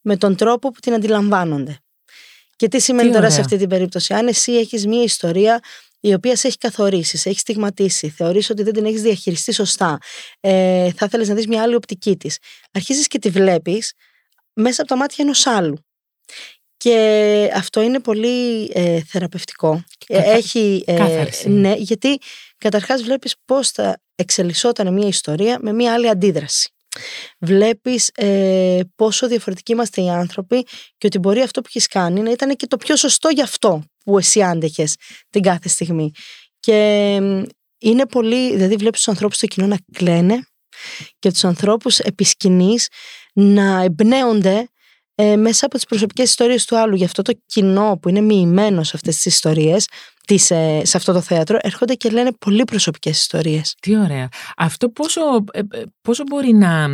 με 0.00 0.16
τον 0.16 0.36
τρόπο 0.36 0.70
που 0.70 0.80
την 0.80 0.94
αντιλαμβάνονται. 0.94 1.78
Και 2.56 2.68
τι 2.68 2.80
σημαίνει 2.80 3.08
Τι 3.08 3.14
τώρα 3.14 3.26
σε 3.26 3.32
ωραία. 3.32 3.44
αυτή 3.44 3.56
την 3.56 3.68
περίπτωση; 3.68 4.14
Αν 4.14 4.26
εσύ 4.26 4.52
έχεις 4.52 4.86
μία 4.86 5.02
ιστορία 5.02 5.60
η 6.06 6.14
οποία 6.14 6.36
σε 6.36 6.46
έχει 6.46 6.56
καθορίσει, 6.58 7.16
σε 7.16 7.28
έχει 7.28 7.38
στιγματίσει, 7.38 8.08
θεωρείς 8.08 8.50
ότι 8.50 8.62
δεν 8.62 8.72
την 8.72 8.84
έχεις 8.84 9.02
διαχειριστεί 9.02 9.52
σωστά, 9.52 9.98
ε, 10.40 10.90
θα 10.96 11.04
ήθελες 11.06 11.28
να 11.28 11.34
δεις 11.34 11.46
μια 11.46 11.62
άλλη 11.62 11.74
οπτική 11.74 12.16
της. 12.16 12.38
Αρχίζεις 12.72 13.06
και 13.06 13.18
τη 13.18 13.30
βλέπεις 13.30 13.92
μέσα 14.52 14.80
από 14.82 14.90
τα 14.90 14.96
μάτια 14.96 15.24
ενός 15.24 15.46
άλλου. 15.46 15.76
Και 16.76 17.50
αυτό 17.54 17.80
είναι 17.82 18.00
πολύ 18.00 18.70
ε, 18.74 19.00
θεραπευτικό. 19.06 19.84
Ε, 20.06 20.14
Καθα- 20.16 20.30
Έχει, 20.30 20.84
ε, 20.86 20.94
κάθαρση. 20.96 21.48
ναι, 21.48 21.74
γιατί 21.76 22.18
καταρχάς 22.58 23.02
βλέπεις 23.02 23.34
πώς 23.44 23.70
θα 23.70 24.00
εξελισσόταν 24.14 24.92
μια 24.92 25.08
ιστορία 25.08 25.58
με 25.60 25.72
μια 25.72 25.92
άλλη 25.92 26.08
αντίδραση. 26.08 26.68
Βλέπεις 27.38 28.10
ε, 28.14 28.80
πόσο 28.96 29.28
διαφορετικοί 29.28 29.72
είμαστε 29.72 30.02
οι 30.02 30.10
άνθρωποι 30.10 30.62
και 30.98 31.06
ότι 31.06 31.18
μπορεί 31.18 31.40
αυτό 31.40 31.60
που 31.60 31.66
έχεις 31.68 31.86
κάνει 31.86 32.20
να 32.20 32.30
ήταν 32.30 32.56
και 32.56 32.66
το 32.66 32.76
πιο 32.76 32.96
σωστό 32.96 33.28
για 33.28 33.44
αυτό 33.44 33.82
που 34.04 34.18
εσύ 34.18 34.42
άντεχες 34.42 34.94
την 35.30 35.42
κάθε 35.42 35.68
στιγμή. 35.68 36.10
Και 36.60 37.18
μ, 37.22 37.42
είναι 37.78 38.06
πολύ, 38.06 38.52
δηλαδή 38.54 38.76
βλέπεις 38.76 38.98
τους 38.98 39.08
ανθρώπους 39.08 39.36
στο 39.36 39.46
κοινό 39.46 39.66
να 39.66 39.76
κλαίνε 39.92 40.46
και 41.18 41.30
τους 41.30 41.44
ανθρώπους 41.44 41.98
επί 41.98 42.24
σκηνής 42.24 42.88
να 43.32 43.82
εμπνέονται 43.82 44.68
ε, 45.14 45.36
μέσα 45.36 45.66
από 45.66 45.74
τις 45.74 45.84
προσωπικές 45.84 46.28
ιστορίες 46.28 46.64
του 46.64 46.78
άλλου. 46.78 46.96
Γι' 46.96 47.04
αυτό 47.04 47.22
το 47.22 47.32
κοινό 47.46 47.98
που 48.02 48.08
είναι 48.08 48.20
μοιημένο 48.20 48.82
σε 48.82 48.92
αυτές 48.94 49.14
τις 49.14 49.24
ιστορίες, 49.24 49.88
τις, 50.26 50.50
ε, 50.50 50.80
σε 50.84 50.96
αυτό 50.96 51.12
το 51.12 51.20
θέατρο, 51.20 51.58
έρχονται 51.60 51.94
και 51.94 52.10
λένε 52.10 52.32
πολύ 52.32 52.64
προσωπικές 52.64 53.20
ιστορίες. 53.20 53.74
Τι 53.80 53.96
ωραία. 53.96 54.28
Αυτό 54.56 54.88
πόσο, 54.88 55.20
ε, 55.52 55.58
ε, 55.58 55.82
πόσο 56.02 56.22
μπορεί 56.26 56.52
να, 56.52 56.88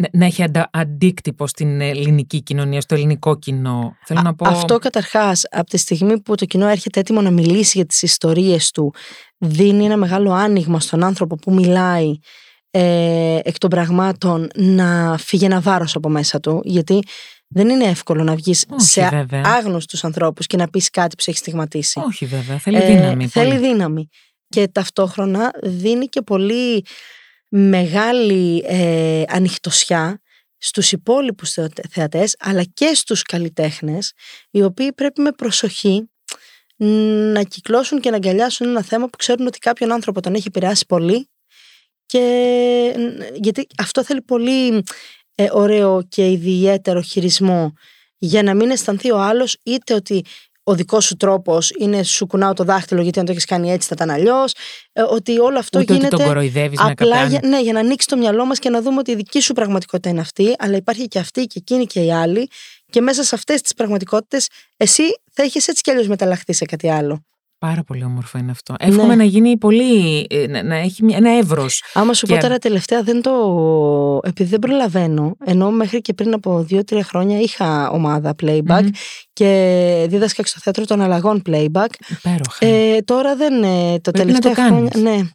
να, 0.00 0.08
να 0.12 0.24
έχει 0.24 0.42
αντα, 0.42 0.68
αντίκτυπο 0.72 1.46
στην 1.46 1.80
ελληνική 1.80 2.42
κοινωνία, 2.42 2.80
στο 2.80 2.94
ελληνικό 2.94 3.38
κοινό. 3.38 3.96
Θέλω 4.04 4.20
να 4.20 4.34
πω... 4.34 4.48
Αυτό 4.48 4.78
καταρχάς, 4.78 5.42
από 5.50 5.70
τη 5.70 5.76
στιγμή 5.76 6.20
που 6.20 6.34
το 6.34 6.44
κοινό 6.44 6.66
έρχεται 6.66 7.00
έτοιμο 7.00 7.20
να 7.20 7.30
μιλήσει 7.30 7.72
για 7.76 7.86
τις 7.86 8.02
ιστορίες 8.02 8.70
του, 8.70 8.94
δίνει 9.38 9.84
ένα 9.84 9.96
μεγάλο 9.96 10.32
άνοιγμα 10.32 10.80
στον 10.80 11.04
άνθρωπο 11.04 11.36
που 11.36 11.52
μιλάει 11.54 12.18
ε, 12.70 13.38
εκ 13.42 13.58
των 13.58 13.70
πραγμάτων 13.70 14.48
να 14.54 15.16
φύγει 15.18 15.44
ένα 15.44 15.60
βάρος 15.60 15.94
από 15.94 16.08
μέσα 16.08 16.40
του, 16.40 16.60
γιατί 16.64 17.02
δεν 17.48 17.68
είναι 17.68 17.84
εύκολο 17.84 18.22
να 18.22 18.34
βγεις 18.34 18.64
Όχι, 18.68 18.86
σε 18.86 19.08
βέβαια. 19.08 19.42
άγνωστους 19.44 20.04
ανθρώπους 20.04 20.46
και 20.46 20.56
να 20.56 20.68
πεις 20.68 20.90
κάτι 20.90 21.16
που 21.16 21.22
σε 21.22 21.30
έχει 21.30 21.38
στιγματίσει. 21.38 22.00
Όχι 22.06 22.26
βέβαια, 22.26 22.58
θέλει 22.58 22.76
Ε, 22.76 22.86
δύναμη. 22.86 23.26
θέλει 23.28 23.54
πολύ. 23.54 23.66
δύναμη. 23.68 24.08
Και 24.48 24.68
ταυτόχρονα 24.68 25.50
δίνει 25.62 26.06
και 26.06 26.22
πολύ 26.22 26.84
μεγάλη 27.50 28.64
ε, 28.66 29.22
ανοιχτοσιά 29.28 30.20
στους 30.58 30.92
υπόλοιπους 30.92 31.50
θεατε- 31.50 31.86
θεατές 31.90 32.36
αλλά 32.38 32.62
και 32.62 32.94
στους 32.94 33.22
καλλιτέχνες 33.22 34.12
οι 34.50 34.62
οποίοι 34.62 34.92
πρέπει 34.92 35.20
με 35.20 35.32
προσοχή 35.32 36.10
να 37.32 37.42
κυκλώσουν 37.42 38.00
και 38.00 38.10
να 38.10 38.16
αγκαλιάσουν 38.16 38.68
ένα 38.68 38.82
θέμα 38.82 39.04
που 39.04 39.16
ξέρουν 39.16 39.46
ότι 39.46 39.58
κάποιον 39.58 39.92
άνθρωπο 39.92 40.20
τον 40.20 40.34
έχει 40.34 40.48
επηρεάσει 40.48 40.86
πολύ 40.86 41.28
και 42.06 42.94
γιατί 43.34 43.66
αυτό 43.78 44.04
θέλει 44.04 44.22
πολύ 44.22 44.82
ε, 45.34 45.48
ωραίο 45.50 46.02
και 46.08 46.30
ιδιαίτερο 46.30 47.02
χειρισμό 47.02 47.72
για 48.18 48.42
να 48.42 48.54
μην 48.54 48.70
αισθανθεί 48.70 49.10
ο 49.10 49.18
άλλος 49.18 49.56
είτε 49.62 49.94
ότι 49.94 50.24
ο 50.70 50.74
δικός 50.74 51.04
σου 51.04 51.16
τρόπος 51.16 51.72
είναι 51.78 52.02
σου 52.02 52.26
κουνάω 52.26 52.52
το 52.52 52.64
δάχτυλο 52.64 53.02
γιατί 53.02 53.18
αν 53.18 53.24
το 53.24 53.32
έχεις 53.32 53.44
κάνει 53.44 53.72
έτσι 53.72 53.88
θα 53.88 53.94
ήταν 53.96 54.10
αλλιώς. 54.10 54.54
ότι 55.10 55.38
όλο 55.38 55.58
αυτό 55.58 55.78
Ούτε 55.78 55.92
γίνεται. 55.92 56.14
ότι 56.14 56.24
τον 56.24 56.32
κοροϊδεύεις 56.32 56.80
με 56.80 56.90
Απλά 56.90 57.16
κάποια... 57.16 57.26
για, 57.26 57.48
ναι, 57.48 57.60
για 57.60 57.72
να 57.72 57.80
ανοίξει 57.80 58.06
το 58.06 58.16
μυαλό 58.16 58.44
μας 58.44 58.58
και 58.58 58.70
να 58.70 58.82
δούμε 58.82 58.98
ότι 58.98 59.10
η 59.10 59.14
δική 59.14 59.40
σου 59.40 59.52
πραγματικότητα 59.52 60.08
είναι 60.08 60.20
αυτή, 60.20 60.54
αλλά 60.58 60.76
υπάρχει 60.76 61.08
και 61.08 61.18
αυτή 61.18 61.46
και 61.46 61.58
εκείνη 61.58 61.86
και 61.86 62.00
η 62.00 62.12
άλλη. 62.12 62.48
Και 62.90 63.00
μέσα 63.00 63.22
σε 63.22 63.34
αυτές 63.34 63.60
τις 63.60 63.74
πραγματικότητες, 63.74 64.48
εσύ 64.76 65.02
θα 65.32 65.42
έχεις 65.42 65.68
έτσι 65.68 65.82
κι 65.82 65.90
αλλιώς 65.90 66.08
μεταλλαχθεί 66.08 66.52
σε 66.52 66.64
κάτι 66.64 66.90
άλλο. 66.90 67.24
Πάρα 67.66 67.82
πολύ 67.82 68.04
όμορφο 68.04 68.38
είναι 68.38 68.50
αυτό. 68.50 68.74
Εύχομαι 68.78 69.14
να 69.14 69.24
γίνει 69.24 69.56
πολύ. 69.58 70.26
ε, 70.30 70.46
να, 70.46 70.62
να 70.62 70.76
έχει 70.76 71.04
μια- 71.04 71.16
ένα 71.16 71.30
εύρος. 71.30 71.82
Άμα 71.94 72.12
σου 72.14 72.26
Και- 72.26 72.34
πω 72.34 72.40
τώρα 72.40 72.58
τελευταία, 72.58 73.02
δεν 73.02 73.22
το. 73.22 73.30
Επειδή 74.22 74.48
δεν 74.50 74.58
προλαβαίνω, 74.58 75.36
ενώ 75.44 75.70
μέχρι 75.70 76.00
και 76.00 76.12
πριν 76.12 76.34
από 76.34 76.62
δύο-τρία 76.62 77.04
χρόνια 77.04 77.38
είχα 77.40 77.90
ομάδα 77.90 78.34
playback 78.42 78.88
και 79.32 80.06
δίδασκα 80.08 80.42
και 80.42 80.48
στο 80.48 80.58
θέατρο 80.62 80.84
των 80.84 81.00
αλλαγών 81.00 81.42
playback. 81.46 81.88
Υπέροχα. 82.08 82.66
Ε, 82.66 83.00
τώρα 83.04 83.36
δεν. 83.36 83.62
ε, 83.62 83.98
το 84.00 84.10
Πρέπει 84.10 84.32
να 84.32 84.38
τελευταία 84.38 84.54
το 84.54 84.60
κάνεις. 84.60 84.90
χρόνια. 84.92 85.10
Ναι, 85.16 85.28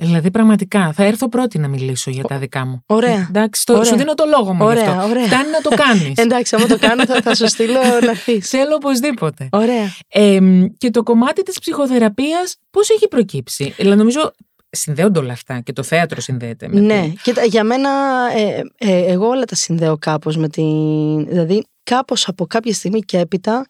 Δηλαδή, 0.00 0.30
πραγματικά, 0.30 0.92
θα 0.92 1.04
έρθω 1.04 1.28
πρώτη 1.28 1.58
να 1.58 1.68
μιλήσω 1.68 2.10
για 2.10 2.24
τα 2.24 2.38
δικά 2.38 2.66
μου. 2.66 2.82
Ωραία. 2.86 3.26
Εντάξει, 3.28 3.64
το, 3.66 3.72
Ωραία. 3.72 3.84
σου 3.84 3.96
δίνω 3.96 4.14
το 4.14 4.24
λόγο 4.36 4.52
μου. 4.54 4.62
γι' 4.64 4.68
Ωραία, 4.70 4.90
αυτό. 4.90 5.08
ωραία. 5.10 5.24
Φτάνει 5.26 5.50
να 5.50 5.60
το 5.60 5.70
κάνεις. 5.76 6.12
εντάξει, 6.24 6.54
άμα 6.56 6.66
το 6.66 6.78
κάνω 6.78 7.06
θα, 7.06 7.20
θα 7.22 7.34
σου 7.34 7.48
στείλω 7.48 7.78
να 8.02 8.10
έρθει. 8.10 8.40
Θέλω 8.40 8.74
οπωσδήποτε. 8.74 9.48
Ωραία. 9.52 9.92
Ε, 10.08 10.38
και 10.78 10.90
το 10.90 11.02
κομμάτι 11.02 11.42
της 11.42 11.58
ψυχοθεραπείας 11.58 12.56
πώς 12.70 12.90
έχει 12.90 13.08
προκύψει; 13.08 13.74
Δηλαδή 13.76 13.96
νομίζω 13.98 14.30
συνδέονται 14.70 15.18
όλα 15.18 15.32
αυτά 15.32 15.60
και 15.60 15.72
το 15.72 15.82
θέατρο 15.82 16.20
συνδέεται 16.20 16.68
με 16.68 16.80
Ναι, 16.80 17.00
το... 17.08 17.14
κοίτα, 17.22 17.44
για 17.44 17.64
μένα, 17.64 17.90
ε, 18.36 18.60
ε, 18.90 19.12
εγώ 19.12 19.26
όλα 19.28 19.44
τα 19.44 19.54
συνδέω 19.54 19.96
κάπως 19.98 20.36
με 20.36 20.48
την... 20.48 21.26
Δηλαδή, 21.26 21.64
κάπως 21.82 22.28
από 22.28 22.46
κάποια 22.46 22.72
στιγμή 22.72 23.00
και 23.00 23.18
έπειτα 23.18 23.66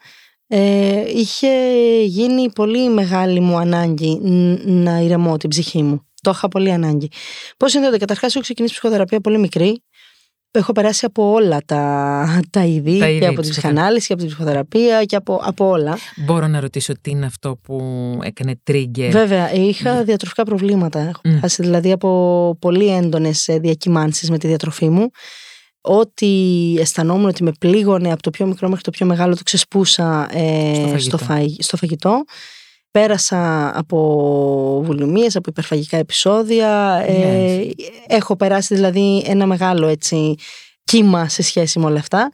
ε, 0.47 1.03
είχε 1.15 1.49
γίνει 2.05 2.51
πολύ 2.53 2.89
μεγάλη 2.89 3.41
μου 3.41 3.57
ανάγκη 3.57 4.19
ν- 4.23 4.61
να 4.65 4.99
ηρεμώ 4.99 5.37
την 5.37 5.49
ψυχή 5.49 5.83
μου. 5.83 6.05
Το 6.21 6.31
είχα 6.31 6.49
πολύ 6.49 6.73
ανάγκη. 6.73 7.09
Πώς 7.57 7.71
συνδέονται, 7.71 7.97
καταρχάς 7.97 8.33
έχω 8.35 8.43
ξεκινήσει 8.43 8.73
ψυχοθεραπεία 8.75 9.21
πολύ 9.21 9.39
μικρή. 9.39 9.83
Έχω 10.53 10.73
περάσει 10.73 11.05
από 11.05 11.31
όλα 11.33 11.59
τα, 11.67 12.43
τα 12.51 12.65
είδη, 12.65 12.99
Τα 12.99 13.09
είδη 13.09 13.19
και 13.19 13.27
από 13.27 13.41
την 13.41 13.51
ψυχοθεραπείας. 13.51 13.57
ψυχανάλυση 13.57 14.07
και 14.07 14.13
από 14.13 14.23
την 14.23 14.31
ψυχοθεραπεία 14.31 15.05
και 15.05 15.17
από, 15.17 15.41
από 15.45 15.69
όλα. 15.69 15.99
Μπορώ 16.17 16.47
να 16.47 16.61
ρωτήσω 16.61 16.93
τι 17.01 17.11
είναι 17.11 17.27
αυτό 17.27 17.57
που 17.63 17.83
έκανε 18.23 18.61
trigger; 18.71 19.09
Βέβαια, 19.11 19.53
είχα 19.53 20.05
διατροφικά 20.05 20.43
προβλήματα. 20.43 20.99
Έχω 20.99 21.21
Μμ. 21.25 21.33
περάσει 21.35 21.63
δηλαδή 21.63 21.93
από 21.93 22.57
πολύ 22.61 22.87
έντονες 22.87 23.47
διακυμάνσεις 23.61 24.31
με 24.31 24.39
τη 24.39 24.47
διατροφή 24.47 24.89
μου. 24.89 25.11
Ό,τι 25.81 26.29
αισθανόμουν 26.79 27.29
ότι 27.29 27.43
με 27.43 27.53
πλήγωνε 27.61 28.13
από 28.13 28.23
το 28.23 28.31
πιο 28.31 28.47
μικρό 28.47 28.69
μέχρι 28.69 28.83
το 28.85 28.91
πιο 28.91 29.07
μεγάλο, 29.07 29.37
το 29.37 29.43
ξεσπούσα 29.43 30.29
ε, 30.33 30.73
Στο 30.75 30.79
στο, 30.79 30.89
φαγητό. 30.89 31.19
φαγη- 31.19 31.63
στο 31.63 31.77
φαγητό. 31.77 32.25
Πέρασα 32.91 33.73
από 33.79 34.83
βουλημίες, 34.85 35.37
από 35.37 35.51
υπερφαγικά 35.51 35.97
επεισόδια. 35.97 37.03
Ε, 37.07 37.19
Λες. 37.19 37.75
έχω 38.07 38.37
περάσει 38.37 38.75
δηλαδή 38.75 39.23
ένα 39.27 39.47
μεγάλο 39.47 39.87
έτσι 39.87 40.35
κύμα 40.85 41.29
σε 41.29 41.43
σχέση 41.43 41.79
με 41.79 41.87
όλα 41.87 41.99
αυτά. 41.99 42.31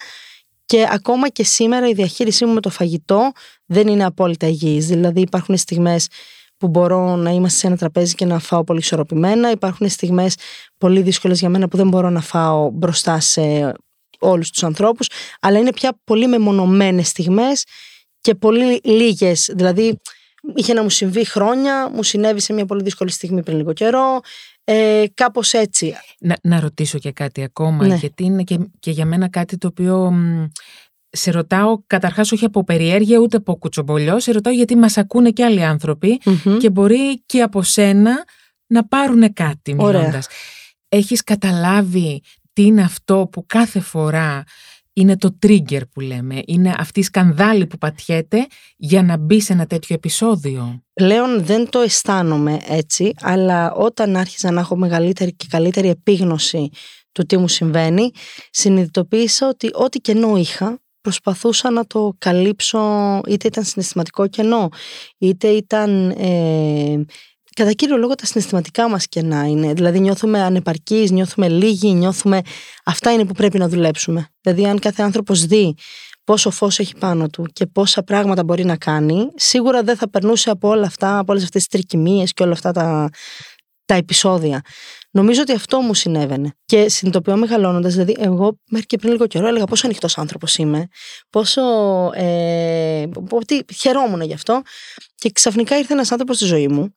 Και 0.66 0.86
ακόμα 0.90 1.28
και 1.28 1.44
σήμερα 1.44 1.88
η 1.88 1.92
διαχείρισή 1.92 2.44
μου 2.44 2.52
με 2.52 2.60
το 2.60 2.70
φαγητό 2.70 3.32
δεν 3.66 3.88
είναι 3.88 4.04
απόλυτα 4.04 4.46
υγιής. 4.46 4.86
Δηλαδή 4.86 5.20
υπάρχουν 5.20 5.56
στιγμές 5.56 6.08
που 6.56 6.68
μπορώ 6.68 7.16
να 7.16 7.30
είμαστε 7.30 7.58
σε 7.58 7.66
ένα 7.66 7.76
τραπέζι 7.76 8.14
και 8.14 8.24
να 8.24 8.38
φάω 8.38 8.64
πολύ 8.64 8.78
ισορροπημένα. 8.78 9.50
Υπάρχουν 9.50 9.88
στιγμές 9.88 10.34
πολύ 10.78 11.02
δύσκολες 11.02 11.38
για 11.38 11.48
μένα 11.48 11.68
που 11.68 11.76
δεν 11.76 11.88
μπορώ 11.88 12.10
να 12.10 12.20
φάω 12.20 12.70
μπροστά 12.70 13.20
σε 13.20 13.72
όλους 14.18 14.50
τους 14.50 14.62
ανθρώπους. 14.62 15.08
Αλλά 15.40 15.58
είναι 15.58 15.72
πια 15.72 15.98
πολύ 16.04 16.26
μεμονωμένες 16.26 17.08
στιγμές 17.08 17.64
και 18.20 18.34
πολύ 18.34 18.80
λίγες. 18.84 19.50
Δηλαδή 19.54 20.00
είχε 20.54 20.72
να 20.72 20.82
μου 20.82 20.90
συμβεί 20.90 21.24
χρόνια, 21.24 21.90
μου 21.94 22.02
συνέβη 22.02 22.40
σε 22.40 22.52
μια 22.52 22.66
πολύ 22.66 22.82
δύσκολη 22.82 23.10
στιγμή 23.10 23.42
πριν 23.42 23.56
λίγο 23.56 23.72
καιρό. 23.72 24.20
Ε, 24.64 25.04
κάπως 25.14 25.52
έτσι. 25.52 25.94
Να, 26.18 26.36
να 26.42 26.60
ρωτήσω 26.60 26.98
και 26.98 27.12
κάτι 27.12 27.42
ακόμα, 27.42 27.86
Ναι. 27.86 27.94
γιατί 27.94 28.24
είναι 28.24 28.42
και, 28.42 28.58
και 28.78 28.90
για 28.90 29.06
μένα 29.06 29.28
κάτι 29.28 29.58
το 29.58 29.66
οποίο 29.66 30.10
μ, 30.10 30.44
σε 31.10 31.30
ρωτάω 31.30 31.78
καταρχάς 31.86 32.32
όχι 32.32 32.44
από 32.44 32.64
περιέργεια 32.64 33.18
ούτε 33.18 33.36
από 33.36 33.56
κουτσομπολιό, 33.56 34.20
σε 34.20 34.32
ρωτάω 34.32 34.52
γιατί 34.52 34.76
μας 34.76 34.96
ακούνε 34.98 35.30
και 35.30 35.44
άλλοι 35.44 35.64
άνθρωποι 35.64 36.20
Μμμ. 36.24 36.56
και 36.58 36.70
μπορεί 36.70 37.22
και 37.26 37.42
από 37.42 37.62
σένα 37.62 38.24
να 38.66 38.86
πάρουν 38.86 39.32
κάτι 39.32 39.76
Ωραία. 39.78 40.00
μιλώντας. 40.00 40.26
Έχεις 40.88 41.22
καταλάβει 41.24 42.22
τι 42.52 42.62
είναι 42.62 42.82
αυτό 42.82 43.28
που 43.32 43.44
κάθε 43.46 43.80
φορά 43.80 44.44
είναι 44.98 45.16
το 45.16 45.38
trigger 45.46 45.80
που 45.92 46.00
λέμε, 46.00 46.42
είναι 46.46 46.74
αυτή 46.78 47.00
η 47.00 47.02
σκανδάλη 47.02 47.66
που 47.66 47.78
πατιέται 47.78 48.46
για 48.76 49.02
να 49.02 49.16
μπει 49.16 49.40
σε 49.40 49.52
ένα 49.52 49.66
τέτοιο 49.66 49.94
επεισόδιο. 49.94 50.82
Πλέον 50.92 51.44
δεν 51.44 51.70
το 51.70 51.80
αισθάνομαι 51.80 52.58
έτσι, 52.68 53.12
αλλά 53.20 53.72
όταν 53.72 54.16
άρχισα 54.16 54.50
να 54.50 54.60
έχω 54.60 54.76
μεγαλύτερη 54.76 55.34
και 55.34 55.46
καλύτερη 55.50 55.88
επίγνωση 55.88 56.70
του 57.12 57.26
τι 57.26 57.36
μου 57.36 57.48
συμβαίνει, 57.48 58.10
συνειδητοποίησα 58.50 59.48
ότι 59.48 59.70
ό,τι 59.72 59.98
κενό 59.98 60.36
είχα 60.36 60.80
προσπαθούσα 61.00 61.70
να 61.70 61.86
το 61.86 62.14
καλύψω 62.18 62.80
είτε 63.28 63.46
ήταν 63.46 63.64
συναισθηματικό 63.64 64.26
κενό 64.28 64.68
είτε 65.18 65.48
ήταν 65.48 66.10
ε, 66.10 67.04
κατά 67.56 67.72
κύριο 67.72 67.96
λόγο 67.96 68.14
τα 68.14 68.26
συναισθηματικά 68.26 68.88
μας 68.88 69.06
κενά 69.06 69.48
είναι 69.48 69.72
δηλαδή 69.72 70.00
νιώθουμε 70.00 70.42
ανεπαρκείς, 70.42 71.10
νιώθουμε 71.10 71.48
λίγοι 71.48 71.92
νιώθουμε 71.92 72.40
αυτά 72.84 73.12
είναι 73.12 73.24
που 73.24 73.32
πρέπει 73.32 73.58
να 73.58 73.68
δουλέψουμε 73.68 74.28
δηλαδή 74.40 74.66
αν 74.66 74.78
κάθε 74.78 75.02
άνθρωπος 75.02 75.46
δει 75.46 75.74
πόσο 76.24 76.50
φως 76.50 76.78
έχει 76.78 76.94
πάνω 76.98 77.28
του 77.28 77.46
και 77.52 77.66
πόσα 77.66 78.02
πράγματα 78.02 78.44
μπορεί 78.44 78.64
να 78.64 78.76
κάνει 78.76 79.28
σίγουρα 79.34 79.82
δεν 79.82 79.96
θα 79.96 80.10
περνούσε 80.10 80.50
από 80.50 80.68
όλα 80.68 80.86
αυτά 80.86 81.18
από 81.18 81.32
όλες 81.32 81.44
αυτές 81.44 81.66
τις 81.66 81.70
τρικυμίες 81.70 82.32
και 82.32 82.42
όλα 82.42 82.52
αυτά 82.52 82.72
τα, 82.72 83.08
τα 83.84 83.94
επεισόδια. 83.94 84.60
Νομίζω 85.10 85.40
ότι 85.40 85.52
αυτό 85.52 85.80
μου 85.80 85.94
συνέβαινε. 85.94 86.54
Και 86.64 86.88
συνειδητοποιώ 86.88 87.36
μεγαλώνοντας, 87.36 87.92
δηλαδή, 87.92 88.16
εγώ 88.18 88.58
μέχρι 88.70 88.86
και 88.86 88.96
πριν 88.96 89.12
λίγο 89.12 89.26
καιρό 89.26 89.46
έλεγα 89.46 89.64
πόσο 89.64 89.86
ανοιχτός 89.86 90.18
άνθρωπος 90.18 90.56
είμαι, 90.56 90.86
πόσο. 91.30 91.62
Ε, 92.14 93.08
ότι 93.30 93.64
χαιρόμουν 93.76 94.20
γι' 94.20 94.32
αυτό. 94.32 94.62
Και 95.14 95.30
ξαφνικά 95.30 95.78
ήρθε 95.78 95.92
ένας 95.92 96.12
άνθρωπος 96.12 96.36
στη 96.36 96.44
ζωή 96.44 96.68
μου 96.68 96.94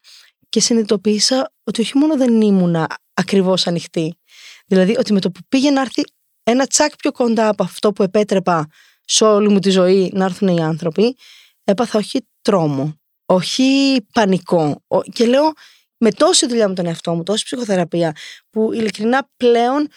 και 0.50 0.60
συνειδητοποίησα 0.60 1.54
ότι 1.64 1.82
όχι 1.82 1.98
μόνο 1.98 2.18
δεν 2.18 2.42
ήμουν 2.42 2.76
ακριβώς 3.14 3.68
ανοιχτή, 3.68 4.20
δηλαδή 4.66 4.98
ότι 4.98 5.14
με 5.14 5.20
το 5.20 5.32
που 5.32 5.40
πήγε 5.50 5.72
να 5.72 5.82
έρθει 5.82 6.04
ένα 6.44 6.68
τσακ 6.68 6.96
πιο 6.96 7.12
κοντά 7.12 7.48
από 7.48 7.64
αυτό 7.64 7.92
που 7.92 8.04
επέτρεπα 8.04 8.68
σε 9.06 9.24
όλη 9.24 9.50
μου 9.50 9.60
τη 9.60 9.70
ζωή 9.70 10.12
να 10.14 10.26
έρθουν 10.26 10.48
οι 10.48 10.62
άνθρωποι, 10.62 11.16
έπαθα 11.64 11.98
όχι 11.98 12.28
τρόμο, 12.42 13.00
όχι 13.26 13.98
πανικό. 14.14 14.84
Και 15.14 15.26
λέω, 15.26 15.52
με 15.98 16.12
τόση 16.12 16.48
δουλειά 16.48 16.68
με 16.68 16.74
τον 16.74 16.86
εαυτό 16.86 17.14
μου, 17.14 17.24
τόση 17.24 17.44
ψυχοθεραπεία, 17.44 18.16
που 18.50 18.74
ειλικρινά 18.74 19.30
πλέον 19.38 19.88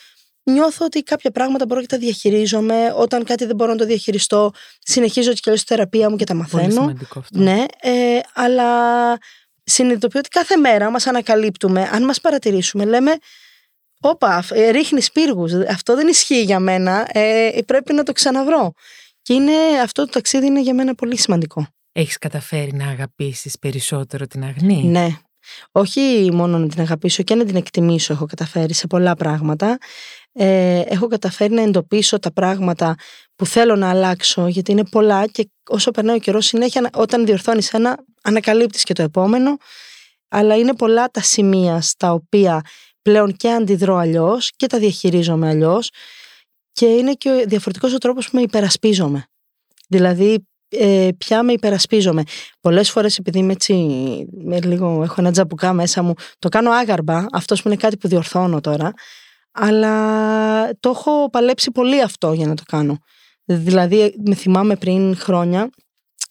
νιώθω 0.42 0.84
ότι 0.84 1.02
κάποια 1.02 1.30
πράγματα 1.30 1.66
μπορώ 1.66 1.80
και 1.80 1.86
τα 1.86 1.98
διαχειρίζομαι. 1.98 2.94
Όταν 2.96 3.24
κάτι 3.24 3.44
δεν 3.44 3.56
μπορώ 3.56 3.70
να 3.70 3.78
το 3.78 3.84
διαχειριστώ, 3.84 4.50
συνεχίζω 4.78 5.32
και 5.32 5.56
στη 5.56 5.66
θεραπεία 5.66 6.10
μου 6.10 6.16
και 6.16 6.24
τα 6.24 6.34
μαθαίνω. 6.34 6.80
Πολύ 6.80 6.98
αυτό. 7.16 7.38
Ναι, 7.38 7.64
ε, 7.80 8.18
αλλά 8.34 8.68
συνειδητοποιώ 9.64 10.18
ότι 10.18 10.28
κάθε 10.28 10.56
μέρα 10.56 10.90
μας 10.90 11.06
ανακαλύπτουμε, 11.06 11.88
αν 11.92 12.04
μας 12.04 12.20
παρατηρήσουμε, 12.20 12.84
λέμε 12.84 13.12
Όπα, 14.04 14.44
ε, 14.50 14.70
ρίχνεις 14.70 15.12
πύργους. 15.12 15.52
Αυτό 15.52 15.94
δεν 15.94 16.08
ισχύει 16.08 16.42
για 16.42 16.60
μένα. 16.60 17.06
Ε, 17.12 17.50
πρέπει 17.66 17.92
να 17.92 18.02
το 18.02 18.12
ξαναβρω. 18.12 18.72
Και 19.22 19.32
είναι, 19.32 19.52
αυτό 19.82 20.04
το 20.04 20.10
ταξίδι 20.10 20.46
είναι 20.46 20.60
για 20.60 20.74
μένα 20.74 20.94
πολύ 20.94 21.18
σημαντικό. 21.18 21.66
Έχεις 21.92 22.18
καταφέρει 22.18 22.72
να 22.72 22.88
αγαπήσεις 22.88 23.58
περισσότερο 23.58 24.26
την 24.26 24.44
αγνή; 24.44 24.84
Ναι, 24.84 25.08
όχι 25.72 26.30
μόνο 26.32 26.58
να 26.58 26.68
την 26.68 26.80
αγαπήσω 26.80 27.22
και 27.22 27.34
να 27.34 27.44
την 27.44 27.56
εκτιμήσω 27.56 28.12
έχω 28.12 28.26
καταφέρει 28.26 28.74
σε 28.74 28.86
πολλά 28.86 29.14
πράγματα. 29.14 29.78
Ε, 30.34 30.80
έχω 30.80 31.06
καταφέρει 31.06 31.54
να 31.54 31.62
εντοπίσω 31.62 32.18
τα 32.18 32.32
πράγματα 32.32 32.94
που 33.36 33.46
θέλω 33.46 33.76
να 33.76 33.90
αλλάξω 33.90 34.46
γιατί 34.46 34.72
είναι 34.72 34.84
πολλά 34.84 35.26
και 35.26 35.50
όσο 35.68 35.90
περνάει 35.90 36.16
ο 36.16 36.18
καιρός 36.18 36.46
συνέχεια 36.46 36.90
όταν 36.94 37.24
διορθώνεις 37.24 37.72
ένα 37.72 38.04
ανακαλύπτεις 38.22 38.82
και 38.82 38.92
το 38.92 39.02
επόμενο 39.02 39.56
αλλά 40.28 40.56
είναι 40.56 40.74
πολλά 40.74 41.08
τα 41.08 41.20
σημεία 41.20 41.80
στα 41.80 42.12
οποία 42.12 42.62
πλέον 43.02 43.36
και 43.36 43.50
αντιδρώ 43.50 43.96
αλλιώς 43.96 44.50
και 44.56 44.66
τα 44.66 44.78
διαχειρίζομαι 44.78 45.48
αλλιώς 45.48 45.90
και 46.72 46.86
είναι 46.86 47.12
και 47.12 47.30
ο 47.30 47.44
διαφορετικός 47.46 47.94
ο 47.94 47.98
τρόπος 47.98 48.30
που 48.30 48.36
με 48.36 48.42
υπερασπίζομαι. 48.42 49.24
Δηλαδή 49.88 50.46
ε, 50.68 51.08
πια 51.18 51.42
με 51.42 51.52
υπερασπίζομαι. 51.52 52.22
Πολλές 52.60 52.90
φορές 52.90 53.18
επειδή 53.18 53.38
είμαι 53.38 53.52
έτσι, 53.52 53.74
με 54.32 54.60
λίγο, 54.60 55.02
έχω 55.02 55.14
ένα 55.18 55.30
τζαμπουκά 55.30 55.72
μέσα 55.72 56.02
μου, 56.02 56.12
το 56.38 56.48
κάνω 56.48 56.70
άγαρμπα, 56.70 57.24
αυτός 57.32 57.62
που 57.62 57.68
είναι 57.68 57.76
κάτι 57.76 57.96
που 57.96 58.08
διορθώνω 58.08 58.60
τώρα, 58.60 58.92
αλλά 59.52 60.76
το 60.80 60.90
έχω 60.90 61.28
παλέψει 61.30 61.70
πολύ 61.70 62.02
αυτό 62.02 62.32
για 62.32 62.46
να 62.46 62.54
το 62.54 62.62
κάνω. 62.66 62.98
Δηλαδή, 63.44 64.14
με 64.24 64.34
θυμάμαι 64.34 64.76
πριν 64.76 65.16
χρόνια, 65.16 65.70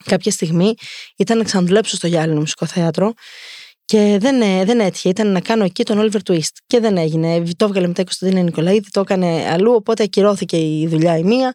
κάποια 0.04 0.32
στιγμή, 0.32 0.74
ήταν 1.18 1.38
να 1.38 1.44
ξαναδουλέψω 1.44 1.96
στο 1.96 2.08
Γιάλινο 2.08 2.40
Μουσικό 2.40 2.66
Θέατρο 2.66 3.14
και 3.86 4.18
δεν, 4.20 4.42
ε, 4.42 4.66
δεν 4.66 4.80
έτυχε. 4.80 5.10
Ήταν 5.10 5.32
να 5.32 5.40
κάνω 5.40 5.64
εκεί 5.64 5.84
τον 5.84 6.00
Oliver 6.00 6.32
Twist. 6.32 6.56
Και 6.68 6.80
δεν 6.80 6.98
έγινε. 6.98 7.44
Το 7.58 7.66
έβγαλε 7.66 7.88
μετά 7.88 8.02
η 8.02 8.06
Κωνσταντίνα 8.06 8.42
Νικολαίδη, 8.42 8.90
το 8.92 9.00
έκανε 9.00 9.50
αλλού, 9.50 9.74
οπότε 9.74 10.04
ακυρώθηκε 10.04 10.58
η 10.58 10.88
δουλειά 10.88 11.18
η 11.18 11.24
μία. 11.24 11.54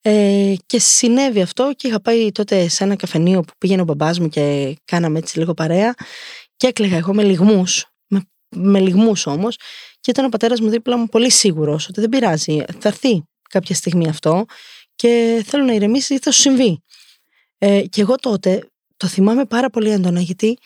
Ε, 0.00 0.54
και 0.66 0.78
συνέβη 0.78 1.42
αυτό 1.42 1.72
και 1.76 1.88
είχα 1.88 2.00
πάει 2.00 2.32
τότε 2.32 2.68
σε 2.68 2.84
ένα 2.84 2.96
καφενείο 2.96 3.40
που 3.40 3.52
πήγαινε 3.58 3.80
ο 3.80 3.84
μπαμπάς 3.84 4.18
μου 4.18 4.28
και 4.28 4.76
κάναμε 4.84 5.18
έτσι 5.18 5.38
λίγο 5.38 5.54
παρέα 5.54 5.94
και 6.56 6.66
έκλαιγα 6.66 6.96
εγώ 6.96 7.14
με 7.14 7.22
λιγμούς, 7.22 7.86
με, 8.06 8.20
με 8.48 8.78
λιγμούς 8.80 9.26
όμως 9.26 9.56
και 10.08 10.14
ήταν 10.14 10.26
ο 10.26 10.28
πατέρας 10.28 10.60
μου 10.60 10.68
δίπλα 10.68 10.96
μου 10.96 11.06
πολύ 11.06 11.30
σίγουρος 11.30 11.88
ότι 11.88 12.00
δεν 12.00 12.08
πειράζει, 12.08 12.62
θα 12.78 12.88
έρθει 12.88 13.22
κάποια 13.50 13.74
στιγμή 13.74 14.08
αυτό 14.08 14.44
και 14.94 15.42
θέλω 15.46 15.64
να 15.64 15.72
ηρεμήσει 15.72 16.14
ή 16.14 16.18
θα 16.18 16.30
σου 16.30 16.40
συμβεί. 16.40 16.82
Ε, 17.58 17.80
και 17.80 18.00
εγώ 18.00 18.14
τότε 18.14 18.68
το 18.96 19.06
θυμάμαι 19.06 19.44
πάρα 19.44 19.70
πολύ 19.70 19.90
έντονα 19.90 20.20
γιατί 20.20 20.58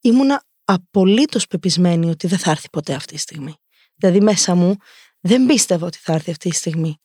ήμουνα 0.00 0.44
απολύτως 0.64 1.46
πεπισμένη 1.46 2.10
ότι 2.10 2.26
δεν 2.26 2.38
θα 2.38 2.50
έρθει 2.50 2.70
ποτέ 2.70 2.94
αυτή 2.94 3.14
η 3.14 3.18
στιγμή. 3.18 3.54
Δηλαδή 3.94 4.20
μέσα 4.20 4.54
μου 4.54 4.76
δεν 5.20 5.46
πίστευα 5.46 5.86
ότι 5.86 5.98
θα 6.00 6.12
έρθει 6.12 6.30
αυτή 6.30 6.48
η 6.48 6.52
στιγμή. 6.52 6.96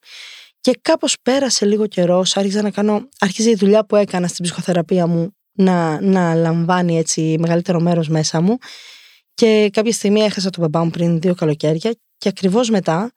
Και 0.60 0.78
κάπως 0.82 1.16
πέρασε 1.22 1.66
λίγο 1.66 1.86
καιρός, 1.86 2.36
άρχιζα 2.36 2.62
να 2.62 2.70
κάνω, 2.70 3.08
άρχιζε 3.18 3.50
η 3.50 3.54
δουλειά 3.54 3.86
που 3.86 3.96
έκανα 3.96 4.26
στην 4.26 4.44
ψυχοθεραπεία 4.44 5.06
μου 5.06 5.36
να, 5.52 6.00
να 6.00 6.34
λαμβάνει 6.34 6.98
έτσι 6.98 7.36
μεγαλύτερο 7.38 7.80
μέρος 7.80 8.08
μέσα 8.08 8.40
μου. 8.40 8.58
Και 9.34 9.70
κάποια 9.72 9.92
στιγμή 9.92 10.20
έχασα 10.20 10.50
τον 10.50 10.62
μπαμπά 10.62 10.84
μου 10.84 10.90
πριν 10.90 11.20
δύο 11.20 11.34
καλοκαίρια 11.34 11.94
και 12.18 12.28
ακριβώς 12.28 12.70
μετά 12.70 13.12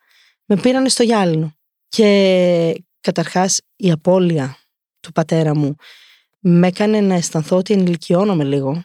με 0.45 0.55
πήρανε 0.55 0.89
στο 0.89 1.03
γυάλινο. 1.03 1.55
Και 1.87 2.83
καταρχάς 3.01 3.61
η 3.75 3.91
απώλεια 3.91 4.57
του 4.99 5.11
πατέρα 5.11 5.55
μου 5.55 5.75
με 6.39 6.67
έκανε 6.67 7.01
να 7.01 7.13
αισθανθώ 7.13 7.57
ότι 7.57 7.73
ενηλικιώνομαι 7.73 8.43
λίγο 8.43 8.83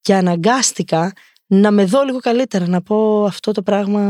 και 0.00 0.14
αναγκάστηκα 0.14 1.12
να 1.46 1.70
με 1.70 1.84
δω 1.84 2.02
λίγο 2.02 2.18
καλύτερα, 2.18 2.68
να 2.68 2.82
πω 2.82 3.24
αυτό 3.24 3.52
το 3.52 3.62
πράγμα. 3.62 4.00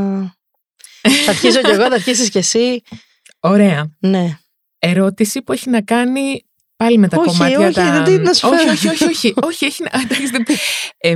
θα 1.25 1.31
αρχίσω 1.31 1.61
κι 1.61 1.71
εγώ, 1.71 1.89
θα 1.89 1.95
αρχίσεις 1.95 2.31
κι 2.31 2.39
εσύ. 2.39 2.83
Ωραία. 3.41 3.97
Ναι. 3.99 4.39
Ερώτηση 4.79 5.43
που 5.43 5.53
έχει 5.53 5.71
να 5.71 5.83
κάνει 5.83 6.45
πάλι 6.77 6.99
με 6.99 7.09
τα 7.09 7.17
όχι, 7.19 7.29
κομμάτια 7.29 7.59
όχι, 7.59 7.75
τα... 7.75 8.03
δεν 8.03 8.23
να 8.23 8.33
σου 8.33 8.49
όχι, 8.49 8.69
όχι, 8.69 8.89
όχι, 8.89 9.05
όχι, 9.05 9.35
όχι, 9.43 9.65
έχει 9.65 9.83
να... 9.83 9.91
ε, 11.09 11.15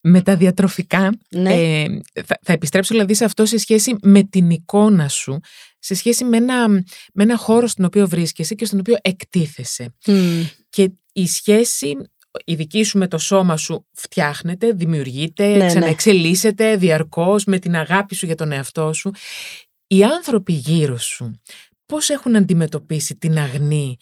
με 0.00 0.22
τα 0.22 0.36
διατροφικά, 0.36 1.18
Ναι. 1.30 1.54
ε, 1.54 2.00
θα, 2.24 2.38
θα 2.42 2.52
επιστρέψω 2.52 2.94
δηλαδή 2.94 3.14
σε 3.14 3.24
αυτό 3.24 3.46
σε 3.46 3.58
σχέση 3.58 3.96
με 4.02 4.22
την 4.22 4.50
εικόνα 4.50 5.08
σου, 5.08 5.40
σε 5.78 5.94
σχέση 5.94 6.24
με 6.24 6.36
ένα, 6.36 6.68
με 7.14 7.22
ένα 7.22 7.36
χώρο 7.36 7.66
στον 7.66 7.84
οποίο 7.84 8.08
βρίσκεσαι 8.08 8.54
και 8.54 8.64
στον 8.64 8.78
οποίο 8.78 8.96
εκτίθεσαι. 9.02 9.94
Μμ. 10.06 10.42
Και 10.70 10.90
η 11.12 11.26
σχέση 11.26 11.96
η 12.44 12.54
δική 12.54 12.82
σου 12.82 12.98
με 12.98 13.08
το 13.08 13.18
σώμα 13.18 13.56
σου 13.56 13.86
φτιάχνεται, 13.92 14.72
δημιουργείται, 14.72 15.46
Ναι, 15.46 15.56
ναι. 15.56 15.66
ξαναεξελίσσεται 15.66 16.76
διαρκώς 16.76 17.44
με 17.44 17.58
την 17.58 17.76
αγάπη 17.76 18.14
σου 18.14 18.26
για 18.26 18.34
τον 18.34 18.52
εαυτό 18.52 18.92
σου. 18.92 19.10
Οι 19.86 20.04
άνθρωποι 20.04 20.52
γύρω 20.52 20.96
σου 20.98 21.40
πώς 21.86 22.08
έχουν 22.08 22.36
αντιμετωπίσει 22.36 23.16
την 23.16 23.38
αγνή 23.38 23.96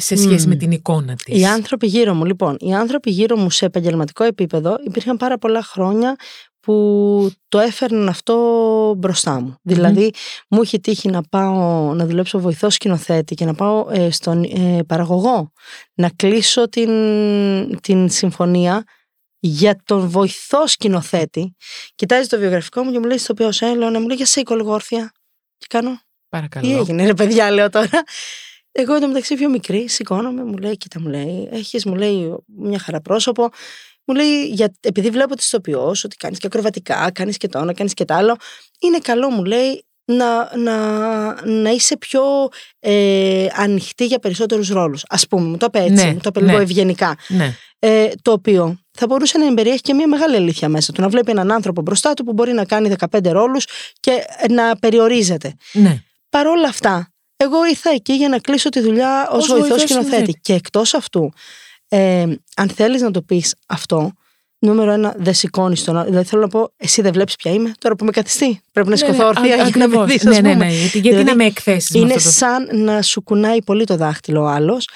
σε 0.00 0.16
σχέση 0.16 0.44
Μμμ. 0.44 0.48
με 0.48 0.56
την 0.56 0.70
εικόνα 0.70 1.14
της. 1.14 1.40
Οι 1.40 1.44
άνθρωποι 1.44 1.86
γύρω 1.86 2.14
μου, 2.14 2.24
λοιπόν, 2.24 2.56
οι 2.60 2.74
άνθρωποι 2.74 3.10
γύρω 3.10 3.36
μου 3.36 3.50
σε 3.50 3.64
επαγγελματικό 3.64 4.24
επίπεδο 4.24 4.76
υπήρχαν 4.84 5.16
πάρα 5.16 5.38
πολλά 5.38 5.62
χρόνια 5.62 6.16
που 6.60 7.30
το 7.48 7.58
έφερναν 7.58 8.08
αυτό 8.08 8.34
μπροστά 8.98 9.40
μου. 9.40 9.56
Δηλαδή, 9.62 10.12
μου 10.48 10.62
είχε 10.62 10.78
τύχει 10.78 11.08
να 11.08 11.22
πάω 11.22 11.94
να 11.94 12.06
δουλέψω 12.06 12.40
βοηθό 12.40 12.70
σκηνοθέτη 12.70 13.34
και 13.34 13.44
να 13.44 13.54
πάω 13.54 13.86
ε, 13.90 14.10
στον 14.10 14.42
ε, 14.42 14.82
παραγωγό 14.86 15.52
να 15.94 16.10
κλείσω 16.16 16.68
την, 16.68 16.90
την 17.80 18.10
συμφωνία 18.10 18.84
για 19.38 19.80
τον 19.84 20.08
βοηθό 20.08 20.66
σκηνοθέτη. 20.66 21.56
Κοιτάζει 21.94 22.28
το 22.28 22.38
βιογραφικό 22.38 22.82
μου 22.82 22.92
και 22.92 22.98
μου 22.98 23.04
λέει 23.04 23.18
στο 23.18 23.32
οποίο 23.32 23.68
ε, 23.68 23.74
λέω 23.74 23.90
να 23.90 24.00
μου 24.00 24.06
λέει 24.06 24.16
για 24.16 24.26
σήκω 24.26 24.54
λίγο 24.54 24.72
όρθια. 24.72 25.12
Και 25.58 25.66
κάνω, 25.68 26.00
Παρακαλώ. 26.28 26.66
τι 26.66 26.76
έγινε, 26.76 27.04
ρε 27.04 27.14
παιδιά, 27.14 27.50
λέω 27.50 27.70
τώρα. 27.70 28.02
Εγώ 28.72 28.94
εντωμεταξύ 28.94 29.34
πιο 29.34 29.48
μικρή, 29.48 29.88
σηκώνομαι, 29.88 30.44
μου 30.44 30.56
λέει, 30.56 30.76
κοίτα, 30.76 31.00
μου 31.00 31.08
λέει, 31.08 31.48
έχεις, 31.52 31.84
μου 31.84 31.94
λέει, 31.94 32.34
μια 32.46 32.78
χαρά 32.78 33.00
πρόσωπο. 33.00 33.48
Μου 34.04 34.14
λέει, 34.14 34.46
για, 34.46 34.72
επειδή 34.80 35.10
βλέπω 35.10 35.36
τη 35.36 35.42
ηθοποιό, 35.46 35.88
ότι 36.04 36.16
κάνεις 36.16 36.38
και 36.38 36.46
ακροβατικά, 36.46 37.10
κάνεις 37.10 37.36
και 37.36 37.48
το 37.48 37.58
ένα, 37.58 37.74
κάνεις 37.74 37.94
και 37.94 38.04
το 38.04 38.14
άλλο. 38.14 38.36
Είναι 38.80 38.98
καλό, 38.98 39.30
μου 39.30 39.44
λέει, 39.44 39.84
να, 40.04 40.56
να, 40.56 40.76
να 41.46 41.70
είσαι 41.70 41.96
πιο 41.96 42.22
ε, 42.78 43.46
ανοιχτή 43.54 44.06
για 44.06 44.18
περισσότερους 44.18 44.68
ρόλους. 44.68 45.02
Α 45.08 45.26
πούμε, 45.26 45.48
μου 45.48 45.56
το 45.56 45.66
είπε 45.68 45.78
έτσι, 45.78 46.04
Ναι, 46.04 46.12
μου 46.12 46.18
το 46.22 46.28
είπε 46.28 46.40
ναι. 46.40 46.46
λίγο 46.46 46.58
ευγενικά. 46.62 47.16
Ναι. 47.28 47.54
Ε, 47.78 48.08
το 48.22 48.32
οποίο 48.32 48.78
θα 48.90 49.06
μπορούσε 49.06 49.38
να 49.38 49.46
εμπεριέχει 49.46 49.80
και 49.80 49.94
μια 49.94 50.08
μεγάλη 50.08 50.36
αλήθεια 50.36 50.68
μέσα 50.68 50.92
του. 50.92 51.00
Να 51.00 51.08
βλέπει 51.08 51.30
έναν 51.30 51.52
άνθρωπο 51.52 51.82
μπροστά 51.82 52.14
του 52.14 52.24
που 52.24 52.32
μπορεί 52.32 52.52
να 52.52 52.64
κάνει 52.64 52.94
15 53.10 53.20
ρόλους 53.24 53.66
και 54.00 54.12
να 54.50 54.76
περιορίζεται. 54.76 55.54
ναι. 55.72 56.02
Παρ' 56.30 56.46
όλα 56.46 56.68
αυτά, 56.68 57.12
εγώ 57.42 57.66
ήρθα 57.66 57.90
εκεί 57.90 58.12
για 58.12 58.28
να 58.28 58.38
κλείσω 58.38 58.68
τη 58.68 58.80
δουλειά 58.80 59.28
ως 59.30 59.38
Ως 59.38 59.46
βοηθός 59.48 59.68
βοηθός 59.68 59.82
σκηνοθέτη. 59.82 60.12
σκηνοθέτη. 60.12 60.40
Και 60.42 60.54
εκτός 60.54 60.94
αυτού, 60.94 61.32
ε, 61.88 62.26
αν 62.56 62.68
θέλεις 62.68 63.00
να 63.02 63.10
το 63.10 63.22
πεις 63.22 63.54
αυτό, 63.66 64.12
νούμερο 64.58 64.90
ένα, 64.90 65.14
δεν 65.18 65.34
σηκώνεις 65.34 65.84
τον 65.84 65.96
άλλο. 65.96 66.08
Δηλαδή 66.08 66.28
θέλω 66.28 66.42
να 66.42 66.48
πω, 66.48 66.72
εσύ 66.76 67.02
δεν 67.02 67.12
βλέπεις 67.12 67.36
ποια 67.36 67.52
είμαι, 67.52 67.72
τώρα 67.78 67.96
που 67.96 68.04
με 68.04 68.10
καθιστεί. 68.10 68.60
Πρέπει 68.72 68.88
να 68.88 68.96
σηκωθώ 68.96 69.26
ορθία 69.26 69.56
για 69.56 69.86
να 69.86 69.88
με 69.88 70.04
δεις. 70.04 70.22
Ναι, 70.22 70.40
ναι, 70.40 70.54
ναι. 70.54 70.66
Γιατί, 70.66 70.98
γιατί 70.98 71.08
δηλαδή, 71.08 71.24
να 71.24 71.34
με 71.34 71.44
εκθέσεις. 71.44 71.94
Είναι 71.94 72.18
σαν 72.18 72.68
να 72.72 73.02
σου 73.02 73.22
κουνάει 73.22 73.62
πολύ 73.62 73.84
το 73.84 73.96
δάχτυλο 73.96 74.42
ο 74.42 74.46
άλλος. 74.46 74.88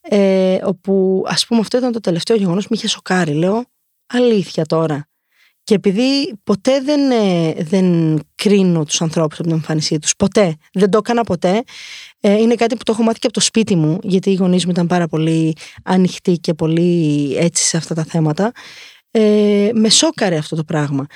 Ε, 0.00 0.58
όπου 0.62 1.24
ας 1.26 1.46
πούμε 1.46 1.60
αυτό 1.60 1.76
ήταν 1.76 1.92
το 1.92 2.00
τελευταίο 2.00 2.36
γεγονός 2.36 2.62
που 2.62 2.68
με 2.70 2.76
είχε 2.76 2.88
σοκάρει. 2.88 3.32
Λέω, 3.32 3.64
αλήθεια 4.06 4.64
τώρα. 4.66 5.08
Και 5.70 5.76
επειδή 5.76 6.34
ποτέ 6.44 6.80
δεν, 6.80 7.10
ε, 7.10 7.54
δεν 7.58 8.18
κρίνω 8.34 8.84
τους 8.84 9.02
ανθρώπους 9.02 9.38
από 9.38 9.48
την 9.48 9.56
εμφάνισή 9.56 9.98
τους, 9.98 10.16
ποτέ, 10.16 10.56
δεν 10.72 10.90
το 10.90 10.98
έκανα 10.98 11.22
ποτέ, 11.22 11.62
ε, 12.20 12.32
είναι 12.32 12.54
κάτι 12.54 12.76
που 12.76 12.82
το 12.82 12.92
έχω 12.92 13.02
μάθει 13.02 13.18
και 13.18 13.26
από 13.26 13.34
το 13.34 13.40
σπίτι 13.40 13.76
μου, 13.76 13.98
γιατί 14.02 14.30
οι 14.30 14.34
γονείς 14.34 14.64
μου 14.64 14.70
ήταν 14.70 14.86
πάρα 14.86 15.06
πολύ 15.06 15.56
ανοιχτοί 15.84 16.32
και 16.32 16.54
πολύ 16.54 17.34
έτσι 17.36 17.64
σε 17.64 17.76
αυτά 17.76 17.94
τα 17.94 18.04
θέματα, 18.04 18.52
ε, 19.10 19.70
με 19.74 19.88
σόκαρε 19.88 20.36
αυτό 20.36 20.56
το 20.56 20.64
πράγμα. 20.64 21.06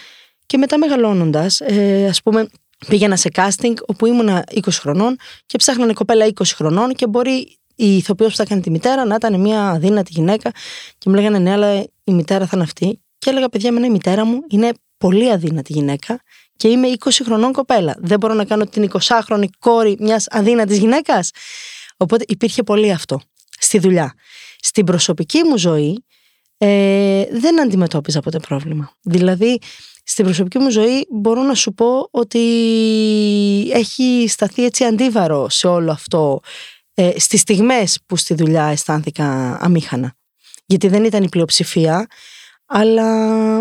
Και 0.47 0.59
μετά 0.59 0.79
μεγαλώνοντας, 0.79 1.61
ε, 1.61 2.07
ας 2.09 2.23
πούμε, 2.23 2.49
πήγαινα 2.87 3.17
σε 3.17 3.31
casting 3.35 3.75
όπου 3.87 4.07
ήμουνα 4.07 4.45
20 4.51 4.81
χρονών 4.81 5.17
και 5.47 5.59
ψάχνανε 5.59 5.93
κοπέλα 5.93 6.27
20 6.27 6.55
χρονών 6.55 6.95
και 6.95 7.07
μπορεί 7.07 7.59
η 7.75 7.97
ηθοποιός 7.97 8.31
που 8.31 8.37
θα 8.37 8.45
κάνει 8.45 8.61
τη 8.61 8.71
μητέρα 8.71 9.05
να 9.05 9.15
ήταν 9.15 9.41
μια 9.41 9.69
αδύνατη 9.69 10.11
γυναίκα 10.15 10.51
και 10.99 11.11
μου 11.11 11.15
λέγανε 11.15 11.39
ναι 11.39 11.53
αλλά 11.53 11.81
η 12.05 12.13
μητέρα 12.13 12.45
θα 12.47 12.51
είναι 12.55 12.65
αυτή 12.65 13.04
και 13.25 13.31
έλεγα, 13.31 13.49
παιδιά, 13.49 13.69
εμένα 13.69 13.87
η 13.87 13.91
μητέρα 13.91 14.25
μου 14.25 14.41
είναι 14.49 14.73
πολύ 14.99 15.31
αδύνατη 15.31 15.73
γυναίκα 15.73 16.21
και 16.57 16.69
είμαι 16.69 16.89
20 16.99 17.11
χρονών 17.25 17.53
κοπέλα. 17.53 17.97
Δεν 17.99 18.19
μπορώ 18.19 18.35
να 18.35 18.45
κάνω 18.45 18.67
την 18.67 18.91
20χρονη 18.91 19.47
κόρη 19.59 19.97
μιας 20.01 20.27
αδύνατης 20.31 20.79
γυναίκας. 20.79 21.31
Οπότε 21.97 22.25
υπήρχε 22.29 22.63
πολύ 22.63 22.91
αυτό 22.91 23.21
στη 23.59 23.79
δουλειά. 23.79 24.15
Στην 24.59 24.85
προσωπική 24.85 25.43
μου 25.43 25.57
ζωή 25.57 26.05
ε, 26.59 27.25
δεν 27.31 27.61
αντιμετώπιζα 27.61 28.21
ποτέ 28.21 28.39
πρόβλημα. 28.39 28.93
Δηλαδή, 29.03 29.59
στην 30.05 30.25
προσωπική 30.25 30.59
μου 30.59 30.71
ζωή 30.71 31.07
μπορώ 31.11 31.43
να 31.43 31.55
σου 31.55 31.73
πω 31.73 32.09
ότι 32.11 32.41
έχει 33.73 34.27
σταθεί 34.29 34.65
έτσι 34.65 34.85
αντίβαρο 34.85 35.49
σε 35.49 35.67
όλο 35.67 35.93
αυτό 35.93 36.41
ε, 36.95 37.13
στις 37.17 37.41
στιγμές 37.41 37.99
που 38.07 38.17
στη 38.17 38.35
δουλειά 38.35 38.65
αισθάνθηκα 38.65 39.59
αμήχανα. 39.61 40.15
Γιατί 40.67 40.89
δεν 40.89 41.05
ήταν 41.05 41.23
η 41.23 41.29
πλειοψηφία, 41.29 42.07
αλλά 42.67 43.05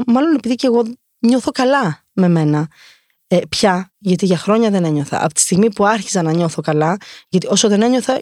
μάλλον 0.07 0.35
επειδή 0.35 0.55
και 0.55 0.67
εγώ 0.67 0.83
νιώθω 1.19 1.51
καλά 1.51 2.03
με 2.13 2.27
μένα. 2.27 2.67
Ε, 3.27 3.39
πια, 3.49 3.91
γιατί 3.97 4.25
για 4.25 4.37
χρόνια 4.37 4.69
δεν 4.69 4.85
ένιωθα. 4.85 5.23
Από 5.23 5.33
τη 5.33 5.39
στιγμή 5.39 5.73
που 5.73 5.85
άρχισα 5.85 6.21
να 6.21 6.31
νιώθω 6.31 6.61
καλά, 6.61 6.97
γιατί 7.29 7.47
όσο 7.47 7.67
δεν 7.67 7.81
ένιωθα 7.81 8.19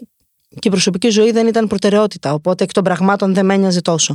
και 0.48 0.68
η 0.68 0.70
προσωπική 0.70 1.08
ζωή 1.08 1.30
δεν 1.30 1.46
ήταν 1.46 1.66
προτεραιότητα, 1.66 2.32
οπότε 2.32 2.64
εκ 2.64 2.72
των 2.72 2.84
πραγμάτων 2.84 3.34
δεν 3.34 3.46
με 3.46 3.54
ένοιαζε 3.54 3.80
τόσο. 3.80 4.14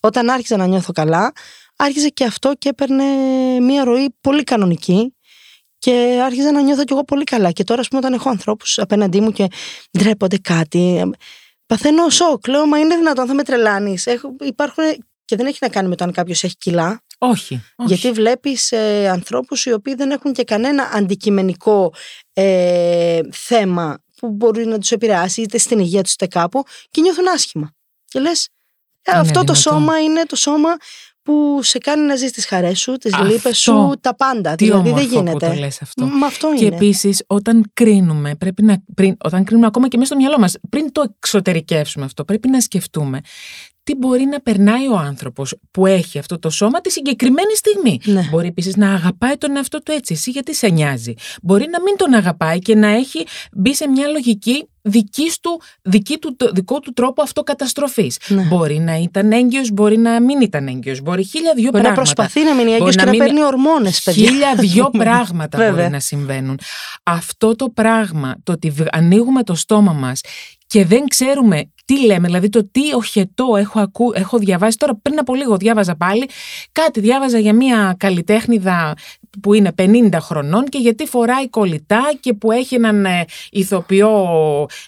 Όταν 0.00 0.30
άρχισα 0.30 0.56
να 0.56 0.66
νιώθω 0.66 0.92
καλά, 0.92 1.32
άρχισε 1.76 2.08
και 2.08 2.24
αυτό 2.24 2.52
και 2.58 2.68
έπαιρνε 2.68 3.04
μια 3.60 3.84
ροή 3.84 4.14
πολύ 4.20 4.44
κανονική 4.44 5.14
και 5.78 6.20
άρχισα 6.24 6.52
να 6.52 6.60
νιώθω 6.60 6.84
κι 6.84 6.92
εγώ 6.92 7.04
πολύ 7.04 7.24
καλά. 7.24 7.50
Και 7.50 7.64
τώρα, 7.64 7.80
ας 7.80 7.88
πούμε, 7.88 8.00
όταν 8.00 8.12
έχω 8.12 8.28
ανθρώπους 8.28 8.78
απέναντί 8.78 9.20
μου 9.20 9.32
και 9.32 9.46
ντρέπονται 9.98 10.38
κάτι, 10.38 11.10
παθαίνω 11.66 12.08
σοκ. 12.08 12.48
Λέω, 12.48 12.66
Μα 12.66 12.78
είναι 12.78 12.96
δυνατόν, 12.96 13.26
θα 13.26 13.34
με 13.34 13.42
τρελάνεις. 13.42 14.06
Υπάρχουν 14.40 14.84
και 15.24 15.36
δεν 15.36 15.46
έχει 15.46 15.58
να 15.60 15.68
κάνει 15.68 15.88
με 15.88 15.96
το 15.96 16.04
αν 16.04 16.12
κάποιος 16.12 16.44
έχει 16.44 16.56
κιλά. 16.56 17.02
Όχι. 17.18 17.62
Γιατί 17.76 18.12
βλέπεις 18.12 18.72
ε, 18.72 19.08
ανθρώπους 19.08 19.64
οι 19.64 19.72
οποίοι 19.72 19.94
δεν 19.94 20.10
έχουν 20.10 20.32
και 20.32 20.44
κανένα 20.44 20.90
αντικειμενικό 20.92 21.94
ε, 22.32 23.20
θέμα 23.30 23.98
που 24.16 24.30
μπορεί 24.30 24.66
να 24.66 24.78
τους 24.78 24.90
επηρεάσει 24.90 25.42
είτε 25.42 25.58
στην 25.58 25.78
υγεία 25.78 26.02
τους 26.02 26.12
είτε 26.12 26.26
κάπου 26.26 26.62
και 26.90 27.00
νιώθουν 27.00 27.28
άσχημα. 27.28 27.72
Και 28.04 28.20
λες, 28.20 28.48
«Ε, 29.02 29.12
αυτό 29.12 29.44
το 29.44 29.54
σώμα 29.54 30.00
είναι 30.00 30.22
το 30.26 30.36
σώμα 30.36 30.76
που 31.22 31.60
σε 31.62 31.78
κάνει 31.78 32.06
να 32.06 32.16
ζεις 32.16 32.32
τις 32.32 32.46
χαρές 32.46 32.80
σου, 32.80 32.92
τις 32.92 33.18
λύπες 33.18 33.58
σου, 33.58 33.94
τα 34.00 34.14
πάντα. 34.14 34.54
Τι 34.54 34.64
δηλαδή 34.64 34.92
δεν 34.92 35.06
γίνεται. 35.06 35.46
Που 35.46 35.54
το 35.54 35.60
λες 35.60 35.82
αυτό. 35.82 36.06
Μα 36.06 36.26
αυτό 36.26 36.54
και 36.56 36.66
επίσης, 36.66 37.22
όταν 37.26 37.70
κρίνουμε, 37.72 38.34
πρέπει 38.34 38.62
να, 38.62 38.82
πριν, 38.94 39.16
όταν 39.24 39.44
κρίνουμε 39.44 39.66
ακόμα 39.66 39.88
και 39.88 39.96
μέσα 39.96 40.08
στο 40.08 40.20
μυαλό 40.20 40.38
μας, 40.38 40.56
πριν 40.70 40.92
το 40.92 41.04
εξωτερικεύσουμε 41.16 42.04
αυτό, 42.04 42.24
πρέπει 42.24 42.48
να 42.48 42.60
σκεφτούμε 42.60 43.20
τι 43.84 43.94
μπορεί 43.94 44.24
να 44.24 44.40
περνάει 44.40 44.88
ο 44.88 44.96
άνθρωπος 44.96 45.54
που 45.70 45.86
έχει 45.86 46.18
αυτό 46.18 46.38
το 46.38 46.50
σώμα 46.50 46.80
τη 46.80 46.90
συγκεκριμένη 46.90 47.54
στιγμή. 47.54 48.00
Ναι. 48.04 48.28
Μπορεί 48.30 48.46
επίσης 48.46 48.76
να 48.76 48.92
αγαπάει 48.92 49.36
τον 49.36 49.56
εαυτό 49.56 49.82
του 49.82 49.92
έτσι, 49.92 50.12
εσύ 50.12 50.30
γιατί 50.30 50.54
σε 50.54 50.68
νοιάζει; 50.68 51.14
Μπορεί 51.42 51.66
να 51.70 51.82
μην 51.82 51.96
τον 51.96 52.14
αγαπάει 52.14 52.58
και 52.58 52.74
να 52.74 52.88
έχει 52.88 53.26
μπει 53.52 53.74
σε 53.74 53.88
μια 53.88 54.06
λογική 54.06 54.68
δικής 54.86 55.40
του, 55.40 55.60
δική 55.82 56.18
του, 56.18 56.36
δικό 56.52 56.80
του 56.80 56.92
τρόπο 56.92 57.22
αυτοκαταστροφής. 57.22 58.18
Ναι. 58.28 58.42
Μπορεί 58.42 58.78
να 58.78 58.94
ήταν 58.96 59.32
έγκυος, 59.32 59.70
μπορεί 59.70 59.98
να 59.98 60.20
μην 60.20 60.40
ήταν 60.40 60.66
έγκυος, 60.66 61.00
μπορεί 61.00 61.24
χίλια 61.24 61.52
δυο 61.54 61.70
μπορεί 61.70 61.82
πράγματα. 61.82 61.88
να 61.88 61.94
προσπαθεί 61.94 62.44
να 62.44 62.54
μείνει 62.54 62.72
έγκυος 62.72 62.96
και 62.96 63.04
να, 63.04 63.10
μην... 63.10 63.18
παίρνει 63.18 63.44
ορμόνες, 63.44 64.02
παιδιά. 64.02 64.28
Χίλια 64.28 64.54
δυο 64.54 64.90
πράγματα 65.04 65.70
μπορεί 65.70 65.88
να 65.90 66.00
συμβαίνουν. 66.00 66.58
Αυτό 67.02 67.56
το 67.56 67.68
πράγμα, 67.68 68.34
το 68.42 68.52
ότι 68.52 68.74
ανοίγουμε 68.92 69.42
το 69.42 69.54
στόμα 69.54 69.92
μας 69.92 70.20
και 70.74 70.84
δεν 70.84 71.08
ξέρουμε 71.08 71.70
τι 71.84 72.04
λέμε, 72.06 72.26
δηλαδή 72.26 72.48
το 72.48 72.68
τι 72.70 72.94
οχετό 72.94 73.56
έχω, 73.56 73.80
ακού, 73.80 74.12
έχω 74.14 74.38
διαβάσει. 74.38 74.78
Τώρα 74.78 74.94
πριν 75.02 75.18
από 75.18 75.34
λίγο 75.34 75.56
διάβαζα 75.56 75.96
πάλι 75.96 76.28
κάτι, 76.72 77.00
διάβαζα 77.00 77.38
για 77.38 77.54
μια 77.54 77.94
καλλιτέχνηδα 77.98 78.94
που 79.40 79.54
είναι 79.54 79.74
50 79.78 80.08
χρονών 80.20 80.64
και 80.64 80.78
γιατί 80.78 81.06
φοράει 81.06 81.48
κολλητά 81.48 82.12
και 82.20 82.32
που 82.32 82.52
έχει 82.52 82.74
έναν 82.74 83.04
ε, 83.04 83.24
ηθοποιό 83.50 84.26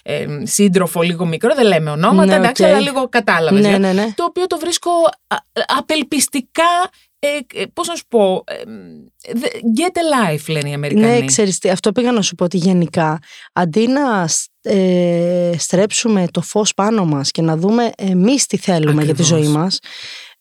ε, 0.03 0.25
σύντροφο 0.43 1.01
λίγο 1.01 1.25
μικρό, 1.25 1.55
δεν 1.55 1.65
λέμε 1.65 1.89
ονόματα, 1.89 2.25
Ναι, 2.25 2.35
εντάξει, 2.35 2.63
οκ. 2.63 2.69
αλλά 2.69 2.79
λίγο 2.79 3.09
κατάλαβες. 3.09 3.61
Ναι, 3.61 3.73
ε, 3.73 3.77
ναι, 3.77 3.93
ναι. 3.93 4.13
Το 4.15 4.23
οποίο 4.23 4.47
το 4.47 4.57
βρίσκω 4.57 4.91
α, 5.27 5.35
απελπιστικά, 5.77 6.89
ε, 7.19 7.61
ε, 7.61 7.65
πώς 7.73 7.87
να 7.87 7.95
σου 7.95 8.03
πω, 8.07 8.43
ε, 8.47 8.61
get 9.77 9.97
a 9.97 10.33
life 10.35 10.47
λένε 10.47 10.69
οι 10.69 10.73
Αμερικανοί. 10.73 11.19
Ναι, 11.19 11.25
ξέρεις 11.25 11.57
τι, 11.57 11.69
αυτό 11.69 11.91
πήγα 11.91 12.11
να 12.11 12.21
σου 12.21 12.35
πω 12.35 12.43
ότι 12.43 12.57
γενικά 12.57 13.19
αντί 13.53 13.87
να 13.87 14.29
ε, 14.61 15.51
στρέψουμε 15.57 16.27
το 16.31 16.41
φως 16.41 16.73
πάνω 16.73 17.05
μας 17.05 17.31
και 17.31 17.41
να 17.41 17.57
δούμε 17.57 17.91
εμείς 17.97 18.45
τι 18.45 18.57
θέλουμε 18.57 19.03
για 19.03 19.15
τη 19.15 19.21
Ακριβώς. 19.21 19.27
ζωή 19.27 19.47
μας 19.47 19.79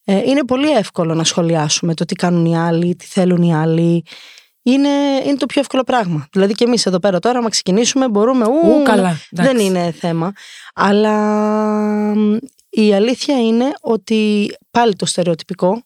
ε, 0.04 0.18
είναι 0.18 0.44
πολύ 0.44 0.70
εύκολο 0.70 1.14
να 1.14 1.24
σχολιάσουμε 1.24 1.94
το 1.94 2.04
τι 2.04 2.14
κάνουν 2.14 2.44
οι 2.44 2.58
άλλοι, 2.58 2.96
τι 2.96 3.04
θέλουν 3.04 3.42
οι 3.42 3.54
άλλοι 3.54 4.04
είναι, 4.62 4.88
είναι 5.24 5.36
το 5.36 5.46
πιο 5.46 5.60
εύκολο 5.60 5.82
πράγμα. 5.82 6.28
Δηλαδή 6.32 6.52
και 6.54 6.64
εμείς 6.64 6.86
εδώ 6.86 6.98
πέρα 6.98 7.18
τώρα, 7.18 7.38
άμα 7.38 7.48
ξεκινήσουμε, 7.48 8.08
μπορούμε. 8.08 8.44
Ου, 8.44 8.68
Ου, 8.68 8.82
καλά, 8.82 9.20
δεν 9.30 9.46
εντάξει. 9.46 9.64
είναι 9.64 9.90
θέμα. 9.90 10.32
Αλλά 10.74 11.14
μ, 12.14 12.36
η 12.68 12.94
αλήθεια 12.94 13.40
είναι 13.40 13.72
ότι 13.80 14.52
πάλι 14.70 14.96
το 14.96 15.06
στερεοτυπικό 15.06 15.85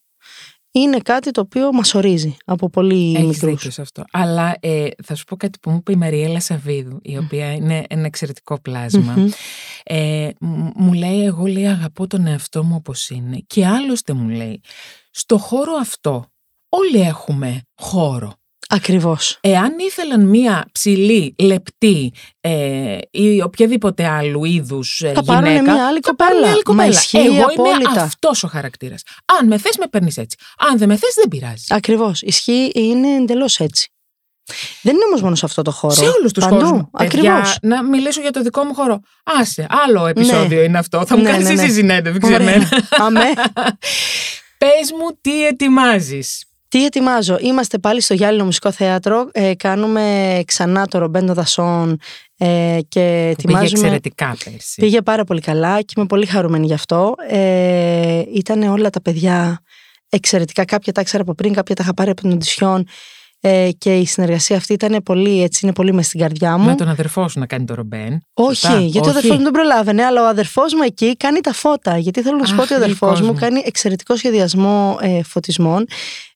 είναι 0.72 0.98
κάτι 0.98 1.30
το 1.30 1.40
οποίο 1.40 1.72
μας 1.72 1.94
ορίζει 1.94 2.36
από 2.44 2.70
πολύ 2.70 3.14
Έχεις 3.14 3.26
μικρούς. 3.26 3.50
δίκιο 3.50 3.70
σε 3.70 3.80
αυτό. 3.80 4.04
Αλλά 4.10 4.54
ε, 4.60 4.86
θα 5.04 5.14
σου 5.14 5.24
πω 5.24 5.36
κάτι 5.36 5.58
που 5.58 5.70
μου 5.70 5.76
είπε 5.76 5.92
η 5.92 5.96
Μαριέλα 5.96 6.40
Σαββίδου, 6.40 6.98
η 7.02 7.16
οποία 7.16 7.52
είναι 7.52 7.84
ένα 7.88 8.06
εξαιρετικό 8.06 8.60
πλάσμα. 8.60 9.12
Μμμ. 9.16 9.28
Ε, 9.84 10.28
μ- 10.40 10.70
μου 10.74 10.92
λέει, 10.92 11.24
εγώ 11.24 11.46
λέει 11.46 11.66
αγαπώ 11.66 12.06
τον 12.06 12.26
εαυτό 12.26 12.64
μου 12.64 12.74
όπως 12.78 13.08
είναι. 13.10 13.42
Και 13.46 13.66
άλλωστε 13.66 14.12
μου 14.12 14.28
λέει, 14.28 14.60
στο 15.10 15.38
χώρο 15.38 15.72
αυτό 15.80 16.24
όλοι 16.68 17.00
έχουμε 17.00 17.62
χώρο. 17.80 18.32
Ακριβώς. 18.72 19.38
Εάν 19.40 19.78
ήθελαν 19.78 20.26
μία 20.26 20.64
ψηλή, 20.72 21.34
λεπτή 21.38 22.12
ε, 22.40 22.98
ή 23.10 23.42
οποιαδήποτε 23.42 24.06
άλλου 24.06 24.44
είδους 24.44 25.00
ε, 25.00 25.12
Θα 25.12 25.22
πάρουνε 25.24 25.48
γυναίκα. 25.52 25.72
μία 25.72 25.86
άλλη 25.86 25.98
θα 26.02 26.14
πάρουν 26.16 26.34
κοπέλα. 26.40 26.40
μία 26.40 26.50
άλλη 26.50 26.62
Μα 26.66 26.72
κοπέλα. 26.72 26.88
ισχύει 27.00 27.18
Εγώ 27.18 27.26
είμαι 27.34 27.70
απόλυτα. 27.70 28.02
αυτός 28.02 28.42
ο 28.44 28.48
χαρακτήρας. 28.48 29.02
Αν 29.40 29.46
με 29.46 29.58
θες, 29.58 29.76
με 29.78 29.86
παίρνεις 29.86 30.16
έτσι. 30.16 30.36
Αν 30.70 30.78
δεν 30.78 30.88
με 30.88 30.96
θες, 30.96 31.14
δεν 31.14 31.28
πειράζει. 31.28 31.64
Ακριβώς. 31.68 32.22
Ισχύει, 32.22 32.70
είναι 32.74 33.08
εντελώς 33.14 33.58
έτσι. 33.60 33.88
Δεν 34.82 34.94
είναι 34.94 35.04
όμως 35.06 35.22
μόνο 35.22 35.34
σε 35.34 35.44
αυτό 35.46 35.62
το 35.62 35.70
χώρο. 35.70 35.94
Σε 35.94 36.04
όλους 36.18 36.32
τους 36.32 36.44
Παντού. 36.44 36.64
χώρου. 36.66 36.88
Ακριβώς. 36.92 37.56
να 37.62 37.82
μιλήσω 37.82 38.20
για 38.20 38.30
το 38.30 38.42
δικό 38.42 38.64
μου 38.64 38.74
χώρο. 38.74 39.00
Άσε, 39.24 39.66
άλλο 39.84 40.06
επεισόδιο 40.06 40.62
είναι 40.62 40.78
αυτό. 40.78 41.06
Θα 41.06 41.16
μου 41.16 41.22
Ναι, 41.22 41.30
κάνεις 41.30 41.48
ναι, 41.48 41.54
ναι. 41.54 41.62
εσύ 41.62 41.72
συνέντευξη 41.72 42.34
Ωραία. 42.34 42.48
εμένα. 42.50 42.68
Αμέ. 42.90 43.20
Πες 44.58 44.92
μου 44.98 45.18
τι 45.20 45.46
ετοιμάζεις. 45.46 46.44
Τι 46.70 46.84
ετοιμάζω; 46.84 47.36
Είμαστε 47.40 47.78
πάλι 47.78 48.00
στο 48.00 48.14
Γιάλινο 48.14 48.44
Μουσικό 48.44 48.72
Θέατρο. 48.72 49.28
Ε, 49.32 49.54
κάνουμε 49.54 50.40
ξανά 50.46 50.86
το 50.86 50.98
Ρομπέντο 50.98 51.32
Δασόν 51.34 51.98
ε, 52.36 52.78
και 52.88 53.00
Πήγε 53.00 53.28
ετοιμάζουμε. 53.30 53.68
εξαιρετικά 53.70 54.36
πέρσι. 54.44 54.80
Πήγε 54.80 55.02
πάρα 55.02 55.24
πολύ 55.24 55.40
καλά 55.40 55.80
και 55.82 55.92
είμαι 55.96 56.06
πολύ 56.06 56.26
χαρούμενη 56.26 56.66
γι' 56.66 56.72
αυτό. 56.72 57.14
Ε, 57.28 58.22
ήταν 58.34 58.62
όλα 58.62 58.90
τα 58.90 59.02
παιδιά 59.02 59.60
εξαιρετικά. 60.08 60.64
Κάποια 60.64 60.92
τα 60.92 61.00
ήξερα 61.00 61.22
από 61.22 61.34
πριν, 61.34 61.52
κάποια 61.52 61.74
τα 61.74 61.82
είχα 61.82 61.94
πάρει 61.94 62.10
από 62.10 62.20
την 62.20 62.32
οντισιόν. 62.32 62.86
Ε, 63.42 63.68
και 63.78 63.96
η 63.98 64.06
συνεργασία 64.06 64.56
αυτή 64.56 64.72
ήταν 64.72 65.02
πολύ, 65.04 65.42
έτσι, 65.42 65.60
είναι 65.62 65.72
πολύ 65.74 65.92
μες 65.92 66.06
στην 66.06 66.20
καρδιά 66.20 66.58
μου. 66.58 66.64
Με 66.66 66.74
τον 66.74 66.88
αδερφό 66.88 67.28
σου 67.28 67.38
να 67.38 67.46
κάνει 67.46 67.64
το 67.64 67.74
ρομπέν. 67.74 68.20
Όχι, 68.34 68.54
Σωστά. 68.54 68.80
γιατί 68.80 68.98
ο 68.98 69.00
Όχι. 69.00 69.10
αδερφός 69.10 69.36
μου 69.36 69.42
δεν 69.42 69.52
προλάβαινε, 69.52 70.02
αλλά 70.04 70.22
ο 70.22 70.26
αδερφός 70.26 70.74
μου 70.74 70.82
εκεί 70.82 71.16
κάνει 71.16 71.40
τα 71.40 71.52
φώτα. 71.52 71.98
Γιατί 71.98 72.22
θέλω 72.22 72.36
να 72.36 72.44
σου 72.46 72.54
πω 72.54 72.62
Αχ, 72.62 72.64
ότι 72.70 72.74
ο 72.74 72.76
αδερφός 72.76 73.08
γλυκός 73.08 73.20
μου 73.20 73.32
μου. 73.32 73.40
κάνει 73.40 73.62
εξαιρετικό 73.66 74.16
σχεδιασμό 74.16 74.98
ε, 75.00 75.22
φωτισμών. 75.22 75.86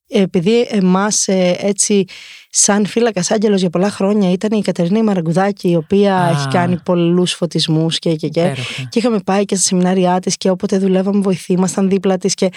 Επειδή 0.09 0.67
εμάς 0.71 1.25
έτσι, 1.59 2.05
σαν 2.51 2.87
φύλακας 2.87 3.31
άγγελος 3.31 3.61
για 3.61 3.71
πολλά 3.71 3.91
χρόνια 3.91 4.31
ήταν 4.31 4.59
η 4.59 4.63
Κατερινή 4.63 5.03
Μαραγκουδάκη, 5.03 5.71
η 5.71 5.77
οποία 5.77 6.17
Α. 6.17 6.31
έχει 6.31 6.49
κάνει 6.49 6.81
πολλούς 6.85 7.33
φωτισμούς 7.33 7.99
και, 7.99 8.15
και, 8.15 8.29
και. 8.29 8.41
Υπέροχα. 8.41 8.83
Και 8.89 8.99
είχαμε 8.99 9.19
πάει 9.25 9.45
και 9.45 9.55
στα 9.55 9.65
σεμινάρια 9.65 10.21
της 10.21 10.37
και 10.37 10.51
όποτε 10.51 10.79
δουλεύαμε 10.79 11.21
βοηθή, 11.21 11.53
ήμασταν 11.53 11.89
δίπλα 11.89 12.19
της 12.19 12.35
και 12.35 12.49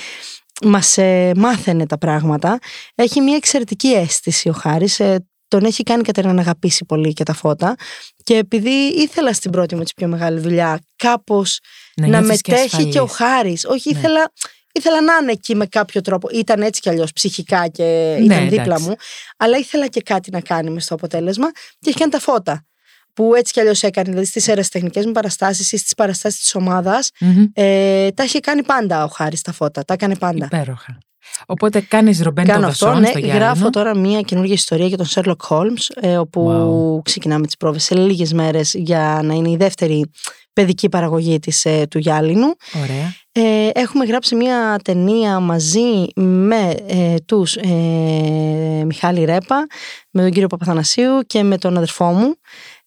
μας 0.66 0.98
ε, 0.98 1.32
μάθαινε 1.36 1.86
τα 1.86 1.98
πράγματα. 1.98 2.60
Έχει 2.96 3.22
μια 3.22 3.36
εξαιρετική 3.36 3.88
αίσθηση 3.88 4.50
ο 4.50 4.54
Χάρης. 4.54 5.00
Ε, 5.00 5.26
τον 5.48 5.64
έχει 5.64 5.84
κάνει 5.84 6.04
Κατερίνα 6.04 6.34
να 6.34 6.42
αγαπήσει 6.42 6.86
πολύ 6.86 7.14
και 7.14 7.24
τα 7.24 7.34
φώτα. 7.34 7.76
Και 8.24 8.36
επειδή 8.36 8.70
ήθελα 8.96 9.34
στην 9.34 9.52
πρώτη 9.52 9.76
μου 9.76 9.84
πιο 9.96 10.08
μεγάλη 10.08 10.40
δουλειά 10.40 10.80
κάπως 10.96 11.60
Να, 11.96 12.08
να, 12.08 12.20
νιώθεις 12.20 12.42
και 12.42 12.52
μετέχει 12.52 12.86
και, 12.86 13.00
ο 13.00 13.04
ασφαλής. 13.04 13.34
Χάρης. 13.36 13.66
Όχι, 13.66 13.94
Ναι. 13.94 14.00
ήθελα, 14.00 14.32
ήθελα 14.78 15.02
να 15.02 15.14
είναι 15.22 15.32
εκεί 15.32 15.56
με 15.56 15.66
κάποιο 15.66 16.02
τρόπο. 16.02 16.30
Ήταν 16.34 16.62
έτσι 16.62 16.82
κι 16.82 16.90
αλλιώς 16.90 17.12
ψυχικά 17.14 17.68
και 17.68 17.84
Ναι, 18.20 18.26
ήταν 18.26 18.50
δίπλα 18.50 18.64
εντάξει. 18.64 18.88
μου. 18.88 18.96
Αλλά 19.38 19.58
ήθελα 19.58 19.88
και 19.88 20.02
κάτι 20.02 20.32
να 20.32 20.42
κάνει 20.42 20.70
μες 20.70 20.84
στο 20.84 20.94
αποτέλεσμα 20.94 21.52
και 21.52 21.90
έχει 21.90 21.98
κάνει 21.98 22.12
τα 22.12 22.20
φώτα. 22.20 22.66
Που 23.14 23.36
έτσι 23.36 23.54
κι 23.54 23.60
αλλιώς 23.60 23.84
έκανε, 23.84 24.10
δηλαδή 24.10 24.26
στις 24.26 24.50
αεραστεχνικέ 24.50 25.02
μου 25.06 25.12
παραστάσεις 25.12 25.72
ή 25.72 25.78
στις 25.78 25.94
παραστάσεις 25.94 26.40
της 26.40 26.56
ομάδας. 26.56 27.10
Μμμ. 27.20 27.46
Ε, 27.54 28.12
τα 28.12 28.24
είχε 28.24 28.40
κάνει 28.40 28.64
πάντα 28.64 29.04
ο 29.04 29.08
Χάρης 29.08 29.42
τα 29.42 29.52
φώτα. 29.52 29.86
Τα 29.86 29.94
έκανε 29.94 30.16
πάντα. 30.16 30.46
Υπέροχα. 30.46 30.98
Οπότε 31.46 31.82
κάνεις 31.82 32.22
ρομπέντο 32.22 32.52
Κάνω 32.52 32.68
αυτό, 32.68 32.86
δασόν 32.86 33.02
ναι. 33.02 33.08
στο 33.08 33.20
Γιάννηνο. 33.20 33.46
Γράφω 33.46 33.70
τώρα 33.70 33.96
μια 33.96 34.22
καινούργια 34.22 34.54
ιστορία 34.54 34.88
για 34.88 34.98
τον 34.98 35.08
Sherlock 35.10 35.48
Holmes, 35.48 36.02
ε, 36.02 36.18
όπου 36.18 37.02
ξεκινάμε 37.04 37.46
τις 37.46 37.58
πρόβες 37.58 37.84
σε 37.84 37.96
λίγες 37.96 38.34
μέρες 38.34 38.74
για 38.74 39.22
να 39.24 39.34
είναι 39.34 39.50
η 39.50 39.56
δεύτερη 39.56 40.12
παιδική 40.58 40.90
παραγωγή 40.90 41.40
της, 41.40 41.66
ε, 41.66 41.86
του 41.90 41.98
Γιάλινου. 42.00 42.56
Ωραία. 42.84 43.14
Ε, 43.32 43.70
έχουμε 43.74 44.06
γράψει 44.06 44.36
μια 44.36 44.80
ταινία 44.84 45.40
μαζί 45.40 46.08
με 46.16 46.76
ε, 46.88 47.16
τους 47.26 47.56
ε, 47.56 48.84
Μιχάλη 48.86 49.24
Ρέπα, 49.26 49.68
με 50.12 50.22
τον 50.22 50.32
κύριο 50.32 50.48
Παπαθανασίου 50.48 51.20
και 51.28 51.44
με 51.44 51.58
τον 51.58 51.78
αδερφό 51.78 52.06
μου 52.06 52.36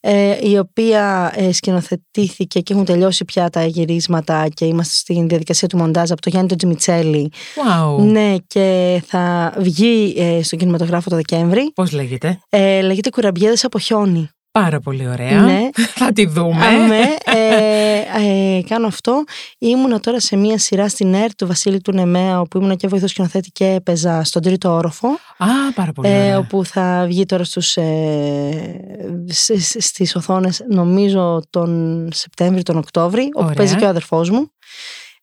ε, 0.01 0.49
η 0.49 0.59
οποία 0.59 1.33
ε, 1.37 1.53
σκηνοθετήθηκε 1.53 2.61
και 2.61 2.73
έχουν 2.73 2.85
τελειώσει 2.85 3.25
πια 3.25 3.51
τα 3.51 3.65
γυρίσματα 3.65 4.49
και 4.55 4.65
είμαστε 4.65 4.95
στην 4.95 5.29
διαδικασία 5.29 5.69
του 5.69 5.77
μοντάζ 5.77 6.11
από 6.11 6.21
το 6.21 6.31
Γιάννη 6.31 6.49
τον 6.49 6.57
Τζιμιτσέλη 6.57 7.33
Wow. 7.55 8.03
ναι 8.03 8.37
και 8.47 9.03
θα 9.07 9.55
βγει 9.59 10.15
ε, 10.17 10.43
στον 10.43 10.59
κινηματογράφο 10.59 11.11
το 11.11 11.17
Δεκέμβρη 11.17 11.73
Πώς 11.75 11.93
λέγεται; 11.93 12.39
ε, 12.49 12.81
λέγεται 12.81 13.11
Κουραμπιέδες 13.11 13.65
από 13.65 13.79
χιόνι 13.79 14.31
Πάρα 14.53 14.81
πολύ 14.81 15.09
ωραία. 15.09 15.41
ναι 15.43 15.69
Θα 16.01 16.13
τη 16.13 16.27
δούμε. 16.27 16.65
Αμέ, 16.67 17.01
ε, 17.39 18.57
ε, 18.57 18.63
κάνω 18.63 18.87
αυτό. 18.87 19.25
Ήμουνα 19.59 20.01
τώρα 20.01 20.21
σε 20.21 20.37
μία 20.37 20.59
σειρά 20.59 20.89
στην 20.89 21.15
ΕΡΤ 21.15 21.33
του 21.37 21.47
Βασίλη 21.47 21.81
του 21.81 21.93
Νεμέα, 21.93 22.41
όπου 22.41 22.59
ήμουνα 22.59 22.75
και 22.75 22.89
βοηθός 22.89 23.11
σκηνοθέτη 23.11 23.51
και 23.51 23.65
έπαιζα 23.67 24.25
στον 24.25 24.43
τρίτο 24.43 24.71
όροφο. 24.71 25.09
Α, 25.39 25.47
πάρα 25.75 25.93
πολύ 25.93 26.09
Ε, 26.09 26.17
ωραία. 26.19 26.39
όπου 26.39 26.65
θα 26.65 27.05
βγει 27.07 27.27
τώρα 27.27 27.45
στους, 27.45 27.77
ε, 27.77 28.81
σ- 29.27 29.59
σ- 29.59 29.81
στις 29.83 30.17
οθόνες 30.17 30.65
νομίζω 30.71 31.43
τον 31.51 32.09
Σεπτέμβρη, 32.13 32.63
τον 32.63 32.77
Οκτώβρη, 32.77 33.23
όπου 33.33 33.43
Ωραία. 33.45 33.55
παίζει 33.57 33.77
και 33.77 33.85
ο 33.85 33.89
αδερφός 33.89 34.31
μου. 34.31 34.51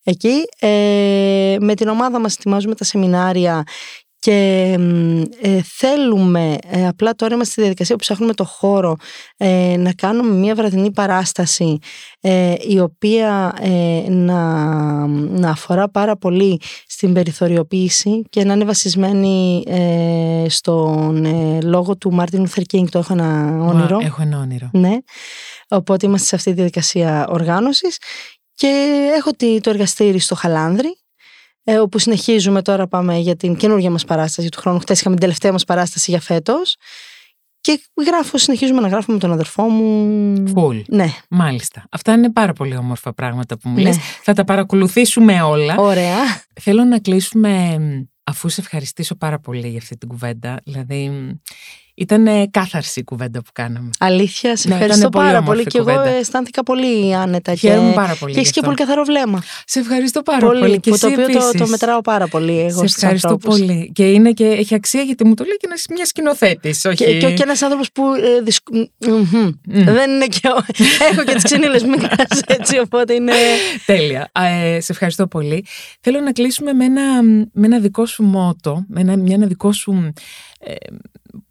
Εκεί 0.04 0.44
ε, 0.60 1.56
με 1.60 1.74
την 1.76 1.88
ομάδα 1.88 2.20
μας 2.20 2.34
ετοιμάζουμε 2.34 2.76
τα 2.76 2.84
σεμινάρια 2.84 3.64
και 4.20 4.76
μ, 4.80 5.22
ε, 5.42 5.62
θέλουμε, 5.64 6.56
ε, 6.70 6.88
απλά 6.88 7.14
τώρα 7.14 7.34
είμαστε 7.34 7.52
στη 7.52 7.62
διαδικασία 7.62 7.96
που 7.96 8.02
ψάχνουμε 8.02 8.34
το 8.34 8.44
χώρο 8.46 8.96
ε, 9.38 9.76
να 9.78 9.94
κάνουμε 9.94 10.32
μια 10.34 10.56
βραδινή 10.56 10.92
παράσταση 10.92 11.78
ε, 12.22 12.54
η 12.68 12.80
οποία 12.80 13.56
ε, 13.62 14.04
να, 14.10 14.42
να 15.08 15.50
αφορά 15.50 15.90
πάρα 15.90 16.18
πολύ 16.18 16.60
στην 16.88 17.14
περιθωριοποίηση 17.14 18.22
και 18.30 18.44
να 18.44 18.54
είναι 18.54 18.66
βασισμένη 18.66 19.64
ε, 19.68 20.46
στον 20.50 21.26
ε, 21.26 21.62
λόγο 21.62 21.98
του 21.98 22.14
Μάρτιν 22.14 22.40
Λούθερ 22.40 22.64
Κίνγκ 22.64 22.88
το 22.88 23.00
έχω 23.00 23.14
ένα 23.14 23.58
όνειρο 23.62 23.98
Wow, 23.98 24.04
έχω 24.04 24.22
ένα 24.22 24.40
όνειρο. 24.40 24.70
ναι. 24.74 24.98
Οπότε 25.68 26.06
είμαστε 26.06 26.28
σε 26.28 26.36
αυτή 26.36 26.50
τη 26.50 26.56
διαδικασία 26.56 27.28
οργάνωσης 27.30 27.98
και 28.54 28.96
έχω 29.18 29.32
τη- 29.32 29.60
το 29.62 29.70
εργαστήρι 29.70 30.20
στο 30.20 30.36
Χαλάνδρη 30.36 30.98
ε, 31.70 31.78
όπου 31.78 32.00
συνεχίζουμε 32.00 32.62
τώρα 32.62 32.88
πάμε 32.88 33.18
για 33.18 33.36
την 33.36 33.56
καινούργια 33.56 33.90
μας 33.90 34.06
παράσταση 34.06 34.50
του 34.50 34.60
χρόνου. 34.60 34.80
Χτες 34.80 35.00
είχαμε 35.00 35.16
την 35.16 35.24
τελευταία 35.24 35.52
μας 35.52 35.64
παράσταση 35.64 36.12
για 36.12 36.20
φέτος 36.22 36.76
και 37.62 37.82
γράφω, 38.06 38.38
συνεχίζουμε 38.38 38.82
να 38.82 38.88
γράφουμε 38.88 39.14
με 39.16 39.20
τον 39.22 39.32
αδερφό 39.32 39.64
μου. 39.64 40.48
Φουλ. 40.48 40.78
Ναι, 40.88 41.08
Μάλιστα. 41.30 41.86
Αυτά 41.92 42.12
είναι 42.14 42.32
πάρα 42.32 42.54
πολύ 42.54 42.76
όμορφα 42.78 43.14
πράγματα 43.14 43.58
που 43.58 43.70
μου 43.70 43.76
Ναι. 43.76 43.82
λες. 43.82 43.98
Θα 44.24 44.34
τα 44.34 44.44
παρακολουθήσουμε 44.44 45.42
όλα. 45.42 45.76
ωραία. 45.78 46.18
Θέλω 46.62 46.84
να 46.84 47.00
κλείσουμε 47.00 47.80
μ, 47.80 48.04
αφού 48.24 48.50
σε 48.50 48.62
ευχαριστήσω 48.62 49.16
πάρα 49.16 49.40
πολύ 49.40 49.68
για 49.68 49.78
αυτή 49.78 49.98
την 49.98 50.08
κουβέντα. 50.08 50.60
Δηλαδή, 50.66 51.10
μ, 51.10 51.30
ήταν 52.00 52.52
κάθαρση 52.52 53.00
η 53.00 53.04
κουβέντα 53.04 53.40
που 53.42 53.50
κάναμε. 53.54 53.90
Αλήθεια, 54.00 54.56
σε 54.56 54.68
Ναι, 54.68 54.74
ευχαριστώ 54.74 55.00
ήταν 55.00 55.12
πολύ 55.12 55.26
πάρα 55.26 55.38
όμορφη 55.40 55.64
πολύ 55.64 55.70
και 55.72 55.78
εγώ 55.78 55.98
κουβέντα. 55.98 56.16
αισθάνθηκα 56.18 56.64
πολύ 56.64 57.16
άνετα. 57.16 57.56
Χαίρομαι 57.56 57.90
και... 57.90 57.96
πάρα 57.96 58.16
πολύ. 58.20 58.34
Και 58.34 58.40
έχεις 58.40 58.52
γι' 58.52 58.60
και 58.60 58.60
αυτό. 58.66 58.72
πολύ 58.74 58.76
καθαρό 58.90 59.04
βλέμμα. 59.04 59.44
Σε 59.66 59.80
ευχαριστώ 59.80 60.22
πάρα 60.22 60.46
πολύ, 60.48 60.60
πολύ. 60.60 60.80
Και 60.80 60.90
που 60.90 60.98
το 60.98 61.08
εσύ 61.08 61.22
οποίο 61.22 61.26
το, 61.40 61.48
επίσης. 61.48 61.62
το 61.62 61.68
μετράω 61.68 62.02
πάρα 62.02 62.28
πολύ 62.28 62.60
εγώ 62.60 62.70
Σε 62.82 62.88
στους 62.88 62.96
ευχαριστώ 62.96 63.28
ανθρώπους. 63.28 63.60
πολύ. 63.60 63.92
Και, 63.94 64.12
είναι 64.12 64.32
και 64.32 64.46
έχει 64.46 64.76
αξία 64.76 65.02
γιατί 65.02 65.26
μου 65.26 65.34
το 65.34 65.44
λέει 65.44 65.56
και 65.58 65.66
ένας- 65.68 65.86
μια 65.96 66.06
σκηνοθέτης. 66.06 66.86
Όχι. 66.86 66.96
Και, 66.96 67.18
και, 67.18 67.32
και 67.34 67.44
ένας 67.44 67.62
άνθρωπος 67.62 67.92
που. 67.92 68.04
Ε, 68.14 68.42
δυσκ- 68.44 68.70
μ, 68.74 68.78
μμμ. 69.08 69.52
Μμ. 69.66 69.84
Δεν 69.84 70.12
είναι 70.12 70.26
και. 70.26 70.48
ο- 70.48 70.66
Έχω 71.12 71.24
και 71.24 71.34
τις 71.34 71.44
ξυνήλε 71.44 71.88
μικρέ 71.88 72.24
έτσι, 72.48 72.80
οπότε 72.80 73.14
είναι. 73.14 73.34
Τέλεια. 73.86 74.30
Α, 74.32 74.46
ε, 74.46 74.80
σε 74.82 74.92
ευχαριστώ 74.92 75.28
πολύ. 75.28 75.66
Θέλω 76.02 76.20
να 76.20 76.32
κλείσουμε 76.32 76.74
με 76.74 76.86
ένα, 76.86 77.22
με 77.54 77.66
ένα 77.66 77.80
δικό 77.80 78.06
σου 78.06 78.24
μότο, 78.24 78.86
με 78.88 79.02
ένα, 79.02 79.18
μια, 79.18 79.36
ένα 79.36 79.46
δικό 79.46 79.72
σου, 79.72 80.14
ε, 80.60 80.74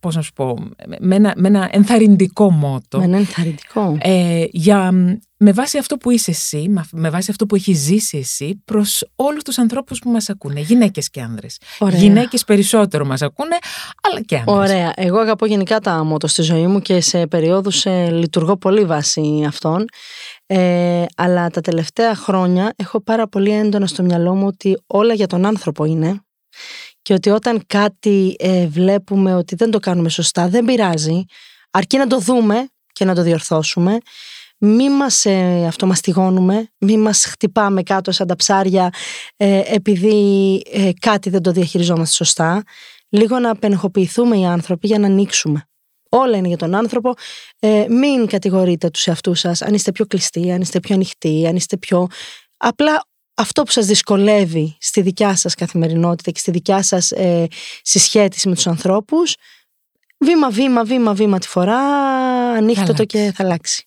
πώς 0.01 0.15
να 0.17 0.23
σου 0.23 0.33
πω, 0.33 0.59
με 1.01 1.15
ένα, 1.17 1.33
με 1.37 1.49
ένα 1.49 1.69
ενθαρρυντικό 1.73 2.51
μότο. 2.51 2.99
Με 2.99 3.05
ένα 3.05 3.17
ενθαρρυντικό. 3.17 3.97
ε, 4.01 4.45
για, 4.51 4.91
με 5.37 5.53
βάση 5.53 5.79
αυτό 5.79 5.97
που 5.97 6.11
είσαι 6.11 6.31
εσύ, 6.31 6.67
με- 6.69 6.85
με 6.93 7.11
βάση 7.11 7.31
αυτό 7.31 7.47
που 7.47 7.55
έχεις 7.55 7.79
ζήσει 7.79 8.19
εσύ, 8.19 8.63
προς 8.65 9.09
όλους 9.17 9.43
τους 9.43 9.59
ανθρώπους 9.59 9.99
που 9.99 10.11
μας 10.11 10.29
ακούνε, 10.29 10.61
γυναίκες 10.61 11.11
και 11.11 11.21
άνδρες. 11.21 11.59
Ωραία. 11.79 11.99
Γυναίκες 11.99 12.45
περισσότερο 12.45 13.05
μας 13.05 13.23
ακούνε, 13.23 13.57
αλλά 14.03 14.21
και 14.21 14.37
άνδρες. 14.37 14.57
Ωραία. 14.57 14.93
Εγώ 14.97 15.19
αγαπώ 15.19 15.47
γενικά 15.47 15.81
τα 15.81 16.05
μότο 16.05 16.27
στη 16.27 16.43
ζωή 16.43 16.67
μου 16.67 16.81
και 16.81 17.01
σε 17.01 17.27
περιόδους 17.27 17.85
ε, 17.85 18.11
λειτουργώ 18.11 18.57
πολύ 18.57 18.85
βάσει 18.85 19.45
αυτών. 19.47 19.85
Ε, 20.47 21.05
αλλά 21.17 21.49
τα 21.49 21.61
τελευταία 21.61 22.15
χρόνια 22.15 22.73
έχω 22.77 23.01
πάρα 23.01 23.29
πολύ 23.29 23.51
έντονα 23.51 23.87
στο 23.87 24.03
μυαλό 24.03 24.35
μου 24.35 24.47
ότι 24.47 24.83
όλα 24.87 25.15
για 25.15 25.27
τον 25.27 25.47
άνθρωπο 25.47 25.85
είναι 25.85 26.21
και 27.07 27.15
ότι 27.15 27.31
όταν 27.31 27.63
κάτι 27.67 28.37
ε, 28.39 28.67
βλέπουμε 28.67 29.35
ότι 29.35 29.55
δεν 29.55 29.71
το 29.71 29.79
κάνουμε 29.79 30.09
σωστά 30.09 30.49
δεν 30.49 30.65
πειράζει. 30.65 31.25
Αρκεί 31.71 31.97
να 31.97 32.07
το 32.07 32.19
δούμε 32.19 32.69
και 32.93 33.05
να 33.05 33.15
το 33.15 33.23
διορθώσουμε. 33.23 33.99
Μη 34.59 34.91
μας 34.91 35.25
ε, 35.25 35.65
αυτομαστιγώνουμε, 35.67 36.69
μη 36.79 36.99
μας 36.99 37.25
χτυπάμε 37.25 37.83
κάτω 37.83 38.13
σαν 38.13 38.27
τα 38.27 38.37
ψάρια 38.37 38.91
ε, 39.37 39.63
επειδή 39.67 40.63
ε, 40.73 40.91
κάτι 41.01 41.31
δεν 41.31 41.43
το 41.43 41.53
διαχειριζόμαστε 41.53 42.15
σωστά. 42.15 42.63
Λίγο 43.09 43.39
να 43.39 43.51
απενεχοποιηθούμε 43.51 44.39
οι 44.39 44.47
άνθρωποι 44.47 44.87
για 44.87 44.99
να 44.99 45.07
ανοίξουμε. 45.07 45.69
Όλα 46.09 46.37
είναι 46.37 46.49
για 46.49 46.57
τον 46.57 46.75
άνθρωπο. 46.75 47.15
Ε, 47.59 47.87
μην 47.89 48.27
κατηγορείτε 48.27 48.91
τους 48.91 49.07
εαυτούς 49.07 49.41
σας. 49.41 49.63
Αν 49.63 49.75
είστε 49.75 49.93
πιο 49.93 50.07
κλειστοί, 50.07 50.53
αν 50.53 50.61
είστε 50.61 50.81
πιο 50.81 50.95
ανοιχτοί, 50.95 51.47
αν 51.47 51.57
είστε 51.57 51.77
πιο... 51.77 52.07
Απλά 52.57 53.03
αυτό 53.37 53.63
που 53.63 53.71
σας 53.71 53.87
δυσκολεύει 53.87 54.77
στη 54.81 55.01
δικιά 55.01 55.37
σας 55.37 55.55
καθημερινότητα 55.55 56.31
και 56.31 56.39
στη 56.39 56.51
δικιά 56.51 56.83
σας 56.83 57.11
ε, 57.11 57.47
συσχέτιση 57.83 58.49
με 58.49 58.55
τους 58.55 58.67
ανθρώπους, 58.67 59.35
βήμα, 60.19 60.51
βήμα, 60.51 60.85
βήμα, 60.85 61.15
βήμα 61.15 61.39
τη 61.39 61.49
φορά, 61.49 61.79
ανοίχτε 62.57 62.85
το 62.85 62.93
αλλάξει. 62.93 63.07
και 63.07 63.33
θα 63.35 63.45
αλλάξει. 63.45 63.87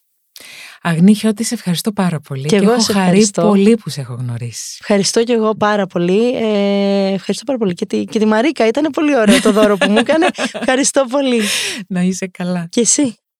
Αγνή 0.82 1.14
Χιώτη, 1.14 1.44
σε 1.44 1.54
ευχαριστώ 1.54 1.92
πάρα 1.92 2.20
πολύ. 2.20 2.46
Και 2.46 2.56
εγώ 2.56 2.70
έχω 2.70 2.80
σε 2.80 2.92
χαρεί 2.92 3.04
ευχαριστώ. 3.06 3.42
πολύ 3.42 3.76
που 3.76 3.90
σε 3.90 4.00
έχω 4.00 4.14
γνωρίσει. 4.14 4.76
Ευχαριστώ 4.80 5.24
και 5.24 5.32
εγώ 5.32 5.54
πάρα 5.54 5.86
πολύ. 5.86 6.30
Ε, 6.36 7.12
ευχαριστώ 7.12 7.44
πάρα 7.44 7.58
πολύ. 7.58 7.74
Και 7.74 7.86
τη, 7.86 8.04
και 8.04 8.18
τη 8.18 8.26
Μαρίκα 8.26 8.66
ήταν 8.66 8.90
πολύ 8.92 9.16
ωραίο 9.16 9.40
το 9.40 9.52
δώρο 9.52 9.76
που 9.76 9.90
μου 9.90 9.98
έκανε. 10.04 10.26
Ευχαριστώ 10.52 11.04
πολύ. 11.10 11.40
Να 11.88 12.00
είσαι 12.00 12.26
καλά. 12.26 12.66
Και 12.70 12.80
εσύ. 12.80 13.20